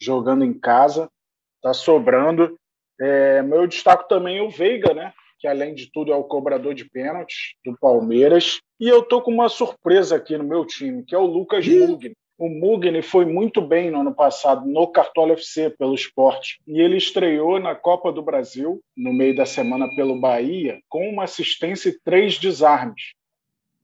jogando 0.00 0.44
em 0.44 0.52
casa, 0.52 1.10
está 1.56 1.72
sobrando. 1.72 2.58
É, 3.00 3.42
meu 3.42 3.66
destaco 3.66 4.06
também 4.08 4.38
é 4.38 4.42
o 4.42 4.50
Veiga, 4.50 4.92
né? 4.92 5.12
que 5.38 5.46
além 5.46 5.74
de 5.74 5.90
tudo 5.92 6.12
é 6.12 6.16
o 6.16 6.24
cobrador 6.24 6.74
de 6.74 6.84
pênaltis 6.84 7.54
do 7.64 7.76
Palmeiras. 7.78 8.58
E 8.80 8.88
eu 8.88 9.02
tô 9.02 9.22
com 9.22 9.30
uma 9.30 9.48
surpresa 9.48 10.16
aqui 10.16 10.36
no 10.36 10.44
meu 10.44 10.64
time, 10.64 11.04
que 11.04 11.14
é 11.14 11.18
o 11.18 11.26
Lucas 11.26 11.66
Mugni. 11.66 12.12
O 12.38 12.48
Mugni 12.50 13.00
foi 13.00 13.24
muito 13.24 13.62
bem 13.62 13.90
no 13.90 14.00
ano 14.00 14.14
passado 14.14 14.66
no 14.66 14.86
Cartola 14.88 15.32
FC 15.32 15.70
pelo 15.70 15.94
esporte. 15.94 16.58
E 16.66 16.80
ele 16.80 16.96
estreou 16.96 17.58
na 17.58 17.74
Copa 17.74 18.12
do 18.12 18.22
Brasil, 18.22 18.80
no 18.96 19.12
meio 19.12 19.34
da 19.34 19.46
semana 19.46 19.88
pelo 19.94 20.20
Bahia, 20.20 20.78
com 20.88 21.08
uma 21.08 21.24
assistência 21.24 21.88
e 21.88 21.98
três 22.04 22.38
desarmes. 22.38 23.14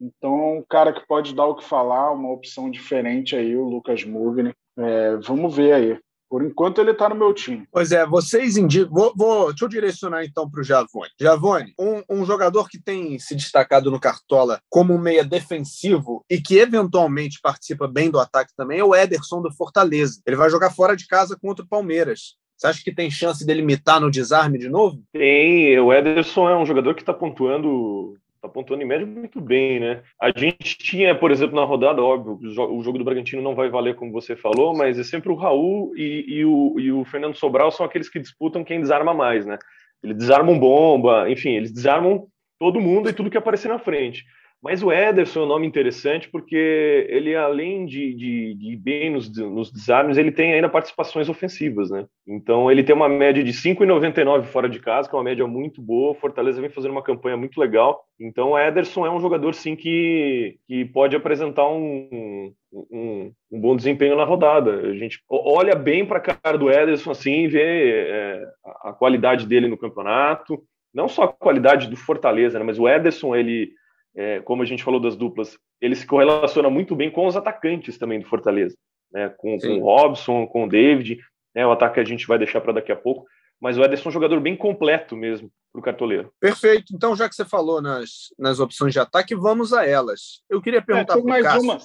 Então, 0.03 0.59
um 0.59 0.65
cara 0.69 0.93
que 0.93 1.07
pode 1.07 1.33
dar 1.33 1.47
o 1.47 1.55
que 1.55 1.65
falar, 1.65 2.11
uma 2.11 2.33
opção 2.33 2.69
diferente 2.69 3.37
aí, 3.37 3.57
o 3.57 3.69
Lucas 3.69 4.05
Mugni. 4.05 4.53
É, 4.77 5.17
vamos 5.19 5.55
ver 5.55 5.73
aí. 5.73 5.99
Por 6.29 6.43
enquanto, 6.43 6.81
ele 6.81 6.93
está 6.93 7.11
no 7.11 7.15
meu 7.15 7.33
time. 7.35 7.69
Pois 7.71 7.93
é, 7.93 8.07
vocês 8.07 8.57
indicam. 8.57 8.91
Vou, 8.91 9.13
vou, 9.15 9.49
deixa 9.51 9.65
eu 9.65 9.69
direcionar 9.69 10.25
então 10.25 10.51
para 10.51 10.63
o 10.63 10.65
Javone. 10.65 11.11
Javone, 11.21 11.75
um, 11.79 12.03
um, 12.09 12.25
jogador 12.25 12.69
que 12.71 12.83
tem 12.83 13.19
se 13.19 13.37
destacado 13.37 13.91
no 13.91 14.01
Cartola 14.01 14.59
como 14.71 14.95
um 14.95 14.99
meia 14.99 15.23
defensivo 15.23 16.25
e 16.29 16.41
que 16.41 16.57
eventualmente 16.57 17.39
participa 17.41 17.87
bem 17.87 18.11
do 18.11 18.19
ataque 18.19 18.51
também 18.57 18.79
é 18.79 18.85
o 18.85 18.95
Ederson 18.95 19.43
do 19.43 19.53
Fortaleza. 19.53 20.23
Ele 20.27 20.37
vai 20.37 20.49
jogar 20.49 20.71
fora 20.71 20.97
de 20.97 21.07
casa 21.07 21.39
contra 21.39 21.65
o 21.65 21.69
Palmeiras. 21.69 22.37
Você 22.57 22.67
acha 22.67 22.83
que 22.83 22.95
tem 22.95 23.11
chance 23.11 23.45
dele 23.45 23.61
imitar 23.61 24.01
no 24.01 24.11
desarme 24.11 24.57
de 24.57 24.71
novo? 24.71 25.03
Tem. 25.13 25.79
O 25.79 25.93
Ederson 25.93 26.49
é 26.49 26.57
um 26.57 26.65
jogador 26.65 26.95
que 26.95 27.03
está 27.03 27.13
pontuando 27.13 28.17
tá 28.43 28.49
pontuando 28.49 28.83
em 28.83 28.87
média 28.87 29.07
muito 29.07 29.41
bem, 29.41 29.79
né? 29.79 30.03
A 30.21 30.37
gente 30.37 30.77
tinha, 30.77 31.15
por 31.15 31.31
exemplo, 31.31 31.55
na 31.55 31.65
rodada, 31.65 32.03
óbvio, 32.03 32.41
o 32.43 32.83
jogo 32.83 32.99
do 32.99 33.05
Bragantino 33.05 33.41
não 33.41 33.55
vai 33.55 33.71
valer 33.71 33.95
como 33.95 34.11
você 34.11 34.35
falou, 34.35 34.77
mas 34.77 34.99
é 34.99 35.05
sempre 35.05 35.31
o 35.31 35.37
Raul 35.37 35.97
e, 35.97 36.25
e, 36.27 36.45
o, 36.45 36.75
e 36.81 36.91
o 36.91 37.05
Fernando 37.05 37.37
Sobral 37.37 37.71
são 37.71 37.87
aqueles 37.87 38.09
que 38.09 38.19
disputam 38.19 38.65
quem 38.65 38.81
desarma 38.81 39.15
mais, 39.15 39.47
né? 39.47 39.59
Eles 40.03 40.17
desarmam 40.17 40.59
bomba, 40.59 41.31
enfim, 41.31 41.51
eles 41.51 41.73
desarmam 41.73 42.27
todo 42.59 42.81
mundo 42.81 43.09
e 43.09 43.13
tudo 43.13 43.31
que 43.31 43.39
aparecer 43.39 43.69
na 43.69 43.79
frente. 43.79 44.25
Mas 44.63 44.81
o 44.81 44.93
Ederson 44.93 45.41
é 45.41 45.43
um 45.43 45.49
nome 45.49 45.67
interessante 45.67 46.29
porque 46.31 47.07
ele, 47.11 47.35
além 47.35 47.85
de, 47.85 48.15
de, 48.15 48.55
de 48.55 48.73
ir 48.73 48.77
bem 48.77 49.11
nos, 49.11 49.29
nos 49.37 49.73
desarmes, 49.73 50.17
ele 50.17 50.31
tem 50.31 50.53
ainda 50.53 50.69
participações 50.69 51.29
ofensivas, 51.29 51.91
né? 51.91 52.07
Então 52.25 52.71
ele 52.71 52.85
tem 52.85 52.95
uma 52.95 53.09
média 53.09 53.43
de 53.43 53.53
5,99 53.53 54.45
fora 54.45 54.69
de 54.69 54.79
casa, 54.79 55.09
que 55.09 55.17
é 55.17 55.19
uma 55.19 55.25
média 55.25 55.45
muito 55.49 55.83
boa. 55.83 56.15
Fortaleza 56.15 56.61
vem 56.61 56.71
fazendo 56.71 56.93
uma 56.93 57.03
campanha 57.03 57.37
muito 57.37 57.61
legal. 57.61 58.05
Então 58.21 58.51
o 58.51 58.59
Ederson 58.59 59.05
é 59.05 59.11
um 59.11 59.21
jogador, 59.21 59.53
sim, 59.53 59.75
que, 59.75 60.57
que 60.69 60.85
pode 60.85 61.17
apresentar 61.17 61.69
um, 61.69 62.55
um, 62.73 63.33
um 63.51 63.61
bom 63.61 63.75
desempenho 63.75 64.17
na 64.17 64.25
rodada. 64.25 64.77
A 64.77 64.95
gente 64.95 65.19
olha 65.29 65.75
bem 65.75 66.07
para 66.07 66.19
a 66.19 66.21
cara 66.21 66.57
do 66.57 66.71
Ederson 66.71 67.11
assim, 67.11 67.49
vê 67.49 68.07
é, 68.09 68.45
a 68.85 68.93
qualidade 68.93 69.45
dele 69.45 69.67
no 69.67 69.77
campeonato. 69.77 70.63
Não 70.95 71.09
só 71.09 71.25
a 71.25 71.33
qualidade 71.33 71.89
do 71.89 71.97
Fortaleza, 71.97 72.61
né? 72.61 72.65
mas 72.65 72.79
o 72.79 72.89
Ederson, 72.89 73.35
ele 73.35 73.73
é, 74.15 74.41
como 74.41 74.63
a 74.63 74.67
gente 74.67 74.85
falou 74.85 75.01
das 75.01 75.17
duplas, 75.17 75.59
ele 75.81 75.97
se 75.97 76.07
correlaciona 76.07 76.69
muito 76.69 76.95
bem 76.95 77.11
com 77.11 77.27
os 77.27 77.37
atacantes 77.37 77.99
também 77.99 78.21
do 78.21 78.29
Fortaleza, 78.29 78.77
né? 79.13 79.29
com, 79.37 79.59
com 79.59 79.79
o 79.79 79.83
Robson, 79.83 80.47
com 80.47 80.65
o 80.65 80.69
David, 80.69 81.19
né? 81.55 81.67
o 81.67 81.73
ataque 81.73 82.01
a 82.01 82.05
gente 82.05 82.27
vai 82.27 82.39
deixar 82.39 82.61
para 82.61 82.75
daqui 82.75 82.93
a 82.93 82.97
pouco, 82.97 83.27
mas 83.61 83.79
o 83.79 83.83
Ederson 83.83 84.09
é 84.09 84.11
um 84.11 84.13
jogador 84.13 84.41
bem 84.41 84.57
completo 84.57 85.17
mesmo 85.17 85.51
para 85.73 85.81
o 85.81 85.83
cartoleiro. 85.83 86.33
Perfeito. 86.41 86.95
Então, 86.95 87.17
já 87.17 87.29
que 87.29 87.35
você 87.35 87.45
falou 87.45 87.81
nas, 87.81 88.35
nas 88.39 88.61
opções 88.61 88.93
de 88.93 88.99
ataque, 88.99 89.35
vamos 89.35 89.73
a 89.73 89.87
elas. 89.87 90.43
Eu 90.51 90.61
queria 90.61 90.83
perguntar 90.83 91.15
é, 91.15 91.17
tem 91.17 91.25
mais 91.25 91.45
Cássio. 91.45 91.63
uma 91.63 91.79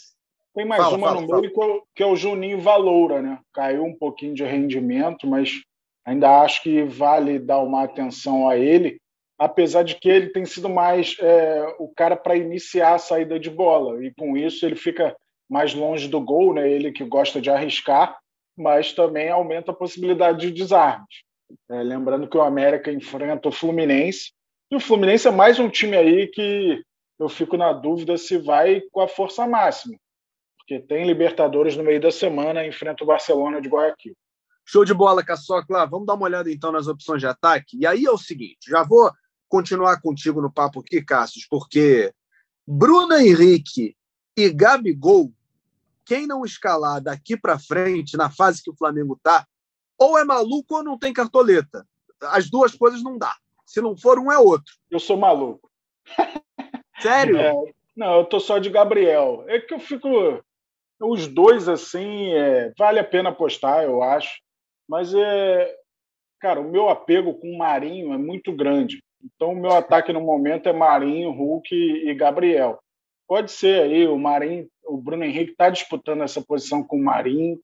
Tem 0.56 0.66
mais 0.66 0.84
fala, 0.84 0.98
uma 0.98 1.08
fala, 1.08 1.22
no 1.22 1.42
meio 1.42 1.54
que, 1.54 1.82
que 1.96 2.04
é 2.04 2.06
o 2.06 2.16
Juninho 2.16 2.60
Valoura, 2.60 3.22
né? 3.22 3.40
Caiu 3.54 3.86
um 3.86 3.96
pouquinho 3.96 4.34
de 4.34 4.44
rendimento, 4.44 5.28
mas 5.28 5.62
ainda 6.06 6.42
acho 6.42 6.64
que 6.64 6.84
vale 6.84 7.40
dar 7.40 7.60
uma 7.60 7.84
atenção 7.84 8.50
a 8.50 8.58
ele 8.58 9.00
apesar 9.38 9.84
de 9.84 9.96
que 9.96 10.10
ele 10.10 10.30
tem 10.30 10.46
sido 10.46 10.68
mais 10.68 11.16
é, 11.20 11.76
o 11.80 11.88
cara 11.96 12.16
para 12.16 12.36
iniciar 12.36 12.96
a 12.96 13.00
saída 13.00 13.40
de 13.40 13.50
bola 13.50 14.04
e 14.04 14.14
com 14.14 14.36
isso 14.36 14.66
ele 14.66 14.76
fica 14.76 15.16
mais 15.50 15.74
longe 15.74 16.08
do 16.08 16.20
gol, 16.20 16.54
né? 16.54 16.70
Ele 16.70 16.92
que 16.92 17.06
gosta 17.06 17.40
de 17.40 17.50
arriscar, 17.50 18.18
mas 18.58 18.94
também 18.94 19.30
aumenta 19.30 19.72
a 19.72 19.76
possibilidade 19.76 20.40
de 20.40 20.52
desarmes. 20.52 21.24
É, 21.70 21.82
lembrando 21.82 22.28
que 22.28 22.38
o 22.38 22.42
América 22.42 22.92
enfrenta 22.92 23.48
o 23.48 23.52
Fluminense 23.52 24.32
e 24.70 24.76
o 24.76 24.80
Fluminense 24.80 25.28
é 25.28 25.32
mais 25.32 25.60
um 25.60 25.70
time 25.70 25.96
aí 25.96 26.28
que 26.28 26.82
eu 27.20 27.30
fico 27.30 27.56
na 27.56 27.72
dúvida 27.72 28.18
se 28.18 28.38
vai 28.38 28.82
com 28.92 29.00
a 29.00 29.08
força 29.08 29.48
máxima, 29.48 29.98
porque 30.58 30.80
tem 30.80 31.06
Libertadores 31.06 31.78
no 31.78 31.84
meio 31.84 32.02
da 32.02 32.12
semana 32.12 32.68
enfrenta 32.68 33.04
o 33.04 33.08
Barcelona 33.08 33.62
de 33.62 33.70
Guayaquil. 33.70 34.14
Show 34.66 34.84
de 34.84 34.94
bola, 34.94 35.24
Caçocla. 35.24 35.86
Vamos 35.86 36.06
dar 36.06 36.16
uma 36.16 36.26
olhada 36.26 36.52
então 36.52 36.74
nas 36.74 36.88
opções 36.88 37.22
de 37.22 37.28
ataque. 37.28 37.78
E 37.80 37.88
aí 37.88 38.04
é 38.04 38.12
o 38.12 38.18
seguinte: 38.18 38.70
já 38.70 38.84
vou 38.84 39.10
continuar 39.50 40.02
contigo 40.02 40.42
no 40.42 40.52
papo 40.52 40.80
aqui, 40.80 41.02
Cassius, 41.02 41.46
porque 41.48 42.14
Bruno 42.66 43.14
Henrique 43.14 43.96
e 44.36 44.50
Gabigol, 44.50 45.32
quem 46.06 46.28
não 46.28 46.46
escalar 46.46 47.02
daqui 47.02 47.38
para 47.38 47.60
frente, 47.60 48.18
na 48.18 48.30
fase 48.30 48.62
que 48.62 48.70
o 48.70 48.76
Flamengo 48.76 49.16
está, 49.16 49.46
ou 49.98 50.18
é 50.18 50.24
maluco 50.24 50.76
ou 50.76 50.84
não 50.84 50.98
tem 50.98 51.12
cartoleta. 51.12 51.86
As 52.22 52.50
duas 52.50 52.76
coisas 52.76 53.02
não 53.02 53.18
dá. 53.18 53.36
Se 53.66 53.82
não 53.82 53.98
for 53.98 54.20
um, 54.20 54.32
é 54.32 54.38
outro. 54.38 54.74
Eu 54.90 55.00
sou 55.00 55.18
maluco. 55.18 55.70
Sério? 57.02 57.38
É, 57.38 57.54
não, 57.96 58.20
eu 58.20 58.26
tô 58.26 58.40
só 58.40 58.60
de 58.60 58.70
Gabriel. 58.70 59.44
É 59.48 59.60
que 59.60 59.74
eu 59.74 59.80
fico. 59.80 60.08
Os 61.00 61.28
dois, 61.28 61.68
assim, 61.70 62.34
é, 62.34 62.74
vale 62.78 63.00
a 63.00 63.04
pena 63.04 63.30
apostar, 63.30 63.84
eu 63.84 64.02
acho. 64.02 64.42
Mas 64.88 65.14
é. 65.14 65.76
Cara, 66.40 66.60
o 66.60 66.72
meu 66.72 66.90
apego 66.90 67.34
com 67.34 67.52
o 67.52 67.58
Marinho 67.58 68.14
é 68.14 68.18
muito 68.18 68.52
grande. 68.54 69.04
Então, 69.36 69.52
o 69.52 69.56
meu 69.56 69.72
ataque 69.72 70.14
no 70.14 70.22
momento 70.22 70.70
é 70.70 70.74
Marinho, 70.74 71.32
Hulk 71.32 71.76
e 71.76 72.14
Gabriel. 72.14 72.80
Pode 73.28 73.52
ser 73.52 73.84
aí, 73.84 74.08
o 74.08 74.18
Marinho, 74.18 74.68
o 74.86 74.98
Bruno 74.98 75.24
Henrique 75.24 75.52
está 75.52 75.70
disputando 75.70 76.24
essa 76.24 76.42
posição 76.42 76.82
com 76.82 76.98
o 76.98 77.04
Marinho. 77.04 77.60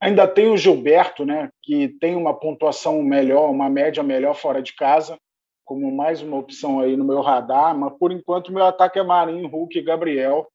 Ainda 0.00 0.26
tem 0.26 0.48
o 0.48 0.56
Gilberto, 0.56 1.24
né, 1.24 1.50
que 1.62 1.88
tem 2.00 2.16
uma 2.16 2.34
pontuação 2.34 3.02
melhor, 3.02 3.50
uma 3.50 3.68
média 3.68 4.02
melhor 4.02 4.34
fora 4.34 4.62
de 4.62 4.74
casa, 4.74 5.16
como 5.64 5.94
mais 5.94 6.22
uma 6.22 6.38
opção 6.38 6.80
aí 6.80 6.96
no 6.96 7.04
meu 7.04 7.20
radar. 7.20 7.76
Mas 7.76 7.92
por 7.98 8.10
enquanto, 8.10 8.48
o 8.48 8.52
meu 8.52 8.64
ataque 8.64 8.98
é 8.98 9.02
Marinho, 9.02 9.48
Hulk 9.48 9.78
e 9.78 9.82
Gabriel. 9.82 10.48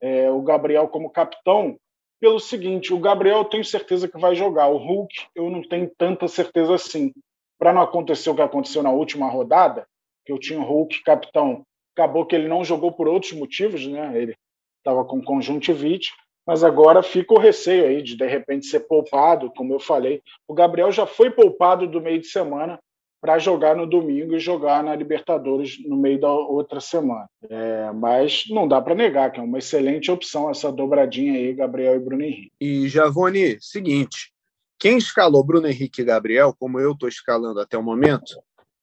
É, 0.00 0.30
o 0.30 0.40
Gabriel 0.42 0.88
como 0.88 1.10
capitão, 1.10 1.76
pelo 2.20 2.38
seguinte: 2.38 2.94
o 2.94 3.00
Gabriel 3.00 3.38
eu 3.38 3.44
tenho 3.44 3.64
certeza 3.64 4.08
que 4.08 4.18
vai 4.18 4.34
jogar, 4.34 4.68
o 4.68 4.76
Hulk 4.76 5.14
eu 5.34 5.50
não 5.50 5.62
tenho 5.62 5.90
tanta 5.98 6.28
certeza 6.28 6.74
assim 6.74 7.12
para 7.58 7.72
não 7.72 7.82
acontecer 7.82 8.30
o 8.30 8.34
que 8.34 8.42
aconteceu 8.42 8.82
na 8.82 8.90
última 8.90 9.28
rodada, 9.28 9.86
que 10.26 10.32
eu 10.32 10.38
tinha 10.38 10.58
o 10.58 10.64
Hulk 10.64 11.04
capitão, 11.04 11.62
acabou 11.96 12.26
que 12.26 12.34
ele 12.34 12.48
não 12.48 12.64
jogou 12.64 12.92
por 12.92 13.06
outros 13.06 13.32
motivos, 13.32 13.86
né? 13.86 14.12
Ele 14.20 14.34
estava 14.78 15.04
com 15.04 15.22
conjuntivite, 15.22 16.12
mas 16.46 16.62
agora 16.62 17.02
fica 17.02 17.32
o 17.32 17.38
receio 17.38 17.86
aí 17.86 18.02
de 18.02 18.16
de 18.16 18.26
repente 18.26 18.66
ser 18.66 18.80
poupado, 18.80 19.50
como 19.56 19.72
eu 19.72 19.80
falei. 19.80 20.20
O 20.46 20.52
Gabriel 20.54 20.92
já 20.92 21.06
foi 21.06 21.30
poupado 21.30 21.86
do 21.86 22.00
meio 22.00 22.20
de 22.20 22.26
semana 22.26 22.78
para 23.20 23.38
jogar 23.38 23.74
no 23.74 23.86
domingo 23.86 24.36
e 24.36 24.40
jogar 24.40 24.84
na 24.84 24.94
Libertadores 24.94 25.78
no 25.84 25.96
meio 25.96 26.20
da 26.20 26.30
outra 26.30 26.80
semana. 26.80 27.26
É, 27.48 27.90
mas 27.92 28.44
não 28.50 28.68
dá 28.68 28.80
para 28.80 28.94
negar 28.94 29.32
que 29.32 29.40
é 29.40 29.42
uma 29.42 29.58
excelente 29.58 30.10
opção 30.10 30.50
essa 30.50 30.70
dobradinha 30.70 31.32
aí, 31.32 31.54
Gabriel 31.54 31.96
e 31.96 32.00
Bruno 32.00 32.22
Henrique. 32.22 32.52
E 32.60 32.88
Javone, 32.88 33.56
seguinte, 33.60 34.32
quem 34.78 34.98
escalou 34.98 35.42
Bruno 35.42 35.66
Henrique 35.66 36.02
e 36.02 36.04
Gabriel, 36.04 36.54
como 36.58 36.78
eu 36.78 36.92
estou 36.92 37.08
escalando 37.08 37.58
até 37.58 37.76
o 37.78 37.82
momento, 37.82 38.36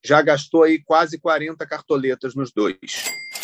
já 0.04 0.22
gastou 0.22 0.64
aí 0.64 0.82
quase 0.84 1.20
40 1.20 1.66
cartoletas 1.66 2.36
nos 2.36 2.52
dois. 2.52 2.78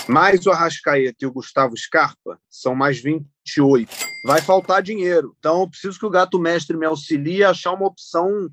Mais 0.07 0.45
o 0.45 0.51
Arrascaeta 0.51 1.17
e 1.21 1.25
o 1.25 1.31
Gustavo 1.31 1.77
Scarpa 1.77 2.39
são 2.49 2.75
mais 2.75 2.99
28. 2.99 3.89
Vai 4.25 4.41
faltar 4.41 4.81
dinheiro. 4.81 5.35
Então, 5.39 5.61
eu 5.61 5.69
preciso 5.69 5.99
que 5.99 6.05
o 6.05 6.09
gato 6.09 6.39
mestre 6.39 6.75
me 6.75 6.85
auxilie 6.85 7.43
a 7.43 7.51
achar 7.51 7.73
uma 7.73 7.87
opção 7.87 8.49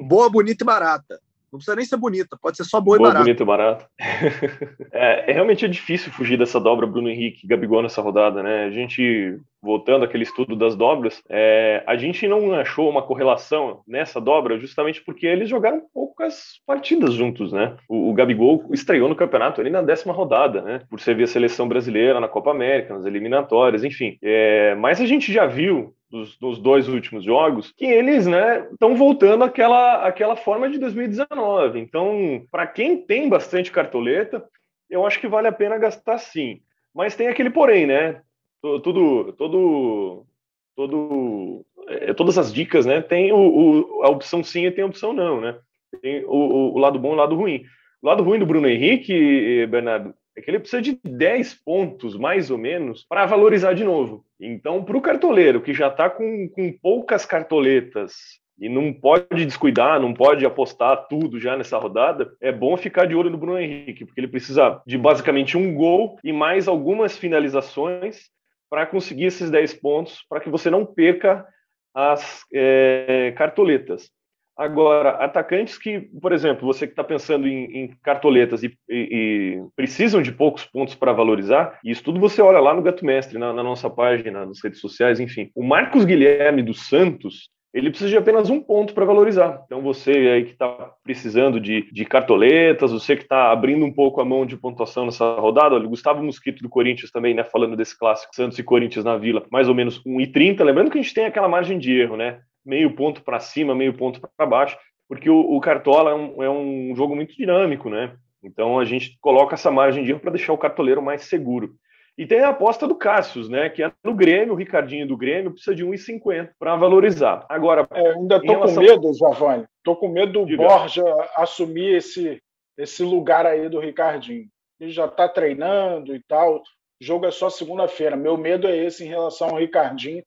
Boa, 0.00 0.30
bonita 0.30 0.62
e 0.62 0.66
barata. 0.66 1.20
Não 1.52 1.58
precisa 1.58 1.76
nem 1.76 1.84
ser 1.84 1.96
bonita, 1.96 2.36
pode 2.40 2.56
ser 2.56 2.64
só 2.64 2.80
boa, 2.80 2.98
boa 2.98 3.08
e 3.08 3.12
barata. 3.12 3.24
bonita 3.24 3.42
e 3.42 3.46
barata. 3.46 3.86
é, 4.92 5.30
é, 5.30 5.32
realmente 5.32 5.64
é 5.64 5.68
difícil 5.68 6.12
fugir 6.12 6.38
dessa 6.38 6.60
dobra 6.60 6.86
Bruno 6.86 7.08
Henrique 7.08 7.44
e 7.44 7.48
Gabigol 7.48 7.82
nessa 7.82 8.02
rodada, 8.02 8.42
né? 8.42 8.64
A 8.64 8.70
gente, 8.70 9.38
voltando 9.62 10.04
àquele 10.04 10.24
estudo 10.24 10.54
das 10.54 10.76
dobras, 10.76 11.22
é, 11.28 11.82
a 11.86 11.96
gente 11.96 12.28
não 12.28 12.52
achou 12.54 12.88
uma 12.88 13.02
correlação 13.02 13.80
nessa 13.86 14.20
dobra 14.20 14.58
justamente 14.58 15.02
porque 15.02 15.26
eles 15.26 15.48
jogaram 15.48 15.82
poucas 15.92 16.60
partidas 16.66 17.14
juntos, 17.14 17.52
né? 17.52 17.76
O, 17.88 18.10
o 18.10 18.14
Gabigol 18.14 18.66
estreou 18.72 19.08
no 19.08 19.16
campeonato 19.16 19.60
ali 19.60 19.70
na 19.70 19.82
décima 19.82 20.12
rodada, 20.12 20.60
né? 20.62 20.82
Por 20.90 21.00
servir 21.00 21.24
a 21.24 21.28
seleção 21.28 21.66
brasileira 21.66 22.20
na 22.20 22.28
Copa 22.28 22.50
América, 22.50 22.94
nas 22.94 23.06
eliminatórias, 23.06 23.84
enfim. 23.84 24.18
É, 24.22 24.74
mas 24.74 25.00
a 25.00 25.06
gente 25.06 25.32
já 25.32 25.46
viu 25.46 25.94
dos, 26.10 26.36
dos, 26.38 26.58
dois 26.58 26.88
últimos 26.88 27.24
jogos, 27.24 27.72
que 27.76 27.84
eles 27.84 28.26
estão 28.26 28.90
né, 28.90 28.96
voltando 28.96 29.44
àquela, 29.44 30.06
àquela 30.06 30.36
forma 30.36 30.68
de 30.70 30.78
2019. 30.78 31.78
Então, 31.78 32.46
para 32.50 32.66
quem 32.66 32.96
tem 32.96 33.28
bastante 33.28 33.70
cartoleta, 33.70 34.44
eu 34.88 35.06
acho 35.06 35.20
que 35.20 35.28
vale 35.28 35.48
a 35.48 35.52
pena 35.52 35.78
gastar 35.78 36.18
sim. 36.18 36.60
Mas 36.94 37.14
tem 37.14 37.28
aquele 37.28 37.50
porém, 37.50 37.86
né? 37.86 38.22
Tudo, 38.60 39.32
todo, 39.34 40.26
todo, 40.74 41.64
é, 41.88 42.12
todas 42.14 42.38
as 42.38 42.52
dicas, 42.52 42.86
né? 42.86 43.00
Tem 43.00 43.32
o, 43.32 43.36
o, 43.36 44.02
a 44.02 44.08
opção 44.08 44.42
sim 44.42 44.66
e 44.66 44.70
tem 44.70 44.82
a 44.82 44.86
opção 44.88 45.12
não, 45.12 45.40
né? 45.40 45.58
Tem 46.00 46.24
o, 46.24 46.74
o 46.74 46.78
lado 46.78 46.98
bom 46.98 47.10
e 47.10 47.12
o 47.12 47.16
lado 47.16 47.36
ruim. 47.36 47.64
O 48.02 48.06
lado 48.06 48.22
ruim 48.22 48.38
do 48.38 48.46
Bruno 48.46 48.68
Henrique, 48.68 49.66
Bernardo, 49.66 50.14
é 50.38 50.42
que 50.42 50.50
ele 50.50 50.60
precisa 50.60 50.80
de 50.80 50.98
10 51.04 51.54
pontos, 51.64 52.16
mais 52.16 52.50
ou 52.50 52.58
menos, 52.58 53.04
para 53.08 53.26
valorizar 53.26 53.74
de 53.74 53.84
novo. 53.84 54.24
Então, 54.40 54.84
para 54.84 54.96
o 54.96 55.00
cartoleiro 55.00 55.60
que 55.60 55.74
já 55.74 55.88
está 55.88 56.08
com, 56.08 56.48
com 56.48 56.72
poucas 56.72 57.26
cartoletas 57.26 58.14
e 58.58 58.68
não 58.68 58.92
pode 58.92 59.44
descuidar, 59.44 60.00
não 60.00 60.14
pode 60.14 60.44
apostar 60.44 61.06
tudo 61.08 61.38
já 61.38 61.56
nessa 61.56 61.78
rodada, 61.78 62.32
é 62.40 62.50
bom 62.50 62.76
ficar 62.76 63.06
de 63.06 63.14
olho 63.14 63.30
no 63.30 63.38
Bruno 63.38 63.58
Henrique, 63.58 64.04
porque 64.04 64.20
ele 64.20 64.28
precisa 64.28 64.80
de 64.86 64.98
basicamente 64.98 65.56
um 65.56 65.74
gol 65.74 66.18
e 66.24 66.32
mais 66.32 66.66
algumas 66.66 67.16
finalizações 67.16 68.30
para 68.70 68.86
conseguir 68.86 69.26
esses 69.26 69.50
10 69.50 69.74
pontos, 69.74 70.24
para 70.28 70.40
que 70.40 70.50
você 70.50 70.70
não 70.70 70.84
perca 70.84 71.46
as 71.94 72.44
é, 72.52 73.32
cartoletas. 73.36 74.10
Agora, 74.58 75.10
atacantes 75.24 75.78
que, 75.78 76.00
por 76.20 76.32
exemplo, 76.32 76.66
você 76.66 76.84
que 76.84 76.92
está 76.92 77.04
pensando 77.04 77.46
em, 77.46 77.64
em 77.76 77.96
cartoletas 78.02 78.64
e, 78.64 78.76
e, 78.88 79.56
e, 79.56 79.62
precisam 79.76 80.20
de 80.20 80.32
poucos 80.32 80.64
pontos 80.64 80.96
para 80.96 81.12
valorizar, 81.12 81.78
isso 81.84 82.02
tudo 82.02 82.18
você 82.18 82.42
olha 82.42 82.58
lá 82.58 82.74
no 82.74 82.82
Gato 82.82 83.06
Mestre, 83.06 83.38
na, 83.38 83.52
na, 83.52 83.62
nossa 83.62 83.88
página, 83.88 84.44
nas 84.44 84.60
redes 84.60 84.80
sociais, 84.80 85.20
enfim. 85.20 85.52
O 85.54 85.62
Marcos 85.62 86.04
Guilherme 86.04 86.60
dos 86.60 86.88
Santos, 86.88 87.50
ele 87.72 87.90
precisa 87.90 88.10
de 88.10 88.16
apenas 88.16 88.48
um 88.48 88.60
ponto 88.60 88.94
para 88.94 89.04
valorizar. 89.04 89.62
Então, 89.66 89.82
você 89.82 90.10
aí 90.10 90.44
que 90.44 90.52
está 90.52 90.68
precisando 91.02 91.60
de, 91.60 91.90
de, 91.92 92.04
cartoletas, 92.04 92.92
você 92.92 93.14
que 93.14 93.22
está 93.22 93.52
abrindo 93.52 93.84
um 93.84 93.92
pouco 93.92 94.20
a 94.20 94.24
mão 94.24 94.46
de 94.46 94.56
pontuação 94.56 95.04
nessa 95.04 95.34
rodada, 95.34 95.74
olha, 95.74 95.86
o 95.86 95.90
Gustavo 95.90 96.22
Mosquito 96.22 96.62
do 96.62 96.68
Corinthians 96.68 97.10
também, 97.10 97.34
né, 97.34 97.44
falando 97.44 97.76
desse 97.76 97.96
clássico 97.98 98.34
Santos 98.34 98.58
e 98.58 98.62
Corinthians 98.62 99.04
na 99.04 99.16
Vila, 99.16 99.44
mais 99.52 99.68
ou 99.68 99.74
menos 99.74 100.02
1,30. 100.04 100.64
Lembrando 100.64 100.90
que 100.90 100.98
a 100.98 101.02
gente 101.02 101.14
tem 101.14 101.26
aquela 101.26 101.48
margem 101.48 101.78
de 101.78 101.92
erro, 101.92 102.16
né? 102.16 102.40
meio 102.68 102.94
ponto 102.94 103.22
para 103.22 103.40
cima, 103.40 103.74
meio 103.74 103.94
ponto 103.94 104.20
para 104.20 104.46
baixo, 104.46 104.76
porque 105.08 105.30
o, 105.30 105.40
o 105.40 105.58
Cartola 105.58 106.10
é 106.10 106.14
um, 106.14 106.42
é 106.42 106.50
um, 106.50 106.94
jogo 106.94 107.16
muito 107.16 107.34
dinâmico, 107.34 107.88
né? 107.88 108.14
Então 108.42 108.78
a 108.78 108.84
gente 108.84 109.16
coloca 109.20 109.54
essa 109.54 109.70
margem 109.70 110.04
de 110.04 110.10
erro 110.10 110.20
para 110.20 110.32
deixar 110.32 110.52
o 110.52 110.58
cartoleiro 110.58 111.00
mais 111.00 111.24
seguro. 111.24 111.74
E 112.18 112.26
tem 112.26 112.40
a 112.40 112.48
aposta 112.48 112.86
do 112.86 112.96
Cássius, 112.96 113.48
né? 113.48 113.70
Que 113.70 113.84
é 113.84 113.92
no 114.02 114.14
Grêmio, 114.14 114.52
o 114.52 114.56
Ricardinho 114.56 115.06
do 115.06 115.16
Grêmio 115.16 115.52
precisa 115.52 115.74
de 115.74 115.84
1,50 115.84 116.50
para 116.58 116.74
valorizar. 116.76 117.46
Agora. 117.48 117.86
É, 117.92 118.10
ainda 118.10 118.40
tô 118.40 118.52
relação... 118.52 118.74
com 118.74 118.80
medo, 118.80 119.14
Giovanni. 119.14 119.66
Tô 119.84 119.96
com 119.96 120.08
medo 120.08 120.32
do 120.32 120.46
Diga. 120.46 120.64
Borja 120.66 121.04
assumir 121.36 121.94
esse, 121.94 122.42
esse 122.76 123.04
lugar 123.04 123.46
aí 123.46 123.68
do 123.68 123.78
Ricardinho. 123.78 124.48
Ele 124.80 124.90
já 124.90 125.06
está 125.06 125.28
treinando 125.28 126.14
e 126.14 126.20
tal. 126.26 126.56
O 126.56 126.62
jogo 127.00 127.24
é 127.24 127.30
só 127.30 127.48
segunda-feira. 127.48 128.16
Meu 128.16 128.36
medo 128.36 128.66
é 128.66 128.76
esse 128.76 129.04
em 129.04 129.08
relação 129.08 129.50
ao 129.50 129.58
Ricardinho 129.58 130.24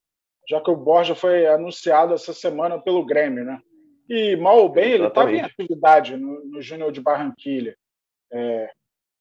já 0.51 0.59
que 0.59 0.69
o 0.69 0.75
Borja 0.75 1.15
foi 1.15 1.47
anunciado 1.47 2.13
essa 2.13 2.33
semana 2.33 2.79
pelo 2.79 3.05
Grêmio, 3.05 3.45
né? 3.45 3.59
E 4.09 4.35
mal 4.35 4.57
ou 4.57 4.69
bem, 4.69 4.91
ele 4.91 5.07
estava 5.07 5.31
em 5.31 5.39
atividade 5.39 6.17
no, 6.17 6.43
no 6.45 6.61
Júnior 6.61 6.91
de 6.91 6.99
Barranquilha. 6.99 7.77
É, 8.31 8.69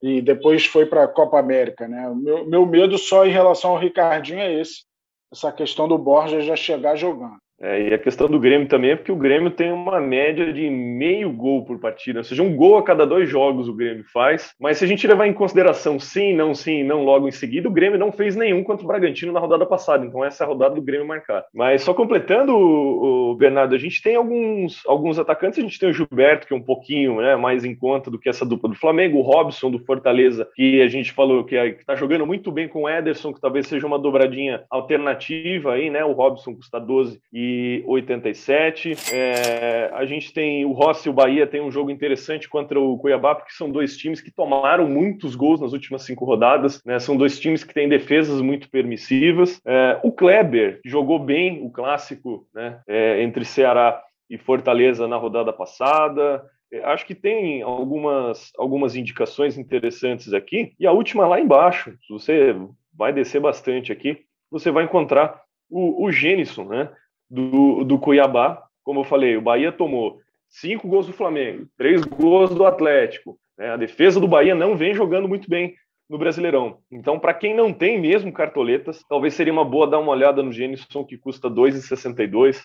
e 0.03 0.23
depois 0.23 0.65
foi 0.65 0.87
para 0.87 1.05
a 1.05 1.09
Copa 1.09 1.39
América, 1.39 1.87
né? 1.87 2.11
Meu, 2.15 2.47
meu 2.47 2.67
medo 2.67 2.97
só 2.97 3.27
em 3.27 3.31
relação 3.31 3.73
ao 3.73 3.79
Ricardinho 3.79 4.41
é 4.41 4.61
esse, 4.61 4.85
essa 5.33 5.53
questão 5.53 5.87
do 5.87 5.99
Borja 5.99 6.41
já 6.41 6.57
chegar 6.57 6.97
jogando. 6.97 7.39
É, 7.62 7.88
e 7.88 7.94
a 7.94 7.99
questão 7.99 8.27
do 8.27 8.40
Grêmio 8.40 8.66
também 8.66 8.92
é 8.92 8.96
porque 8.96 9.12
o 9.12 9.16
Grêmio 9.16 9.51
tem 9.51 9.70
uma 9.70 10.01
média 10.01 10.51
de 10.51 10.70
meio 10.70 11.31
gol 11.31 11.64
por 11.64 11.79
partida, 11.79 12.20
ou 12.20 12.25
seja, 12.25 12.42
um 12.42 12.57
gol 12.57 12.79
a 12.79 12.83
cada 12.83 13.05
dois 13.05 13.29
jogos 13.29 13.68
o 13.68 13.75
Grêmio 13.75 14.05
faz. 14.12 14.55
Mas 14.59 14.79
se 14.79 14.85
a 14.85 14.88
gente 14.88 15.07
levar 15.07 15.27
em 15.27 15.33
consideração 15.33 16.01
sim, 16.01 16.35
não, 16.35 16.55
sim, 16.55 16.83
não 16.83 17.05
logo 17.05 17.29
em 17.29 17.33
seguida, 17.33 17.68
o 17.68 17.73
Grêmio 17.73 17.99
não 17.99 18.11
fez 18.11 18.35
nenhum 18.35 18.64
contra 18.64 18.85
o 18.85 18.88
Bragantino 18.88 19.33
na 19.33 19.40
rodada 19.40 19.66
passada. 19.66 20.07
Então 20.07 20.25
essa 20.25 20.42
é 20.42 20.46
a 20.46 20.49
rodada 20.49 20.75
do 20.75 20.83
Grêmio 20.83 21.07
marcar. 21.07 21.44
Mas 21.53 21.83
só 21.83 21.92
completando, 21.92 22.57
o, 22.57 23.35
Bernardo, 23.35 23.75
a 23.75 23.79
gente 23.79 24.03
tem 24.03 24.16
alguns, 24.16 24.83
alguns 24.87 25.18
atacantes. 25.18 25.59
A 25.59 25.62
gente 25.62 25.79
tem 25.79 25.90
o 25.90 25.92
Gilberto, 25.92 26.46
que 26.46 26.55
é 26.55 26.57
um 26.57 26.62
pouquinho 26.62 27.20
né, 27.20 27.37
mais 27.37 27.64
em 27.64 27.75
conta 27.75 28.11
do 28.11 28.18
que 28.18 28.29
essa 28.29 28.46
dupla 28.46 28.70
do 28.70 28.77
Flamengo, 28.77 29.18
o 29.18 29.23
Robson 29.23 29.70
do 29.70 29.79
Fortaleza, 29.81 30.49
que 30.55 30.81
a 30.81 30.88
gente 30.88 31.12
falou 31.12 31.44
que 31.44 31.57
está 31.57 31.94
jogando 31.94 32.27
muito 32.27 32.51
bem 32.51 32.68
com 32.68 32.83
o 32.83 32.88
Ederson, 32.88 33.35
que 33.35 33.40
talvez 33.40 33.66
seja 33.66 33.87
uma 33.87 33.99
dobradinha 33.99 34.62
alternativa 34.70 35.75
aí, 35.75 35.90
né? 35.90 36.03
O 36.05 36.12
Robson 36.12 36.55
custa 36.55 36.81
12 36.81 37.20
e 37.33 37.50
87. 37.87 38.97
É, 39.13 39.91
a 39.93 40.05
gente 40.05 40.33
tem 40.33 40.65
o 40.65 40.73
Rossi 40.73 41.09
e 41.09 41.11
o 41.11 41.15
Bahia 41.15 41.47
tem 41.47 41.61
um 41.61 41.71
jogo 41.71 41.91
interessante 41.91 42.49
contra 42.49 42.79
o 42.81 42.99
Cuiabá, 42.99 43.35
porque 43.35 43.53
são 43.53 43.71
dois 43.71 43.97
times 43.97 44.21
que 44.21 44.31
tomaram 44.31 44.89
muitos 44.89 45.35
gols 45.35 45.61
nas 45.61 45.73
últimas 45.73 46.03
cinco 46.03 46.25
rodadas. 46.25 46.83
Né? 46.85 46.99
São 46.99 47.17
dois 47.17 47.39
times 47.39 47.65
que 47.65 47.75
têm 47.75 47.89
defesas 47.89 48.41
muito 48.41 48.71
permissivas. 48.71 49.61
É, 49.67 50.01
o 50.03 50.13
Kleber 50.13 50.81
jogou 50.85 51.19
bem 51.19 51.65
o 51.65 51.71
clássico 51.71 52.47
né? 52.55 52.81
É, 52.87 53.23
entre 53.23 53.45
Ceará 53.45 54.03
e 54.29 54.39
Fortaleza 54.39 55.09
na 55.09 55.17
rodada 55.17 55.53
passada. 55.53 56.45
É, 56.73 56.85
acho 56.85 57.07
que 57.07 57.15
tem 57.15 57.63
algumas, 57.63 58.51
algumas 58.57 58.95
indicações 58.95 59.59
interessantes 59.59 60.33
aqui. 60.33 60.73
E 60.79 60.87
a 60.87 60.93
última 60.93 61.27
lá 61.27 61.41
embaixo, 61.41 61.93
se 62.07 62.13
você 62.13 62.55
vai 62.93 63.13
descer 63.13 63.41
bastante 63.41 63.93
aqui, 63.93 64.19
você 64.51 64.71
vai 64.71 64.85
encontrar 64.85 65.41
o, 65.69 66.05
o 66.05 66.13
Gênison, 66.13 66.65
né? 66.65 66.91
Do, 67.31 67.85
do 67.85 67.99
Cuiabá. 67.99 68.62
Como 68.83 69.01
eu 69.01 69.05
falei, 69.05 69.37
o 69.37 69.43
Bahia 69.43 69.71
tomou 69.71 70.19
cinco 70.49 70.88
gols 70.88 71.07
do 71.07 71.12
Flamengo, 71.12 71.66
três 71.77 72.03
gols 72.03 72.55
do 72.55 72.64
Atlético. 72.64 73.38
Né? 73.57 73.71
A 73.71 73.77
defesa 73.77 74.19
do 74.19 74.27
Bahia 74.27 74.55
não 74.55 74.77
vem 74.77 74.95
jogando 74.95 75.29
muito 75.29 75.49
bem 75.49 75.75
no 76.09 76.19
Brasileirão. 76.19 76.79
Então, 76.90 77.21
para 77.21 77.33
quem 77.33 77.55
não 77.55 77.73
tem 77.73 78.01
mesmo 78.01 78.33
cartoletas, 78.33 79.05
talvez 79.09 79.35
seria 79.35 79.53
uma 79.53 79.64
boa 79.64 79.87
dar 79.87 80.01
uma 80.01 80.11
olhada 80.11 80.43
no 80.43 80.53
Gênison, 80.53 81.05
que 81.05 81.16
custa 81.16 81.49
2,62, 81.49 82.64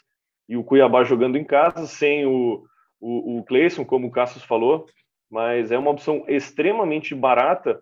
e 0.50 0.58
o 0.58 0.64
Cuiabá 0.64 1.04
jogando 1.04 1.38
em 1.38 1.44
casa, 1.44 1.86
sem 1.86 2.26
o, 2.26 2.64
o, 3.00 3.38
o 3.38 3.44
Cleison, 3.44 3.86
como 3.86 4.08
o 4.08 4.12
Cassius 4.12 4.44
falou, 4.44 4.88
mas 5.30 5.72
é 5.72 5.78
uma 5.78 5.92
opção 5.92 6.24
extremamente 6.28 7.14
barata 7.14 7.82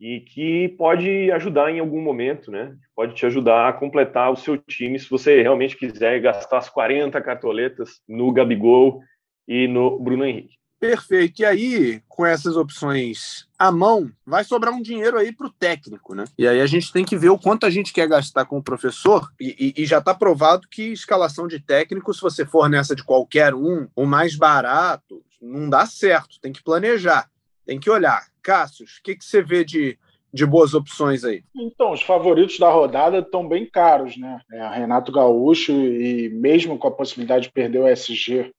e 0.00 0.20
que 0.20 0.68
pode 0.78 1.30
ajudar 1.32 1.70
em 1.70 1.80
algum 1.80 2.00
momento, 2.00 2.50
né? 2.50 2.76
Pode 2.94 3.14
te 3.14 3.26
ajudar 3.26 3.68
a 3.68 3.72
completar 3.72 4.30
o 4.32 4.36
seu 4.36 4.56
time 4.56 4.98
se 4.98 5.10
você 5.10 5.42
realmente 5.42 5.76
quiser 5.76 6.20
gastar 6.20 6.58
as 6.58 6.68
40 6.68 7.20
cartoletas 7.20 8.00
no 8.08 8.32
Gabigol 8.32 9.02
e 9.46 9.66
no 9.66 9.98
Bruno 9.98 10.24
Henrique. 10.24 10.58
Perfeito. 10.80 11.42
E 11.42 11.44
aí, 11.44 12.00
com 12.08 12.24
essas 12.24 12.56
opções 12.56 13.48
à 13.58 13.72
mão, 13.72 14.08
vai 14.24 14.44
sobrar 14.44 14.72
um 14.72 14.80
dinheiro 14.80 15.18
aí 15.18 15.32
para 15.32 15.48
o 15.48 15.52
técnico, 15.52 16.14
né? 16.14 16.24
E 16.38 16.46
aí 16.46 16.60
a 16.60 16.66
gente 16.66 16.92
tem 16.92 17.04
que 17.04 17.16
ver 17.16 17.30
o 17.30 17.38
quanto 17.38 17.66
a 17.66 17.70
gente 17.70 17.92
quer 17.92 18.08
gastar 18.08 18.44
com 18.44 18.58
o 18.58 18.62
professor. 18.62 19.28
E, 19.40 19.74
e, 19.76 19.82
e 19.82 19.86
já 19.86 19.98
está 19.98 20.14
provado 20.14 20.68
que 20.70 20.92
escalação 20.92 21.48
de 21.48 21.58
técnico, 21.58 22.14
se 22.14 22.20
você 22.20 22.46
for 22.46 22.68
nessa 22.68 22.94
de 22.94 23.02
qualquer 23.02 23.54
um, 23.54 23.88
o 23.96 24.06
mais 24.06 24.36
barato, 24.36 25.20
não 25.42 25.68
dá 25.68 25.84
certo. 25.84 26.40
Tem 26.40 26.52
que 26.52 26.62
planejar, 26.62 27.28
tem 27.68 27.78
que 27.78 27.90
olhar 27.90 28.26
Cássius, 28.42 28.96
o 28.96 29.02
que, 29.02 29.14
que 29.14 29.22
você 29.22 29.42
vê 29.42 29.62
de, 29.62 29.98
de 30.32 30.46
boas 30.46 30.72
opções 30.72 31.22
aí? 31.22 31.44
Então, 31.54 31.92
os 31.92 32.00
favoritos 32.00 32.58
da 32.58 32.70
rodada 32.70 33.18
estão 33.18 33.46
bem 33.46 33.68
caros, 33.68 34.16
né? 34.16 34.40
É, 34.50 34.68
Renato 34.68 35.12
Gaúcho 35.12 35.72
e 35.72 36.30
mesmo 36.30 36.78
com 36.78 36.88
a 36.88 36.90
possibilidade 36.90 37.44
de 37.44 37.52
perder 37.52 37.80
o 37.80 37.86
SG, 37.86 38.50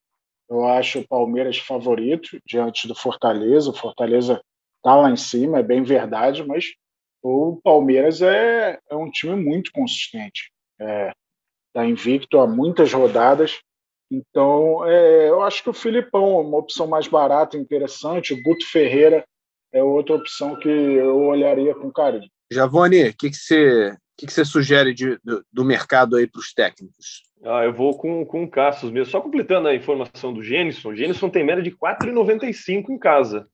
eu 0.48 0.64
acho 0.64 1.00
o 1.00 1.08
Palmeiras 1.08 1.58
favorito 1.58 2.38
diante 2.46 2.86
do 2.86 2.94
Fortaleza. 2.94 3.70
O 3.70 3.76
Fortaleza 3.76 4.40
está 4.76 4.94
lá 4.94 5.10
em 5.10 5.16
cima, 5.16 5.58
é 5.58 5.62
bem 5.62 5.82
verdade, 5.82 6.46
mas 6.46 6.66
o 7.20 7.60
Palmeiras 7.64 8.22
é, 8.22 8.78
é 8.88 8.94
um 8.94 9.10
time 9.10 9.34
muito 9.34 9.72
consistente. 9.72 10.52
Está 10.78 10.88
é, 10.88 11.12
tá 11.74 11.84
invicto 11.84 12.38
há 12.38 12.46
muitas 12.46 12.92
rodadas. 12.92 13.60
Então, 14.10 14.84
é, 14.86 15.28
eu 15.28 15.40
acho 15.42 15.62
que 15.62 15.70
o 15.70 15.74
Filipão 15.74 16.38
é 16.38 16.42
uma 16.42 16.58
opção 16.58 16.86
mais 16.86 17.06
barata, 17.06 17.56
interessante. 17.56 18.34
O 18.34 18.42
Guto 18.42 18.66
Ferreira 18.66 19.24
é 19.72 19.82
outra 19.82 20.16
opção 20.16 20.56
que 20.56 20.68
eu 20.68 21.16
olharia 21.26 21.74
com 21.74 21.92
carinho. 21.92 22.28
Javone, 22.50 23.08
o 23.08 23.16
que, 23.16 23.30
que, 23.30 23.36
você, 23.36 23.96
que, 24.18 24.26
que 24.26 24.32
você 24.32 24.44
sugere 24.44 24.92
de, 24.92 25.16
do, 25.22 25.44
do 25.52 25.64
mercado 25.64 26.16
aí 26.16 26.26
para 26.26 26.40
os 26.40 26.52
técnicos? 26.52 27.22
Ah, 27.44 27.64
eu 27.64 27.72
vou 27.72 27.96
com, 27.96 28.24
com 28.26 28.42
o 28.42 28.50
Cassius 28.50 28.90
mesmo. 28.90 29.10
Só 29.10 29.20
completando 29.20 29.68
a 29.68 29.74
informação 29.74 30.32
do 30.32 30.42
Gênison, 30.42 30.90
o 30.90 30.96
Gênison 30.96 31.30
tem 31.30 31.44
média 31.44 31.62
de 31.62 31.70
4,95 31.70 32.90
em 32.90 32.98
casa. 32.98 33.46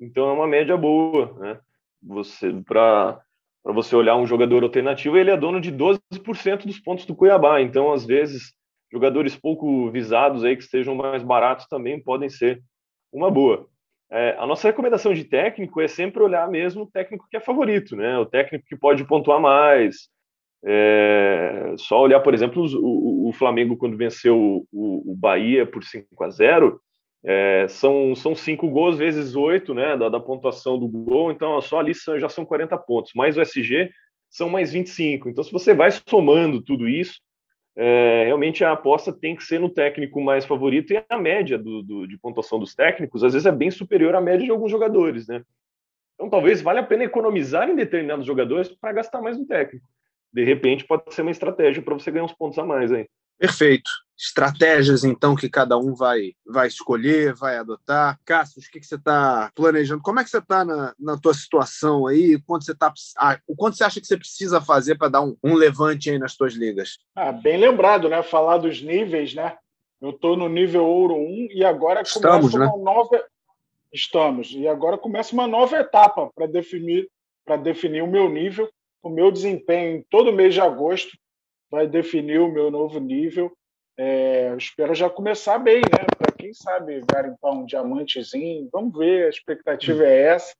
Então 0.00 0.28
é 0.28 0.32
uma 0.32 0.46
média 0.46 0.76
boa, 0.76 1.34
né? 1.38 1.58
Você, 2.02 2.52
para 2.64 3.20
você 3.64 3.96
olhar 3.96 4.16
um 4.16 4.26
jogador 4.26 4.62
alternativo, 4.62 5.16
ele 5.16 5.30
é 5.30 5.36
dono 5.36 5.60
de 5.60 5.72
12% 5.72 6.66
dos 6.66 6.78
pontos 6.78 7.04
do 7.04 7.14
Cuiabá. 7.14 7.60
Então, 7.60 7.92
às 7.92 8.06
vezes, 8.06 8.52
jogadores 8.90 9.36
pouco 9.36 9.90
visados 9.90 10.44
aí 10.44 10.56
que 10.56 10.62
estejam 10.62 10.94
mais 10.94 11.22
baratos 11.22 11.66
também 11.66 12.02
podem 12.02 12.28
ser 12.28 12.62
uma 13.12 13.30
boa. 13.30 13.68
É, 14.10 14.36
a 14.38 14.46
nossa 14.46 14.68
recomendação 14.68 15.12
de 15.12 15.24
técnico 15.24 15.80
é 15.80 15.88
sempre 15.88 16.22
olhar 16.22 16.48
mesmo 16.48 16.84
o 16.84 16.90
técnico 16.90 17.26
que 17.28 17.36
é 17.36 17.40
favorito, 17.40 17.96
né? 17.96 18.16
O 18.18 18.26
técnico 18.26 18.64
que 18.66 18.76
pode 18.76 19.04
pontuar 19.04 19.40
mais. 19.40 20.08
É, 20.64 21.74
só 21.76 22.00
olhar, 22.00 22.20
por 22.20 22.32
exemplo, 22.32 22.64
o, 22.64 23.28
o 23.28 23.32
Flamengo 23.32 23.76
quando 23.76 23.96
venceu 23.96 24.66
o, 24.72 25.12
o, 25.12 25.16
Bahia 25.16 25.66
por 25.66 25.84
5 25.84 26.24
a 26.24 26.30
0 26.30 26.80
é, 27.24 27.66
são, 27.68 28.14
são 28.14 28.34
cinco 28.34 28.68
gols 28.68 28.96
vezes 28.96 29.34
oito, 29.34 29.74
né? 29.74 29.96
Da, 29.96 30.08
da, 30.08 30.20
pontuação 30.20 30.78
do 30.78 30.86
gol, 30.86 31.32
então 31.32 31.60
só 31.60 31.80
ali 31.80 31.92
já 32.18 32.28
são 32.28 32.44
40 32.44 32.78
pontos. 32.78 33.12
Mais 33.14 33.36
o 33.36 33.42
SG 33.42 33.90
são 34.30 34.48
mais 34.48 34.72
25. 34.72 35.28
Então, 35.28 35.42
se 35.42 35.52
você 35.52 35.74
vai 35.74 35.90
somando 35.90 36.62
tudo 36.62 36.88
isso, 36.88 37.20
é, 37.76 38.24
realmente 38.24 38.64
a 38.64 38.72
aposta 38.72 39.12
tem 39.12 39.36
que 39.36 39.44
ser 39.44 39.60
no 39.60 39.68
técnico 39.68 40.20
mais 40.20 40.46
favorito 40.46 40.92
e 40.92 41.04
a 41.10 41.18
média 41.18 41.58
do, 41.58 41.82
do, 41.82 42.06
de 42.06 42.16
pontuação 42.18 42.58
dos 42.58 42.74
técnicos 42.74 43.22
às 43.22 43.34
vezes 43.34 43.44
é 43.44 43.52
bem 43.52 43.70
superior 43.70 44.14
à 44.14 44.20
média 44.20 44.46
de 44.46 44.50
alguns 44.50 44.70
jogadores, 44.70 45.28
né? 45.28 45.42
Então 46.14 46.30
talvez 46.30 46.62
valha 46.62 46.80
a 46.80 46.86
pena 46.86 47.04
economizar 47.04 47.68
em 47.68 47.76
determinados 47.76 48.24
jogadores 48.24 48.68
para 48.68 48.94
gastar 48.94 49.20
mais 49.20 49.38
no 49.38 49.46
técnico. 49.46 49.86
De 50.32 50.42
repente 50.42 50.86
pode 50.86 51.14
ser 51.14 51.22
uma 51.22 51.30
estratégia 51.30 51.82
para 51.82 51.94
você 51.94 52.10
ganhar 52.10 52.24
uns 52.24 52.32
pontos 52.32 52.58
a 52.58 52.64
mais 52.64 52.90
aí. 52.90 53.06
Perfeito. 53.38 53.90
Estratégias, 54.18 55.04
então, 55.04 55.36
que 55.36 55.48
cada 55.48 55.76
um 55.76 55.94
vai, 55.94 56.32
vai 56.46 56.66
escolher, 56.68 57.34
vai 57.34 57.58
adotar. 57.58 58.18
Cássio, 58.24 58.62
o 58.62 58.70
que, 58.72 58.80
que 58.80 58.86
você 58.86 58.94
está 58.94 59.50
planejando? 59.54 60.02
Como 60.02 60.18
é 60.18 60.24
que 60.24 60.30
você 60.30 60.38
está 60.38 60.64
na, 60.64 60.94
na 60.98 61.18
tua 61.18 61.34
situação 61.34 62.06
aí? 62.06 62.40
Quanto 62.46 62.64
você 62.64 62.74
tá, 62.74 62.92
ah, 63.18 63.38
o 63.46 63.54
quanto 63.54 63.76
você 63.76 63.84
acha 63.84 64.00
que 64.00 64.06
você 64.06 64.16
precisa 64.16 64.60
fazer 64.60 64.96
para 64.96 65.10
dar 65.10 65.20
um, 65.20 65.36
um 65.44 65.54
levante 65.54 66.08
aí 66.08 66.18
nas 66.18 66.34
tuas 66.34 66.54
ligas? 66.54 66.98
Ah, 67.14 67.30
bem 67.30 67.58
lembrado, 67.58 68.08
né? 68.08 68.22
Falar 68.22 68.56
dos 68.56 68.80
níveis, 68.80 69.34
né? 69.34 69.56
Eu 70.00 70.10
estou 70.10 70.36
no 70.36 70.48
nível 70.48 70.84
ouro 70.84 71.14
1 71.14 71.48
e 71.52 71.64
agora 71.64 72.02
Estamos, 72.02 72.52
começa 72.52 72.58
né? 72.58 72.66
uma 72.66 72.92
nova. 72.94 73.24
Estamos. 73.92 74.50
E 74.52 74.66
agora 74.68 74.98
começa 74.98 75.32
uma 75.32 75.46
nova 75.46 75.76
etapa 75.78 76.30
para 76.34 76.46
definir, 76.46 77.08
para 77.44 77.56
definir 77.56 78.02
o 78.02 78.10
meu 78.10 78.28
nível, 78.28 78.68
o 79.02 79.08
meu 79.08 79.30
desempenho 79.30 79.98
em 79.98 80.02
todo 80.10 80.32
mês 80.32 80.54
de 80.54 80.60
agosto 80.60 81.16
vai 81.70 81.86
definir 81.86 82.40
o 82.40 82.50
meu 82.50 82.70
novo 82.70 83.00
nível. 83.00 83.56
É, 83.98 84.54
espero 84.58 84.94
já 84.94 85.08
começar 85.08 85.58
bem, 85.58 85.80
né? 85.80 86.06
Para 86.18 86.32
quem 86.32 86.52
sabe 86.52 87.02
garimpar 87.10 87.52
um 87.52 87.64
diamantezinho. 87.64 88.68
Vamos 88.70 88.96
ver, 88.96 89.26
a 89.26 89.30
expectativa 89.30 90.04
é 90.04 90.22
essa. 90.34 90.54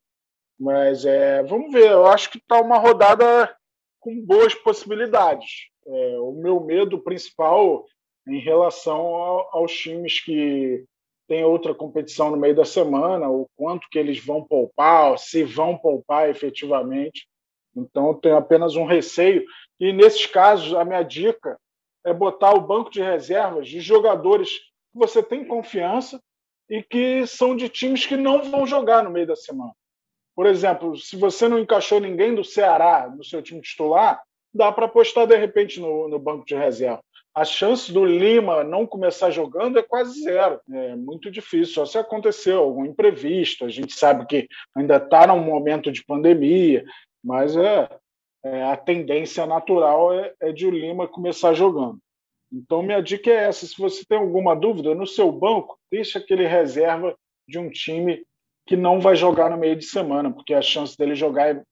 Mas 0.59 1.05
é, 1.05 1.42
vamos 1.42 1.70
ver, 1.70 1.90
eu 1.90 2.07
acho 2.07 2.31
que 2.31 2.38
está 2.38 2.61
uma 2.61 2.79
rodada 2.79 3.55
com 4.01 4.25
boas 4.25 4.55
possibilidades. 4.55 5.68
É, 5.87 6.18
o 6.18 6.33
meu 6.33 6.61
medo 6.61 6.99
principal 6.99 7.85
em 8.27 8.38
relação 8.38 8.96
ao, 8.96 9.57
aos 9.59 9.72
times 9.72 10.18
que 10.25 10.85
têm 11.29 11.44
outra 11.44 11.75
competição 11.75 12.31
no 12.31 12.37
meio 12.37 12.55
da 12.55 12.64
semana, 12.64 13.29
o 13.29 13.46
quanto 13.55 13.88
que 13.90 13.99
eles 13.99 14.25
vão 14.25 14.42
poupar, 14.42 15.18
se 15.18 15.44
vão 15.44 15.77
poupar 15.77 16.31
efetivamente. 16.31 17.29
Então, 17.77 18.09
eu 18.09 18.14
tenho 18.14 18.37
apenas 18.37 18.77
um 18.77 18.87
receio. 18.87 19.44
E 19.79 19.92
nesses 19.92 20.25
casos, 20.25 20.72
a 20.72 20.85
minha 20.85 21.03
dica 21.03 21.59
é 22.07 22.14
botar 22.14 22.55
o 22.55 22.61
banco 22.61 22.88
de 22.88 23.03
reservas 23.03 23.69
de 23.69 23.81
jogadores 23.81 24.49
que 24.49 24.95
você 24.95 25.21
tem 25.21 25.45
confiança 25.45 26.23
e 26.71 26.81
que 26.81 27.27
são 27.27 27.57
de 27.57 27.69
times 27.69 28.07
que 28.07 28.16
não 28.16 28.49
vão 28.49 28.64
jogar 28.64 29.03
no 29.03 29.11
meio 29.11 29.27
da 29.27 29.35
semana. 29.35 29.73
Por 30.35 30.47
exemplo, 30.47 30.97
se 30.97 31.16
você 31.16 31.49
não 31.49 31.59
encaixou 31.59 31.99
ninguém 31.99 32.33
do 32.33 32.45
Ceará 32.45 33.12
no 33.14 33.25
seu 33.25 33.42
time 33.42 33.61
titular, 33.61 34.23
dá 34.55 34.71
para 34.71 34.87
apostar 34.87 35.27
de 35.27 35.37
repente 35.37 35.81
no, 35.81 36.09
no, 36.09 36.19
banco 36.19 36.47
de 36.47 36.55
reserva. 36.55 37.03
A 37.35 37.45
chance 37.45 37.92
do 37.92 38.05
Lima 38.05 38.62
não 38.62 38.87
começar 38.87 39.31
jogando 39.31 39.79
é 39.79 39.83
quase 39.83 40.23
zero. 40.23 40.61
É 40.71 40.95
muito 40.95 41.31
difícil, 41.31 41.75
só 41.75 41.87
se 41.87 41.99
aconteceu 41.99 42.61
algum 42.61 42.85
imprevisto. 42.85 43.64
A 43.64 43.69
gente 43.69 43.95
sabe 43.95 44.27
que 44.27 44.47
ainda 44.75 44.97
está 44.97 45.27
num 45.27 45.40
momento 45.40 45.90
de 45.90 46.05
pandemia, 46.05 46.85
mas 47.23 47.57
é, 47.57 47.88
é, 48.44 48.64
a 48.64 48.77
tendência 48.77 49.46
natural 49.46 50.12
é, 50.12 50.33
é 50.40 50.53
de 50.53 50.66
o 50.66 50.70
Lima 50.70 51.09
começar 51.09 51.55
jogando. 51.55 51.99
Então, 52.53 52.83
minha 52.83 53.03
dica 53.03 53.31
é 53.31 53.44
essa: 53.49 53.66
se 53.66 53.77
você 53.79 54.05
tem 54.05 54.18
alguma 54.18 54.55
dúvida, 54.55 54.94
no 54.94 55.07
seu 55.07 55.31
banco, 55.33 55.79
deixa 55.90 56.18
aquele 56.18 56.46
reserva 56.46 57.16
de 57.49 57.59
um 57.59 57.70
time 57.70 58.25
que 58.66 58.77
não 58.77 59.01
vai 59.01 59.14
jogar 59.14 59.51
no 59.51 59.57
meio 59.57 59.77
de 59.77 59.85
semana, 59.85 60.33
porque 60.33 60.55
a 60.55 60.62
chance 60.62 60.96
dele 60.96 61.14
jogar 61.14 61.55
é 61.55 61.62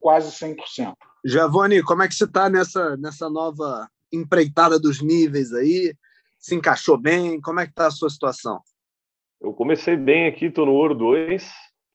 quase 0.00 0.30
100%. 0.30 0.94
Giovanni, 1.24 1.82
como 1.82 2.02
é 2.02 2.08
que 2.08 2.14
você 2.14 2.24
está 2.24 2.48
nessa, 2.48 2.96
nessa 2.96 3.28
nova 3.28 3.88
empreitada 4.12 4.78
dos 4.78 5.02
níveis 5.02 5.52
aí? 5.52 5.94
Se 6.38 6.54
encaixou 6.54 6.96
bem? 6.96 7.40
Como 7.40 7.58
é 7.58 7.64
que 7.64 7.72
está 7.72 7.88
a 7.88 7.90
sua 7.90 8.08
situação? 8.08 8.60
Eu 9.40 9.52
comecei 9.52 9.96
bem 9.96 10.26
aqui, 10.26 10.46
estou 10.46 10.66
no 10.66 10.72
Ouro 10.72 10.94
2, 10.94 11.48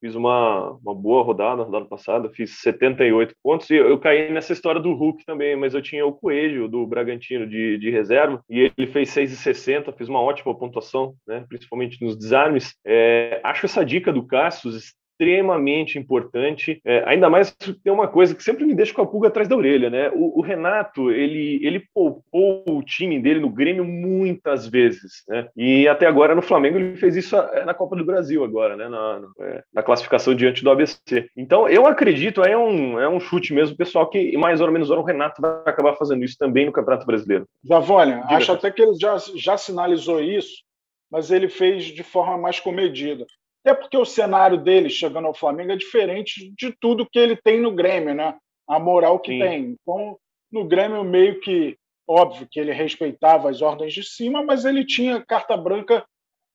fiz 0.03 0.15
uma, 0.15 0.71
uma 0.83 0.93
boa 0.93 1.23
rodada 1.23 1.55
na 1.55 1.63
rodada 1.63 1.85
passada, 1.85 2.29
fiz 2.29 2.59
78 2.59 3.33
pontos 3.41 3.69
e 3.69 3.75
eu, 3.75 3.97
caí 3.97 4.29
nessa 4.33 4.51
história 4.51 4.81
do 4.81 4.93
Hulk 4.93 5.23
também, 5.25 5.55
mas 5.55 5.73
eu 5.73 5.81
tinha 5.81 6.05
o 6.05 6.11
Coelho 6.11 6.67
do 6.67 6.85
Bragantino 6.85 7.47
de, 7.47 7.77
de 7.77 7.89
reserva 7.89 8.43
e 8.49 8.69
ele 8.77 8.91
fez 8.91 9.15
6,60, 9.15 9.95
fiz 9.97 10.09
uma 10.09 10.19
ótima 10.19 10.53
pontuação, 10.53 11.15
né, 11.25 11.45
principalmente 11.47 12.03
nos 12.03 12.17
desarmes. 12.17 12.75
É, 12.85 13.39
acho 13.45 13.65
essa 13.65 13.85
dica 13.85 14.11
do 14.11 14.27
Cassius 14.27 14.93
extremamente 15.13 15.97
importante. 15.97 16.81
É, 16.85 17.03
ainda 17.05 17.29
mais 17.29 17.51
tem 17.83 17.93
uma 17.93 18.07
coisa 18.07 18.35
que 18.35 18.43
sempre 18.43 18.65
me 18.65 18.73
deixa 18.73 18.93
com 18.93 19.01
a 19.01 19.07
pulga 19.07 19.27
atrás 19.27 19.47
da 19.47 19.55
orelha, 19.55 19.89
né? 19.89 20.09
O, 20.13 20.39
o, 20.39 20.41
Renato, 20.41 21.11
ele, 21.11 21.59
ele 21.65 21.83
poupou 21.93 22.63
o 22.67 22.83
time 22.83 23.19
dele 23.19 23.39
no 23.39 23.49
Grêmio 23.49 23.85
muitas 23.85 24.67
vezes, 24.67 25.23
né? 25.27 25.47
E 25.55 25.87
até 25.87 26.05
agora 26.05 26.35
no 26.35 26.41
Flamengo 26.41 26.77
ele 26.77 26.97
fez 26.97 27.15
isso 27.15 27.35
é, 27.35 27.63
na 27.63 27.73
Copa 27.73 27.95
do 27.95 28.05
Brasil 28.05 28.43
agora, 28.43 28.75
né? 28.75 28.89
Na, 28.89 29.21
é, 29.39 29.63
na 29.73 29.83
classificação 29.83 30.35
diante 30.35 30.63
do 30.63 30.71
ABC. 30.71 31.29
Então 31.37 31.69
eu 31.69 31.85
acredito, 31.85 32.43
é 32.43 32.57
um, 32.57 32.99
é 32.99 33.07
um 33.07 33.19
chute 33.19 33.53
mesmo, 33.53 33.77
pessoal, 33.77 34.09
que 34.09 34.35
mais 34.37 34.59
ou 34.59 34.71
menos 34.71 34.89
o 34.89 35.01
Renato 35.01 35.41
vai 35.41 35.61
acabar 35.65 35.95
fazendo 35.95 36.23
isso 36.23 36.37
também 36.37 36.65
no 36.65 36.71
Campeonato 36.71 37.05
Brasileiro. 37.05 37.47
Zavônia, 37.67 38.23
acho 38.29 38.51
até 38.51 38.71
que 38.71 38.81
ele 38.81 38.95
já, 38.95 39.17
já 39.35 39.57
sinalizou 39.57 40.21
isso, 40.21 40.63
mas 41.11 41.31
ele 41.31 41.47
fez 41.47 41.85
de 41.85 42.03
forma 42.03 42.37
mais 42.37 42.59
comedida. 42.59 43.25
Até 43.65 43.73
porque 43.73 43.97
o 43.97 44.05
cenário 44.05 44.57
dele 44.57 44.89
chegando 44.89 45.27
ao 45.27 45.33
Flamengo 45.33 45.71
é 45.71 45.77
diferente 45.77 46.53
de 46.57 46.75
tudo 46.79 47.09
que 47.09 47.17
ele 47.17 47.35
tem 47.35 47.61
no 47.61 47.71
Grêmio, 47.71 48.13
né? 48.13 48.35
A 48.67 48.77
moral 48.77 49.19
que 49.19 49.31
Sim. 49.31 49.39
tem. 49.39 49.77
Então, 49.81 50.17
no 50.51 50.65
Grêmio, 50.65 51.03
meio 51.03 51.39
que 51.39 51.77
óbvio 52.07 52.47
que 52.49 52.59
ele 52.59 52.73
respeitava 52.73 53.49
as 53.49 53.61
ordens 53.61 53.93
de 53.93 54.03
cima, 54.03 54.43
mas 54.43 54.65
ele 54.65 54.85
tinha 54.85 55.25
carta 55.25 55.55
branca 55.55 56.05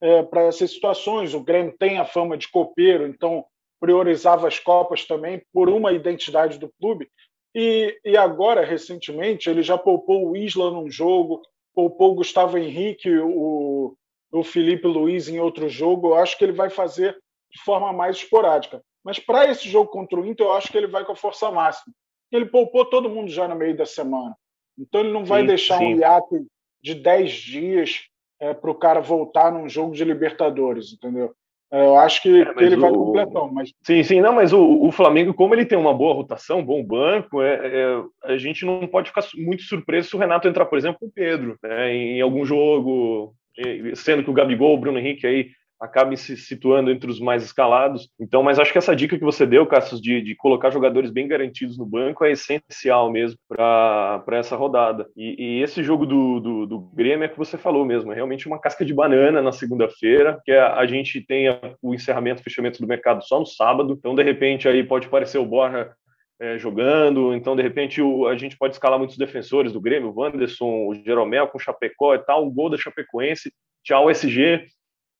é, 0.00 0.22
para 0.22 0.42
essas 0.44 0.70
situações. 0.70 1.32
O 1.32 1.40
Grêmio 1.42 1.74
tem 1.78 1.98
a 1.98 2.04
fama 2.04 2.36
de 2.36 2.48
copeiro, 2.48 3.06
então 3.06 3.44
priorizava 3.80 4.46
as 4.46 4.58
Copas 4.58 5.06
também 5.06 5.42
por 5.52 5.68
uma 5.68 5.92
identidade 5.92 6.58
do 6.58 6.70
clube. 6.80 7.08
E, 7.54 7.98
e 8.04 8.16
agora, 8.16 8.64
recentemente, 8.64 9.48
ele 9.48 9.62
já 9.62 9.78
poupou 9.78 10.28
o 10.28 10.36
Isla 10.36 10.70
num 10.70 10.90
jogo, 10.90 11.40
poupou 11.74 12.12
o 12.12 12.16
Gustavo 12.16 12.58
Henrique, 12.58 13.10
o, 13.18 13.96
o 14.32 14.42
Felipe 14.42 14.86
Luiz 14.86 15.28
em 15.28 15.40
outro 15.40 15.68
jogo, 15.68 16.08
eu 16.08 16.14
acho 16.16 16.36
que 16.36 16.44
ele 16.44 16.52
vai 16.52 16.70
fazer 16.70 17.16
de 17.50 17.62
forma 17.62 17.92
mais 17.92 18.16
esporádica. 18.16 18.82
Mas 19.02 19.18
para 19.18 19.50
esse 19.50 19.68
jogo 19.68 19.90
contra 19.90 20.20
o 20.20 20.26
Inter, 20.26 20.46
eu 20.46 20.52
acho 20.52 20.70
que 20.70 20.76
ele 20.76 20.86
vai 20.86 21.04
com 21.04 21.12
a 21.12 21.16
força 21.16 21.50
máxima. 21.50 21.94
Ele 22.30 22.46
poupou 22.46 22.84
todo 22.84 23.08
mundo 23.08 23.30
já 23.30 23.48
no 23.48 23.54
meio 23.54 23.76
da 23.76 23.86
semana. 23.86 24.36
Então 24.78 25.00
ele 25.00 25.12
não 25.12 25.24
vai 25.24 25.40
sim, 25.40 25.46
deixar 25.46 25.78
sim. 25.78 25.94
um 25.94 25.98
hiato 25.98 26.46
de 26.82 26.94
10 26.94 27.32
dias 27.32 28.08
é, 28.40 28.52
para 28.52 28.70
o 28.70 28.74
cara 28.74 29.00
voltar 29.00 29.50
num 29.50 29.68
jogo 29.68 29.94
de 29.94 30.04
Libertadores, 30.04 30.92
entendeu? 30.92 31.34
Eu 31.70 31.98
acho 31.98 32.22
que, 32.22 32.40
é, 32.40 32.54
que 32.54 32.64
ele 32.64 32.76
o... 32.76 32.80
vai 32.80 32.90
completão. 32.90 33.52
Mas... 33.52 33.72
Sim, 33.82 34.02
sim, 34.02 34.20
não, 34.20 34.32
mas 34.32 34.52
o, 34.52 34.86
o, 34.86 34.90
Flamengo, 34.90 35.34
como 35.34 35.54
ele 35.54 35.66
tem 35.66 35.78
uma 35.78 35.92
boa 35.92 36.14
rotação, 36.14 36.64
bom 36.64 36.82
banco, 36.82 37.42
é, 37.42 37.54
é, 37.54 38.02
a 38.24 38.38
gente 38.38 38.64
não 38.64 38.86
pode 38.86 39.08
ficar 39.08 39.22
muito 39.36 39.62
surpreso 39.62 40.08
se 40.08 40.16
o 40.16 40.18
Renato 40.18 40.48
entrar, 40.48 40.64
por 40.64 40.78
exemplo, 40.78 40.98
com 40.98 41.06
o 41.06 41.12
Pedro, 41.12 41.58
né, 41.62 41.94
em 41.94 42.20
algum 42.20 42.44
jogo, 42.44 43.34
sendo 43.94 44.24
que 44.24 44.30
o 44.30 44.34
Gabigol, 44.34 44.74
o 44.74 44.78
Bruno 44.78 44.98
Henrique 44.98 45.26
aí 45.26 45.50
acabem 45.80 46.16
se 46.16 46.36
situando 46.36 46.90
entre 46.90 47.10
os 47.10 47.20
mais 47.20 47.42
escalados. 47.42 48.08
Então, 48.20 48.42
mas 48.42 48.58
acho 48.58 48.72
que 48.72 48.78
essa 48.78 48.96
dica 48.96 49.16
que 49.16 49.24
você 49.24 49.46
deu, 49.46 49.66
Cassius, 49.66 50.00
de, 50.00 50.20
de 50.20 50.34
colocar 50.34 50.70
jogadores 50.70 51.10
bem 51.10 51.28
garantidos 51.28 51.78
no 51.78 51.86
banco 51.86 52.24
é 52.24 52.32
essencial 52.32 53.10
mesmo 53.10 53.38
para 53.48 54.24
essa 54.32 54.56
rodada. 54.56 55.08
E, 55.16 55.58
e, 55.58 55.62
esse 55.62 55.82
jogo 55.82 56.04
do, 56.04 56.40
do, 56.40 56.66
do, 56.66 56.78
Grêmio 56.94 57.24
é 57.24 57.28
que 57.28 57.38
você 57.38 57.56
falou 57.56 57.84
mesmo, 57.84 58.12
é 58.12 58.14
realmente 58.14 58.46
uma 58.46 58.58
casca 58.58 58.84
de 58.84 58.92
banana 58.92 59.40
na 59.40 59.52
segunda-feira, 59.52 60.40
que 60.44 60.52
a, 60.52 60.74
a, 60.74 60.86
gente 60.86 61.20
tem 61.20 61.46
o 61.80 61.94
encerramento, 61.94 62.42
fechamento 62.42 62.80
do 62.80 62.88
mercado 62.88 63.22
só 63.24 63.38
no 63.38 63.46
sábado. 63.46 63.94
Então, 63.98 64.14
de 64.14 64.22
repente, 64.22 64.68
aí 64.68 64.82
pode 64.82 65.08
parecer 65.08 65.38
o 65.38 65.46
Borja 65.46 65.92
é, 66.40 66.56
jogando, 66.56 67.34
então 67.34 67.56
de 67.56 67.62
repente 67.62 68.00
o, 68.00 68.28
a 68.28 68.36
gente 68.36 68.56
pode 68.56 68.74
escalar 68.74 68.96
muitos 68.96 69.18
defensores 69.18 69.72
do 69.72 69.80
Grêmio, 69.80 70.10
o 70.10 70.20
Wanderson, 70.20 70.86
o 70.86 70.94
Jeromel 70.94 71.48
com 71.48 71.58
o 71.58 71.60
Chapecó 71.60 72.14
e 72.14 72.20
tal, 72.20 72.46
o 72.46 72.50
gol 72.50 72.70
da 72.70 72.76
Chapecoense, 72.76 73.52
tchau 73.82 74.08
SG. 74.08 74.64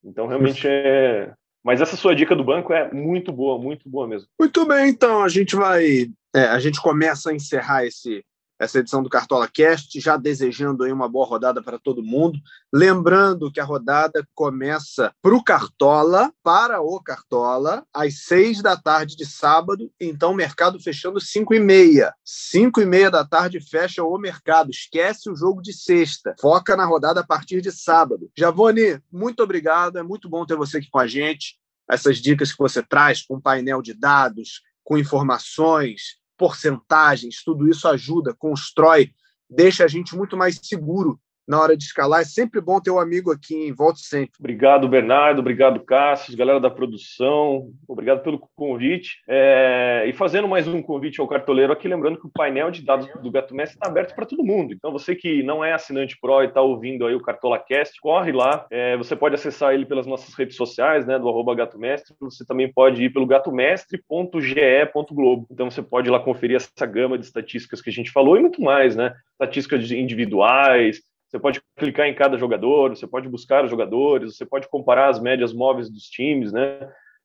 Então 0.03 0.27
realmente 0.27 0.67
é. 0.67 1.33
Mas 1.63 1.81
essa 1.81 1.97
sua 1.97 2.15
dica 2.15 2.35
do 2.35 2.43
banco 2.43 2.71
é 2.71 2.91
muito 2.91 3.31
boa, 3.33 3.61
muito 3.61 3.89
boa 3.89 4.07
mesmo. 4.07 4.27
Muito 4.39 4.65
bem, 4.65 4.89
então 4.89 5.23
a 5.23 5.27
gente 5.29 5.55
vai. 5.55 6.09
É, 6.33 6.43
a 6.45 6.59
gente 6.59 6.81
começa 6.81 7.31
a 7.31 7.33
encerrar 7.33 7.85
esse, 7.85 8.23
essa 8.59 8.79
edição 8.79 9.01
do 9.01 9.09
Cartola 9.09 9.47
Cast, 9.47 9.97
já 9.99 10.17
desejando 10.17 10.83
aí 10.83 10.91
uma 10.91 11.07
boa 11.07 11.25
rodada 11.25 11.63
para 11.63 11.79
todo 11.79 12.03
mundo. 12.03 12.37
Lembrando 12.71 13.51
que 13.51 13.59
a 13.59 13.63
rodada 13.63 14.27
começa 14.35 15.13
para 15.21 15.33
o 15.33 15.43
Cartola, 15.43 16.31
para 16.43 16.81
o 16.81 17.01
Cartola, 17.01 17.85
às 17.93 18.25
seis 18.25 18.61
da 18.61 18.75
tarde 18.75 19.15
de 19.15 19.25
sábado, 19.25 19.89
então 19.99 20.33
mercado 20.33 20.79
fechando 20.79 21.21
cinco 21.21 21.53
e 21.53 21.59
meia. 21.59 22.13
Cinco 22.25 22.81
e 22.81 22.85
meia 22.85 23.09
da 23.09 23.25
tarde 23.25 23.61
fecha 23.61 24.03
o 24.03 24.17
mercado, 24.17 24.69
esquece 24.69 25.29
o 25.29 25.35
jogo 25.35 25.61
de 25.61 25.71
sexta, 25.71 26.35
foca 26.39 26.75
na 26.75 26.85
rodada 26.85 27.21
a 27.21 27.25
partir 27.25 27.61
de 27.61 27.71
sábado. 27.71 28.29
Javone, 28.37 29.01
muito 29.11 29.41
obrigado, 29.41 29.97
é 29.97 30.03
muito 30.03 30.27
bom 30.27 30.45
ter 30.45 30.57
você 30.57 30.77
aqui 30.77 30.89
com 30.89 30.99
a 30.99 31.07
gente. 31.07 31.57
Essas 31.89 32.17
dicas 32.17 32.51
que 32.51 32.59
você 32.59 32.83
traz 32.83 33.23
com 33.23 33.41
painel 33.41 33.81
de 33.81 33.93
dados, 33.93 34.61
com 34.83 34.97
informações, 34.97 36.18
porcentagens, 36.39 37.43
tudo 37.43 37.67
isso 37.69 37.85
ajuda, 37.87 38.33
constrói, 38.33 39.11
deixa 39.49 39.83
a 39.83 39.87
gente 39.87 40.15
muito 40.15 40.37
mais 40.37 40.57
seguro 40.63 41.19
na 41.49 41.59
hora 41.59 41.75
de 41.75 41.83
escalar. 41.83 42.21
É 42.21 42.25
sempre 42.25 42.61
bom 42.61 42.79
ter 42.79 42.91
um 42.91 42.99
amigo 42.99 43.31
aqui 43.31 43.55
em 43.55 43.73
Volte 43.73 44.01
Sempre. 44.01 44.33
Obrigado, 44.39 44.87
Bernardo. 44.87 45.39
Obrigado, 45.39 45.79
Cássio, 45.79 46.37
galera 46.37 46.59
da 46.59 46.69
produção. 46.69 47.71
Obrigado 47.87 48.21
pelo 48.21 48.37
convite. 48.55 49.17
É... 49.27 50.05
E 50.07 50.13
fazendo 50.13 50.47
mais 50.47 50.67
um 50.67 50.79
convite 50.79 51.19
ao 51.19 51.27
cartoleiro 51.27 51.73
aqui, 51.73 51.87
lembrando 51.87 52.19
que 52.19 52.27
o 52.27 52.31
painel 52.31 52.69
de 52.69 52.85
dados 52.85 53.07
do 53.19 53.31
Gato 53.31 53.55
Mestre 53.55 53.77
está 53.77 53.87
aberto 53.87 54.13
para 54.13 54.27
todo 54.27 54.43
mundo. 54.43 54.73
Então, 54.73 54.91
você 54.91 55.15
que 55.15 55.41
não 55.41 55.65
é 55.65 55.73
assinante 55.73 56.19
Pro 56.21 56.43
e 56.43 56.45
está 56.45 56.61
ouvindo 56.61 57.07
aí 57.07 57.15
o 57.15 57.21
Cartola 57.21 57.57
Cast, 57.57 57.99
corre 57.99 58.31
lá. 58.31 58.67
É... 58.69 58.95
Você 58.97 59.15
pode 59.15 59.33
acessar 59.33 59.73
ele 59.73 59.87
pelas 59.87 60.05
nossas 60.05 60.35
redes 60.35 60.55
sociais, 60.55 61.07
né, 61.07 61.17
do 61.17 61.27
arroba 61.27 61.55
Gato 61.55 61.79
Mestre. 61.79 62.13
Você 62.21 62.45
também 62.45 62.71
pode 62.71 63.03
ir 63.03 63.09
pelo 63.09 63.25
gatomestre.ge.globo. 63.25 65.47
Então, 65.49 65.71
você 65.71 65.81
pode 65.81 66.09
ir 66.09 66.11
lá 66.11 66.19
conferir 66.19 66.57
essa 66.57 66.85
gama 66.85 67.17
de 67.17 67.25
estatísticas 67.25 67.81
que 67.81 67.89
a 67.89 67.93
gente 67.93 68.11
falou 68.11 68.37
e 68.37 68.39
muito 68.39 68.61
mais, 68.61 68.95
né? 68.95 69.15
Estatísticas 69.31 69.89
individuais, 69.89 71.01
você 71.29 71.39
pode 71.39 71.61
clicar 71.77 72.07
em 72.07 72.15
cada 72.15 72.37
jogador, 72.37 72.89
você 72.89 73.05
pode 73.05 73.29
buscar 73.29 73.63
os 73.63 73.69
jogadores, 73.69 74.35
você 74.35 74.45
pode 74.45 74.67
comparar 74.67 75.09
as 75.09 75.21
médias 75.21 75.53
móveis 75.53 75.89
dos 75.89 76.05
times, 76.05 76.51
né? 76.51 76.79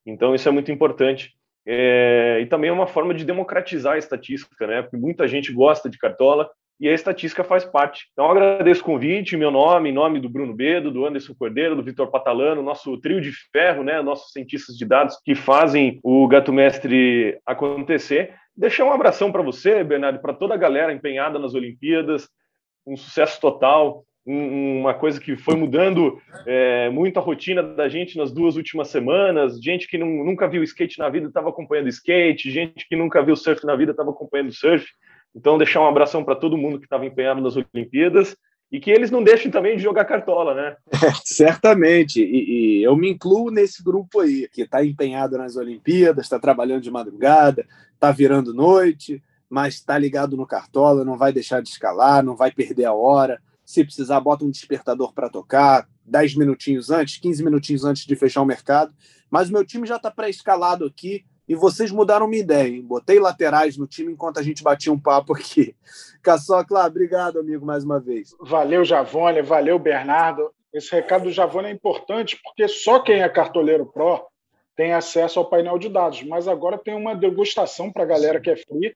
Então 0.05 0.35
isso 0.35 0.47
é 0.47 0.53
muito 0.53 0.71
importante. 0.71 1.33
É, 1.67 2.39
e 2.43 2.47
também 2.47 2.69
é 2.69 2.73
uma 2.73 2.87
forma 2.87 3.15
de 3.15 3.25
democratizar 3.25 3.95
a 3.95 3.99
estatística, 3.99 4.67
né? 4.67 4.83
Porque 4.83 4.99
muita 4.99 5.27
gente 5.27 5.51
gosta 5.51 5.89
de 5.89 5.97
cartola 5.97 6.51
e 6.79 6.87
a 6.87 6.93
estatística 6.93 7.43
faz 7.43 7.65
parte. 7.65 8.09
Então 8.13 8.31
agradeço 8.31 8.83
o 8.83 8.85
convite, 8.85 9.39
meu 9.39 9.51
nome, 9.51 9.89
em 9.89 9.93
nome 9.93 10.21
do 10.21 10.29
Bruno 10.29 10.53
Bedo, 10.53 10.91
do 10.91 11.07
Anderson 11.07 11.35
Cordeiro, 11.35 11.75
do 11.75 11.83
Vitor 11.83 12.11
Patalano, 12.11 12.63
nosso 12.63 13.01
trio 13.01 13.23
de 13.23 13.33
ferro, 13.51 13.83
né? 13.83 14.03
Nossos 14.03 14.33
cientistas 14.33 14.77
de 14.77 14.85
dados 14.85 15.19
que 15.25 15.35
fazem 15.35 15.99
o 16.03 16.29
Gato 16.29 16.53
Mestre 16.53 17.39
acontecer. 17.47 18.35
Deixar 18.55 18.85
um 18.85 18.93
abração 18.93 19.33
para 19.33 19.43
você, 19.43 19.83
Bernardo, 19.83 20.21
para 20.21 20.35
toda 20.35 20.53
a 20.53 20.59
galera 20.59 20.93
empenhada 20.93 21.39
nas 21.39 21.55
Olimpíadas, 21.55 22.29
um 22.87 22.97
sucesso 22.97 23.41
total, 23.41 24.05
um, 24.27 24.81
uma 24.81 24.95
coisa 24.95 25.21
que 25.21 25.37
foi 25.37 25.55
mudando 25.55 26.19
é, 26.47 26.89
muito 26.91 27.19
a 27.19 27.23
rotina 27.23 27.63
da 27.63 27.89
gente 27.89 28.17
nas 28.17 28.33
duas 28.33 28.57
últimas 28.57 28.89
semanas. 28.89 29.61
Gente 29.61 29.87
que 29.87 29.99
não, 29.99 30.07
nunca 30.25 30.49
viu 30.49 30.63
skate 30.63 30.99
na 30.99 31.09
vida 31.09 31.29
estava 31.29 31.51
acompanhando 31.51 31.89
skate, 31.89 32.51
gente 32.51 32.89
que 32.89 32.97
nunca 32.97 33.23
viu 33.23 33.37
surf 33.37 33.65
na 33.67 33.77
vida 33.77 33.91
estava 33.91 34.11
acompanhando 34.11 34.53
surf. 34.53 34.87
Então, 35.35 35.59
deixar 35.59 35.81
um 35.81 35.89
abração 35.89 36.25
para 36.25 36.37
todo 36.37 36.57
mundo 36.57 36.79
que 36.79 36.87
estava 36.87 37.05
empenhado 37.05 37.41
nas 37.41 37.57
Olimpíadas 37.57 38.37
e 38.71 38.81
que 38.81 38.91
eles 38.91 39.11
não 39.11 39.23
deixem 39.23 39.51
também 39.51 39.77
de 39.77 39.83
jogar 39.83 40.05
cartola, 40.05 40.55
né? 40.55 40.77
É, 41.05 41.13
certamente, 41.25 42.23
e, 42.23 42.81
e, 42.81 42.83
eu 42.83 42.97
me 42.97 43.11
incluo 43.11 43.51
nesse 43.51 43.83
grupo 43.83 44.21
aí, 44.21 44.49
que 44.49 44.63
está 44.63 44.85
empenhado 44.85 45.37
nas 45.37 45.57
Olimpíadas, 45.57 46.25
está 46.25 46.39
trabalhando 46.39 46.83
de 46.83 46.91
madrugada, 46.91 47.67
está 47.93 48.11
virando 48.11 48.55
noite, 48.55 49.23
mas 49.55 49.75
está 49.75 49.97
ligado 49.97 50.37
no 50.37 50.45
Cartola, 50.45 51.05
não 51.05 51.17
vai 51.17 51.33
deixar 51.33 51.63
de 51.63 51.69
escalar, 51.69 52.25
não 52.25 52.35
vai 52.35 52.51
perder 52.51 52.87
a 52.87 52.93
hora. 52.93 53.41
Se 53.65 53.85
precisar, 53.85 54.19
bota 54.19 54.45
um 54.45 54.51
despertador 54.51 55.15
para 55.15 55.31
tocar, 55.31 55.89
10 56.05 56.35
minutinhos 56.35 56.91
antes, 56.91 57.19
15 57.19 57.45
minutinhos 57.45 57.85
antes 57.85 58.05
de 58.05 58.17
fechar 58.17 58.43
o 58.43 58.45
mercado. 58.45 58.93
Mas 59.31 59.49
o 59.49 59.53
meu 59.53 59.65
time 59.65 59.87
já 59.87 59.95
está 59.95 60.11
pré-escalado 60.11 60.85
aqui 60.85 61.25
e 61.47 61.55
vocês 61.55 61.93
mudaram 61.93 62.27
minha 62.27 62.43
ideia, 62.43 62.67
hein? 62.67 62.83
Botei 62.83 63.21
laterais 63.21 63.77
no 63.77 63.87
time 63.87 64.13
enquanto 64.13 64.41
a 64.41 64.43
gente 64.43 64.61
batia 64.61 64.93
um 64.93 64.99
papo 64.99 65.33
aqui. 65.33 65.77
Caçocla, 66.21 66.85
obrigado, 66.85 67.39
amigo, 67.39 67.65
mais 67.65 67.85
uma 67.85 68.01
vez. 68.01 68.35
Valeu, 68.41 68.85
Javone, 68.85 69.41
valeu, 69.41 69.79
Bernardo. 69.79 70.51
Esse 70.73 70.91
recado 70.91 71.25
do 71.25 71.31
Javone 71.31 71.69
é 71.69 71.71
importante 71.71 72.41
porque 72.43 72.67
só 72.67 72.99
quem 72.99 73.23
é 73.23 73.29
cartoleiro 73.29 73.87
Pro 73.87 74.21
tem 74.75 74.93
acesso 74.93 75.39
ao 75.39 75.49
painel 75.49 75.79
de 75.79 75.89
dados, 75.89 76.25
mas 76.25 76.49
agora 76.49 76.77
tem 76.77 76.97
uma 76.97 77.15
degustação 77.15 77.93
para 77.93 78.03
a 78.03 78.07
galera 78.07 78.41
que 78.41 78.51
é 78.51 78.57
free 78.57 78.93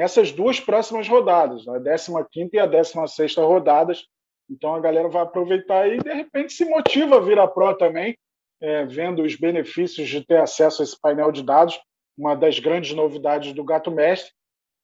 nessas 0.00 0.32
duas 0.32 0.58
próximas 0.58 1.06
rodadas, 1.06 1.66
né? 1.66 1.74
a 1.76 2.24
15 2.24 2.50
e 2.54 2.58
a 2.58 2.64
16 2.64 3.36
rodadas. 3.36 4.06
Então 4.48 4.74
a 4.74 4.80
galera 4.80 5.10
vai 5.10 5.20
aproveitar 5.20 5.86
e 5.88 5.98
de 5.98 6.10
repente 6.10 6.54
se 6.54 6.64
motiva 6.64 7.18
a 7.18 7.20
vir 7.20 7.38
a 7.38 7.46
Pro 7.46 7.76
também, 7.76 8.16
é, 8.62 8.86
vendo 8.86 9.22
os 9.22 9.36
benefícios 9.36 10.08
de 10.08 10.24
ter 10.24 10.38
acesso 10.38 10.80
a 10.80 10.84
esse 10.84 10.98
painel 10.98 11.30
de 11.30 11.42
dados, 11.42 11.78
uma 12.16 12.34
das 12.34 12.58
grandes 12.58 12.94
novidades 12.94 13.52
do 13.52 13.62
Gato 13.62 13.90
Mestre. 13.90 14.32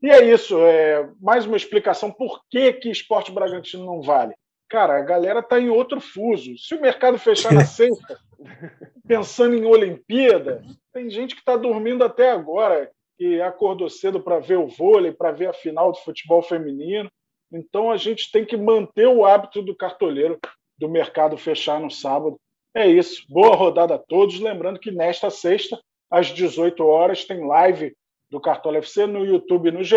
E 0.02 0.10
é 0.10 0.22
isso, 0.22 0.58
é, 0.60 1.08
mais 1.18 1.46
uma 1.46 1.56
explicação 1.56 2.12
por 2.12 2.42
que, 2.50 2.74
que 2.74 2.90
esporte 2.90 3.32
Bragantino 3.32 3.86
não 3.86 4.02
vale. 4.02 4.34
Cara, 4.68 4.98
a 4.98 5.02
galera 5.02 5.40
está 5.40 5.58
em 5.58 5.70
outro 5.70 5.98
fuso. 5.98 6.58
Se 6.58 6.74
o 6.74 6.80
mercado 6.80 7.18
fechar 7.18 7.54
na 7.54 7.64
sexta, 7.64 8.20
pensando 9.08 9.54
em 9.54 9.64
Olimpíada, 9.64 10.62
tem 10.92 11.08
gente 11.08 11.34
que 11.34 11.40
está 11.40 11.56
dormindo 11.56 12.04
até 12.04 12.30
agora 12.30 12.90
que 13.16 13.40
acordou 13.40 13.88
cedo 13.88 14.20
para 14.20 14.38
ver 14.38 14.58
o 14.58 14.68
vôlei, 14.68 15.12
para 15.12 15.32
ver 15.32 15.48
a 15.48 15.52
final 15.52 15.92
do 15.92 15.98
futebol 15.98 16.42
feminino. 16.42 17.10
Então 17.52 17.90
a 17.90 17.96
gente 17.96 18.30
tem 18.30 18.44
que 18.44 18.56
manter 18.56 19.06
o 19.06 19.24
hábito 19.24 19.62
do 19.62 19.74
cartoleiro 19.74 20.38
do 20.78 20.88
mercado 20.88 21.36
fechar 21.36 21.80
no 21.80 21.90
sábado. 21.90 22.36
É 22.74 22.86
isso. 22.86 23.24
Boa 23.28 23.54
rodada 23.56 23.94
a 23.94 23.98
todos. 23.98 24.38
Lembrando 24.38 24.78
que 24.78 24.90
nesta 24.90 25.30
sexta, 25.30 25.80
às 26.10 26.26
18 26.26 26.84
horas, 26.84 27.24
tem 27.24 27.46
live 27.46 27.96
do 28.30 28.40
Cartola 28.40 28.78
FC 28.78 29.06
no 29.06 29.24
YouTube 29.24 29.68
e 29.68 29.72
no 29.72 29.82
GE. 29.82 29.96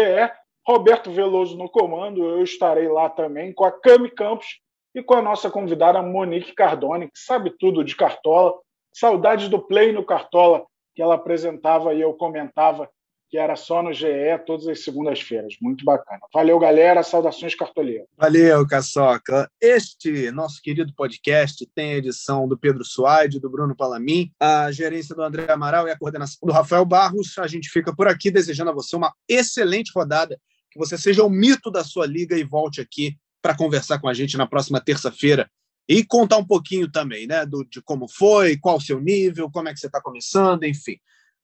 Roberto 0.66 1.12
Veloso 1.12 1.58
no 1.58 1.70
comando. 1.70 2.24
Eu 2.24 2.44
estarei 2.44 2.88
lá 2.88 3.10
também 3.10 3.52
com 3.54 3.66
a 3.66 3.72
Cami 3.72 4.10
Campos 4.12 4.60
e 4.96 5.04
com 5.04 5.16
a 5.16 5.22
nossa 5.22 5.50
convidada 5.50 6.02
Monique 6.02 6.54
Cardone, 6.54 7.08
que 7.08 7.20
sabe 7.20 7.54
tudo 7.60 7.84
de 7.84 7.96
Cartola. 7.96 8.58
Saudades 8.94 9.50
do 9.50 9.60
Play 9.60 9.92
no 9.92 10.06
Cartola 10.06 10.66
que 10.96 11.02
ela 11.02 11.16
apresentava 11.16 11.94
e 11.94 12.02
eu 12.02 12.14
comentava 12.14 12.90
que 13.30 13.38
era 13.38 13.56
só 13.56 13.84
no 13.84 13.94
GE 13.94 14.08
todas 14.46 14.68
as 14.68 14.84
segundas-feiras. 14.84 15.56
Muito 15.62 15.86
bacana. 15.86 16.20
Valeu, 16.34 16.58
galera. 16.58 17.04
Saudações 17.04 17.54
cartoleiras. 17.54 18.08
Valeu, 18.18 18.66
Caçoca. 18.66 19.50
Este 19.62 20.32
nosso 20.32 20.60
querido 20.62 20.92
podcast 20.96 21.64
tem 21.76 21.94
a 21.94 21.98
edição 21.98 22.48
do 22.48 22.58
Pedro 22.58 22.84
Suaide, 22.84 23.40
do 23.40 23.50
Bruno 23.50 23.76
Palamin, 23.76 24.32
a 24.40 24.72
gerência 24.72 25.16
do 25.16 25.22
André 25.22 25.46
Amaral 25.52 25.88
e 25.88 25.92
a 25.92 25.98
coordenação 25.98 26.40
do 26.42 26.52
Rafael 26.52 26.84
Barros. 26.86 27.38
A 27.38 27.46
gente 27.46 27.70
fica 27.70 27.96
por 27.96 28.08
aqui 28.08 28.32
desejando 28.32 28.72
a 28.72 28.74
você 28.74 28.96
uma 28.96 29.14
excelente 29.28 29.92
rodada, 29.96 30.40
que 30.72 30.80
você 30.80 30.98
seja 30.98 31.24
o 31.24 31.30
mito 31.30 31.70
da 31.70 31.84
sua 31.84 32.08
liga 32.08 32.36
e 32.36 32.44
volte 32.44 32.82
aqui 32.82 33.16
para 33.44 33.56
conversar 33.56 34.00
com 34.00 34.10
a 34.10 34.14
gente 34.14 34.38
na 34.38 34.48
próxima 34.48 34.82
terça-feira 34.82 35.48
e 35.88 36.04
contar 36.04 36.38
um 36.38 36.46
pouquinho 36.46 36.90
também, 36.90 37.28
né, 37.28 37.46
do, 37.46 37.64
de 37.64 37.82
como 37.82 38.08
foi, 38.08 38.58
qual 38.58 38.78
o 38.78 38.82
seu 38.82 39.00
nível, 39.00 39.50
como 39.52 39.70
é 39.70 39.74
que 39.74 39.80
você 39.80 39.88
está 39.88 40.02
começando, 40.02 40.64
enfim. 40.64 40.98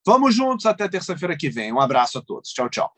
Vamos 0.06 0.36
juntos 0.36 0.64
até 0.66 0.88
terça-feira 0.88 1.36
que 1.36 1.50
vem. 1.50 1.72
Um 1.72 1.80
abraço 1.80 2.18
a 2.18 2.22
todos. 2.22 2.50
Tchau, 2.50 2.70
tchau. 2.70 2.92